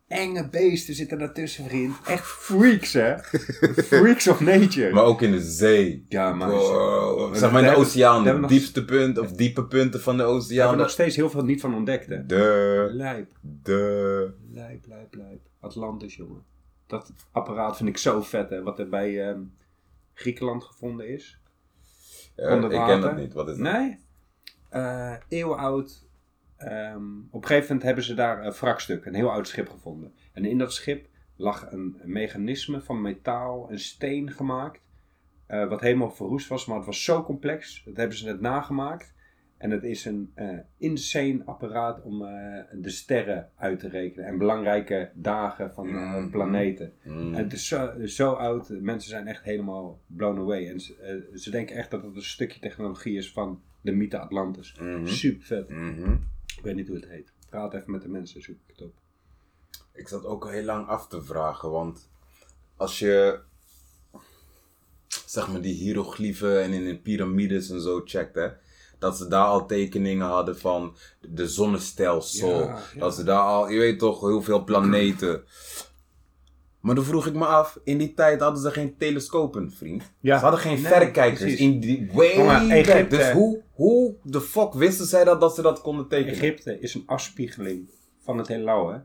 enge 0.07 0.49
beesten 0.49 0.93
zitten 0.93 1.17
daartussen, 1.19 1.65
vriend. 1.65 1.95
Echt 2.05 2.25
freaks, 2.27 2.93
hè. 2.93 3.17
freaks 3.91 4.27
of 4.27 4.39
nature. 4.39 4.93
Maar 4.93 5.03
ook 5.03 5.21
in 5.21 5.31
de 5.31 5.41
zee. 5.41 6.05
ja, 6.09 6.33
maar... 6.33 6.49
We- 6.49 7.29
Zeg 7.33 7.51
maar 7.51 7.61
in 7.63 7.69
we 7.69 7.73
de 7.75 7.79
oceaan, 7.81 8.13
we 8.17 8.19
de 8.19 8.25
hebben 8.29 8.41
nog- 8.41 8.49
diepste 8.59 8.85
punt 8.85 9.17
of 9.17 9.31
diepe 9.31 9.65
punten 9.65 10.01
van 10.01 10.17
de 10.17 10.23
We 10.23 10.29
hebben 10.29 10.43
oceaan. 10.45 10.77
nog 10.77 10.89
steeds 10.89 11.15
heel 11.15 11.29
veel 11.29 11.43
niet 11.43 11.61
van 11.61 11.75
ontdekt, 11.75 12.07
hè. 12.07 12.25
De, 12.25 12.87
Lijp, 12.91 13.31
de. 13.63 14.33
lijp, 14.51 14.85
lijp, 14.87 15.15
lijp. 15.15 15.39
Atlantis, 15.59 16.15
jongen. 16.15 16.43
Dat 16.87 17.11
apparaat 17.31 17.77
vind 17.77 17.89
ik 17.89 17.97
zo 17.97 18.21
vet, 18.21 18.49
hè. 18.49 18.63
Wat 18.63 18.79
er 18.79 18.89
bij 18.89 19.27
ehm, 19.29 19.39
Griekenland 20.13 20.63
gevonden 20.63 21.07
is. 21.07 21.39
Ja, 22.35 22.53
Onder 22.55 22.71
ik 22.71 22.85
ken 22.85 23.01
dat 23.01 23.15
niet, 23.17 23.33
wat 23.33 23.49
is 23.49 23.57
dat? 23.57 23.71
Nee. 23.73 23.99
Eh 24.69 25.13
eeuwenoud. 25.29 26.04
Ehm, 26.57 27.17
op 27.31 27.41
een 27.41 27.47
gegeven 27.47 27.67
moment 27.67 27.83
hebben 27.83 28.03
ze 28.03 28.13
daar 28.13 28.45
een 28.45 28.51
wrakstuk, 28.51 29.05
een 29.05 29.13
heel 29.13 29.31
oud 29.31 29.47
schip 29.47 29.69
gevonden. 29.69 30.13
En 30.33 30.45
in 30.45 30.57
dat 30.57 30.73
schip 30.73 31.07
lag 31.35 31.71
een, 31.71 31.99
mechanisme 32.03 32.81
van 32.81 33.01
metaal 33.01 33.69
en 33.69 33.79
steen 33.79 34.31
gemaakt. 34.31 34.83
eh, 35.45 35.67
wat 35.67 35.81
helemaal 35.81 36.11
verroest 36.11 36.47
was, 36.47 36.65
maar 36.65 36.77
het 36.77 36.85
was 36.85 37.03
zo 37.03 37.23
complex. 37.23 37.81
Dat 37.85 37.95
hebben 37.97 38.17
ze 38.17 38.25
net 38.25 38.41
nagemaakt. 38.41 39.13
En 39.57 39.71
het 39.71 39.83
is 39.83 40.05
een 40.05 40.31
eh, 40.35 40.57
insane 40.77 41.41
apparaat 41.45 42.01
om 42.01 42.25
eh, 42.25 42.63
de 42.81 42.89
sterren 42.89 43.49
uit 43.55 43.79
te 43.79 43.87
rekenen. 43.89 44.25
En 44.25 44.37
belangrijke 44.37 45.11
dagen 45.13 45.73
van 45.73 45.87
eh, 45.87 45.93
Mhm. 46.15 46.29
planeten. 46.29 46.93
Mm. 47.03 47.33
En 47.33 47.43
het 47.43 47.53
is 47.53 47.67
zo, 47.67 48.05
zo 48.05 48.31
oud, 48.31 48.69
mensen 48.69 49.09
zijn 49.09 49.27
echt 49.27 49.43
helemaal 49.43 49.99
blown 50.07 50.39
away. 50.39 50.69
En 50.69 50.79
ze, 50.79 51.29
ze 51.35 51.51
denken 51.51 51.75
echt 51.75 51.91
dat 51.91 52.03
het 52.03 52.15
een 52.15 52.21
stukje 52.21 52.59
technologie 52.59 53.17
is 53.17 53.31
van 53.31 53.61
de 53.81 53.91
mythe 53.91 54.17
Atlantis. 54.19 54.75
Mhm. 54.79 55.05
Super 55.05 55.45
vet. 55.45 55.69
Ik 56.57 56.63
weet 56.63 56.75
niet 56.75 56.87
hoe 56.87 56.95
het 56.95 57.09
heet. 57.09 57.31
Praat 57.49 57.73
even 57.73 57.91
met 57.91 58.01
de 58.01 58.07
mensen, 58.07 58.41
zoek 58.41 58.55
ik 58.55 58.75
het 58.75 58.81
op. 58.81 58.93
Ik 59.93 60.07
zat 60.07 60.25
ook 60.25 60.43
al 60.43 60.49
heel 60.49 60.63
lang 60.63 60.87
af 60.87 61.07
te 61.07 61.23
vragen, 61.23 61.71
want 61.71 62.09
als 62.75 62.99
je 62.99 63.39
zeg 65.25 65.47
maar 65.47 65.61
die 65.61 65.73
hieroglyphen 65.73 66.61
en 66.61 66.73
in 66.73 66.85
de 66.85 66.97
piramides 66.97 67.69
en 67.69 67.81
zo 67.81 68.01
checkt, 68.05 68.35
hè, 68.35 68.49
dat 68.99 69.17
ze 69.17 69.27
daar 69.27 69.45
al 69.45 69.67
tekeningen 69.67 70.27
hadden 70.27 70.59
van 70.59 70.95
de 71.21 71.47
zonnestelsel. 71.47 72.59
Ja, 72.59 72.83
ja. 72.93 72.99
Dat 72.99 73.15
ze 73.15 73.23
daar 73.23 73.39
al, 73.39 73.69
je 73.69 73.79
weet 73.79 73.99
toch, 73.99 74.21
heel 74.21 74.41
veel 74.41 74.63
planeten. 74.63 75.43
Maar 76.85 76.95
dan 76.95 77.03
vroeg 77.03 77.27
ik 77.27 77.33
me 77.33 77.45
af, 77.45 77.79
in 77.83 77.97
die 77.97 78.13
tijd 78.13 78.39
hadden 78.41 78.61
ze 78.61 78.71
geen 78.71 78.97
telescopen, 78.97 79.71
vriend. 79.71 80.03
Ja. 80.19 80.35
Ze 80.37 80.41
hadden 80.43 80.59
geen 80.61 80.73
Nee, 80.81 80.91
verrekijkers 80.91 81.39
precies. 81.41 81.59
in 81.59 81.79
die 81.79 82.09
way. 82.13 82.69
Egypte- 82.69 83.17
Dus 83.17 83.31
hoe, 83.31 83.61
hoe 83.73 84.15
de 84.23 84.41
fuck 84.41 84.73
wisten 84.73 85.05
zij 85.05 85.23
dat, 85.23 85.41
dat 85.41 85.55
ze 85.55 85.61
dat 85.61 85.81
konden 85.81 86.07
tekenen? 86.07 86.33
Egypte 86.33 86.79
is 86.79 86.93
een 86.93 87.03
afspiegeling 87.05 87.89
van 88.19 88.37
het 88.37 88.47
heelal. 88.47 88.89
Hè? 88.91 88.99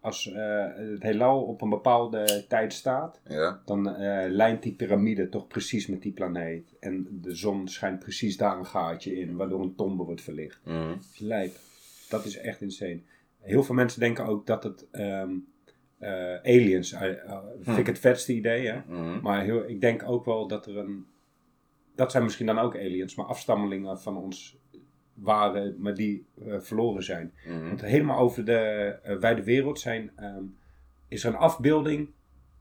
Als 0.00 0.32
eh, 0.32 0.64
het 0.76 1.02
heelal 1.02 1.42
op 1.42 1.62
een 1.62 1.68
bepaalde 1.68 2.44
tijd 2.48 2.72
staat, 2.72 3.20
Ja. 3.28 3.62
dan 3.64 3.88
eh, 3.94 4.30
lijnt 4.30 4.62
die 4.62 4.74
piramide 4.74 5.28
toch 5.28 5.46
precies 5.46 5.86
met 5.86 6.02
die 6.02 6.12
planeet. 6.12 6.74
En 6.80 7.18
de 7.22 7.34
zon 7.34 7.68
schijnt 7.68 7.98
precies 7.98 8.36
daar 8.36 8.58
een 8.58 8.66
gaatje 8.66 9.18
in, 9.20 9.36
waardoor 9.36 9.60
een 9.60 9.74
tombe 9.74 10.02
wordt 10.04 10.22
verlicht. 10.22 10.60
Mhm. 10.64 10.94
Lijp. 11.18 11.56
Dat 12.08 12.24
is 12.24 12.36
echt 12.38 12.60
insane. 12.60 13.00
Heel 13.40 13.62
veel 13.62 13.74
mensen 13.74 14.00
denken 14.00 14.24
ook 14.26 14.46
dat 14.46 14.62
het 14.62 14.86
ehm, 14.90 15.02
eh, 15.10 15.26
aliens, 16.42 16.92
eh, 16.92 17.10
eh, 17.10 17.38
vind 17.60 17.78
ik 17.78 17.86
het 17.86 17.98
vetste 17.98 18.34
idee, 18.34 18.66
hè? 18.66 18.80
Mhm. 18.86 19.20
Maar 19.20 19.42
heel, 19.42 19.68
ik 19.68 19.80
denk 19.80 20.02
ook 20.06 20.24
wel 20.24 20.48
dat 20.48 20.66
er 20.66 20.76
een, 20.76 21.06
dat 21.94 22.10
zijn 22.10 22.22
misschien 22.22 22.46
dan 22.46 22.58
ook 22.58 22.76
aliens, 22.76 23.14
maar 23.14 23.26
afstammelingen 23.26 24.00
van 24.00 24.16
ons 24.16 24.58
waren, 25.20 25.74
maar 25.78 25.94
die 25.94 26.26
eh, 26.46 26.60
verloren 26.60 27.02
zijn. 27.02 27.32
Mhm. 27.46 27.68
Want 27.68 27.80
helemaal 27.80 28.18
over 28.18 28.44
de 28.44 28.98
eh, 29.02 29.16
wijde 29.16 29.42
wereld 29.42 29.80
zijn, 29.80 30.10
ehm, 30.16 30.44
is 31.08 31.24
er 31.24 31.32
een 31.32 31.38
afbeelding 31.38 32.10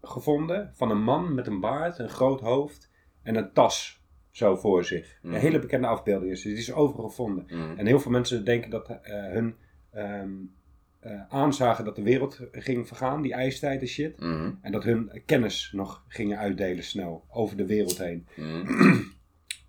gevonden 0.01 0.71
van 0.73 0.91
een 0.91 1.01
man 1.01 1.33
met 1.33 1.47
een 1.47 1.59
baard, 1.59 1.99
een 1.99 2.09
groot 2.09 2.41
hoofd 2.41 2.91
en 3.23 3.35
een 3.35 3.53
tas 3.53 4.05
zo 4.31 4.55
voor 4.55 4.85
zich. 4.85 5.19
Een 5.21 5.33
hele 5.33 5.59
bekende 5.59 5.87
afbeelding 5.87 6.31
is, 6.31 6.41
die 6.41 6.57
is 6.57 6.73
overal 6.73 7.09
gevonden. 7.09 7.45
Mhm. 7.45 7.77
En 7.77 7.85
heel 7.85 7.99
veel 7.99 8.11
mensen 8.11 8.45
denken 8.45 8.69
dat 8.69 8.89
eh, 8.89 8.99
hun 9.13 9.55
ehm, 9.91 10.35
eh, 11.07 11.21
aanzagen 11.29 11.85
dat 11.85 11.95
de 11.95 12.01
wereld 12.01 12.39
ging 12.51 12.87
vergaan, 12.87 13.21
die 13.21 13.33
ijstijd 13.33 13.81
en 13.81 13.87
shit. 13.87 14.19
Mhm. 14.19 14.51
En 14.61 14.71
dat 14.71 14.83
hun 14.83 15.21
kennis 15.25 15.69
nog 15.73 16.03
gingen 16.07 16.37
uitdelen 16.37 16.83
snel 16.83 17.25
over 17.29 17.57
de 17.57 17.65
wereld 17.65 17.97
heen. 17.97 18.27
Mhm. 18.35 18.95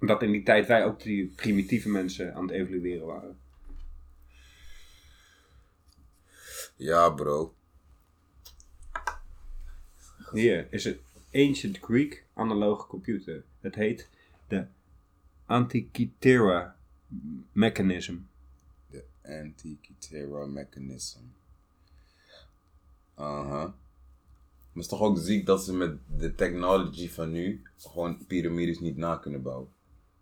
Dat 0.01 0.23
in 0.23 0.33
die 0.33 0.43
tijd 0.43 0.67
wij 0.67 0.85
ook 0.85 1.03
die 1.03 1.33
primitieve 1.37 1.89
mensen 1.89 2.35
aan 2.35 2.43
het 2.43 2.51
evalueren 2.51 3.07
waren. 3.07 3.39
Ja, 6.77 7.11
bro. 7.11 7.55
Hier 10.33 10.67
is 10.71 10.85
het 10.85 10.99
Ancient 11.33 11.79
Greek 11.79 12.25
analoge 12.35 12.87
computer. 12.87 13.45
Het 13.61 13.75
heet 13.75 14.09
de 14.49 14.67
Antikythera 15.47 16.77
mechanism. 17.53 18.17
Antikythera 19.29 20.47
mechanism. 20.47 21.19
Aha. 23.15 23.65
Maar 23.65 24.85
het 24.87 24.93
is 24.93 24.99
toch 24.99 25.01
ook 25.01 25.19
ziek 25.19 25.47
dat 25.47 25.65
ze 25.65 25.75
met 25.75 25.99
de 26.19 26.35
technology 26.35 27.09
van 27.09 27.31
nu 27.31 27.63
gewoon 27.79 28.27
piramides 28.27 28.81
niet 28.81 28.97
na 28.97 29.17
kunnen 29.17 29.43
bouwen. 29.43 29.69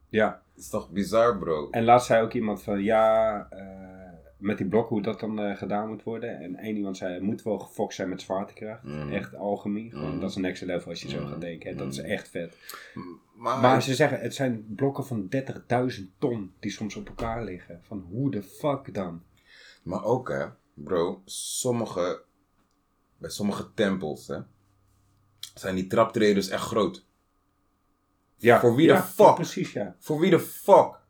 Ja, 0.09 0.43
Het 0.55 0.65
is 0.65 0.69
toch 0.71 0.91
bizar, 0.91 1.39
bro? 1.39 1.71
en 1.71 1.85
laatst 1.85 2.07
zei 2.07 2.23
ook 2.25 2.33
iemand 2.33 2.63
van 2.63 2.83
ja, 2.83 3.47
eh, 3.51 4.06
met 4.37 4.59
die 4.59 4.67
blokken 4.67 4.95
hoe 4.95 5.05
dat 5.05 5.21
dan 5.21 5.39
eh, 5.41 5.57
gedaan 5.57 5.89
moet 5.89 6.03
worden. 6.03 6.41
En 6.41 6.57
één 6.57 6.77
iemand 6.77 6.97
zei, 6.97 7.15
het 7.15 7.23
moet 7.23 7.43
wel 7.43 7.59
gefokt 7.59 7.95
zijn 7.95 8.09
met 8.09 8.21
zwaartekracht. 8.21 8.83
Mhm. 8.83 9.13
Echt 9.13 9.35
alchemie. 9.37 9.91
Gewoon, 9.91 10.11
Mhm. 10.11 10.21
Dat 10.21 10.31
is 10.31 10.37
een 10.37 10.43
next 10.43 10.63
level 10.63 10.91
als 10.91 11.03
je 11.03 11.09
zo 11.09 11.21
Mhm. 11.21 11.29
gaat 11.29 11.41
denken. 11.41 11.71
hè. 11.71 11.77
Dat 11.77 11.93
is 11.93 11.99
echt 11.99 12.29
vet. 12.29 12.57
Maar, 13.35 13.61
Maar 13.61 13.83
ze 13.83 13.95
zeggen, 13.95 14.21
het 14.21 14.35
zijn 14.35 14.75
blokken 14.75 15.07
van 15.07 15.29
30.000 15.29 16.11
ton 16.19 16.53
die 16.61 16.71
soms 16.71 16.97
op 16.97 17.09
elkaar 17.09 17.45
liggen. 17.45 17.81
Van 17.83 18.07
hoe 18.11 18.31
de 18.31 18.43
fuck 18.43 18.95
dan? 18.95 19.23
maar 19.83 20.05
ook, 20.05 20.29
hè, 20.29 20.47
bro, 20.75 21.23
sommige, 21.25 22.23
bij 23.19 23.31
sommige 23.31 23.71
tempels, 23.75 24.27
hè, 24.29 24.39
zijn 25.55 25.75
die 25.75 25.87
traptreders 25.87 26.49
echt 26.49 26.63
groot. 26.65 27.07
Ja, 28.37 28.61
Voor 28.61 28.75
wie 28.75 28.87
de 28.89 28.97
fuck? 29.03 29.35
Precies, 29.35 29.73
ja. 29.73 29.97
Voor 29.99 30.21
wie 30.21 30.31
de 30.31 30.41
fuck? 30.41 31.01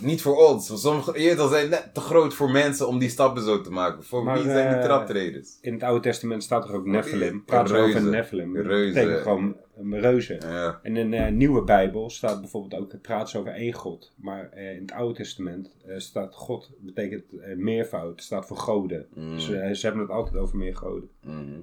Niet 0.00 0.22
voor 0.22 0.36
ons. 0.48 0.68
want 0.68 0.80
Sommige, 0.80 1.38
al, 1.38 1.48
zijn 1.48 1.70
net 1.70 1.94
te 1.94 2.00
groot 2.00 2.34
voor 2.34 2.50
mensen 2.50 2.88
om 2.88 2.98
die 2.98 3.08
stappen 3.08 3.42
zo 3.42 3.60
te 3.60 3.70
maken. 3.70 4.04
Voor 4.04 4.24
Maar, 4.24 4.34
wie 4.34 4.44
zijn 4.44 4.68
die 4.68 4.78
eh, 4.78 4.84
traptreders? 4.84 5.58
In 5.60 5.72
het 5.72 5.82
Oude 5.82 6.00
Testament 6.00 6.42
staat 6.42 6.68
er 6.68 6.74
ook 6.74 6.86
Nephilim. 6.86 7.44
Praat 7.44 7.64
over 7.72 7.76
reuzen. 7.76 8.10
Nephilim. 8.10 8.54
Dat 8.54 8.66
Reuzen. 8.66 8.94
betekent 8.94 9.22
gewoon 9.22 9.56
een 9.76 10.00
reuzen. 10.00 10.38
Ja. 10.40 10.80
En 10.82 10.96
in 10.96 11.10
de 11.10 11.16
nieuwe 11.16 11.62
Bijbel 11.64 12.10
staat 12.10 12.40
bijvoorbeeld 12.40 12.82
ook, 12.82 12.92
het 12.92 13.02
praat 13.02 13.30
ze 13.30 13.38
over 13.38 13.52
één 13.52 13.72
God. 13.72 14.12
Maar 14.16 14.50
eh, 14.50 14.74
in 14.74 14.80
het 14.82 14.92
Oude 14.92 15.14
Testament 15.14 15.70
eh, 15.86 15.98
staat 15.98 16.34
God, 16.34 16.70
betekent 16.78 17.24
eh, 17.40 17.56
meervoud, 17.56 18.22
staat 18.22 18.46
voor 18.46 18.56
goden. 18.56 19.06
Mm. 19.14 19.34
Dus 19.34 19.50
eh, 19.50 19.70
ze 19.72 19.86
hebben 19.86 20.02
het 20.02 20.12
altijd 20.12 20.36
over 20.36 20.56
meer 20.56 20.76
goden. 20.76 21.08
Mhm. 21.22 21.60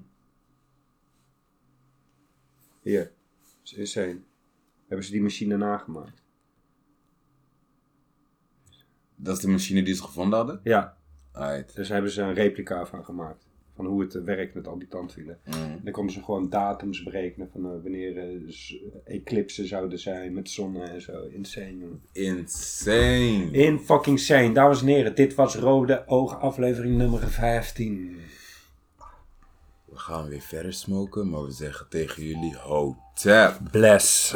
Hier, 2.82 3.12
is 3.64 3.74
insane. 3.74 4.18
Hebben 4.88 5.06
ze 5.06 5.12
die 5.12 5.22
machine 5.22 5.58
nagemaakt? 5.58 6.22
Dat 9.24 9.36
is 9.36 9.42
de 9.42 9.48
machine 9.48 9.84
die 9.84 9.94
ze 9.94 10.04
gevonden 10.04 10.38
hadden? 10.38 10.60
Ja, 10.64 10.96
Aight. 11.32 11.76
dus 11.76 11.90
hebben 11.90 12.12
ze 12.12 12.22
een 12.22 12.34
replica 12.34 12.86
van 12.86 13.04
gemaakt. 13.06 13.50
Van 13.76 13.86
hoe 13.86 14.02
het 14.02 14.16
eh, 14.16 14.24
werkt 14.24 14.56
met 14.56 14.68
al 14.68 14.78
die 14.78 14.88
tandwielen. 14.88 15.40
Mhm. 15.46 15.84
Dan 15.84 15.94
konden 15.94 16.14
ze 16.14 16.24
gewoon 16.24 16.50
datums 16.50 17.04
berekenen 17.04 17.50
van 17.52 17.66
eh, 17.66 17.72
wanneer 17.82 18.18
eh, 18.18 19.16
eclipsen 19.16 19.68
zouden 19.68 20.00
zijn 20.00 20.34
met 20.34 20.50
zon 20.50 20.82
en 20.82 21.02
zo. 21.02 21.22
Insane, 21.22 21.78
jongen. 21.78 22.02
Insane. 22.12 23.52
In 23.52 23.80
fucking 23.80 24.20
sane. 24.20 24.52
Dames 24.52 24.82
en 24.82 24.88
heren, 24.88 25.16
dit 25.16 25.36
was 25.36 25.56
Rode 25.56 26.08
Oog 26.08 26.40
aflevering 26.40 26.98
nummer 26.98 27.30
15. 27.30 28.18
We 29.86 29.98
gaan 29.98 30.28
weer 30.28 30.42
verder 30.42 30.74
smoken, 30.74 31.30
maar 31.30 31.44
we 31.44 31.52
zeggen 31.52 31.90
tegen 31.90 32.24
jullie 32.24 32.56
hotep. 32.56 33.60
Bless. 33.72 34.36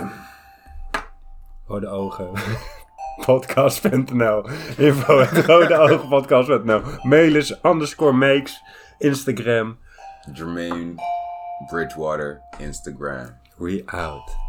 Rode 1.68 1.88
Ogen. 1.88 2.32
Podcast.nl 3.22 4.80
Info 4.80 5.22
at 5.22 5.30
rodeogenpodcast.nl 5.30 7.06
Mail 7.06 7.36
is 7.36 7.54
underscore 7.64 8.14
makes. 8.14 8.56
Instagram. 9.02 9.78
Jermaine 10.30 10.98
Bridgewater, 11.70 12.42
Instagram. 12.60 13.36
We 13.60 13.84
out. 13.94 14.45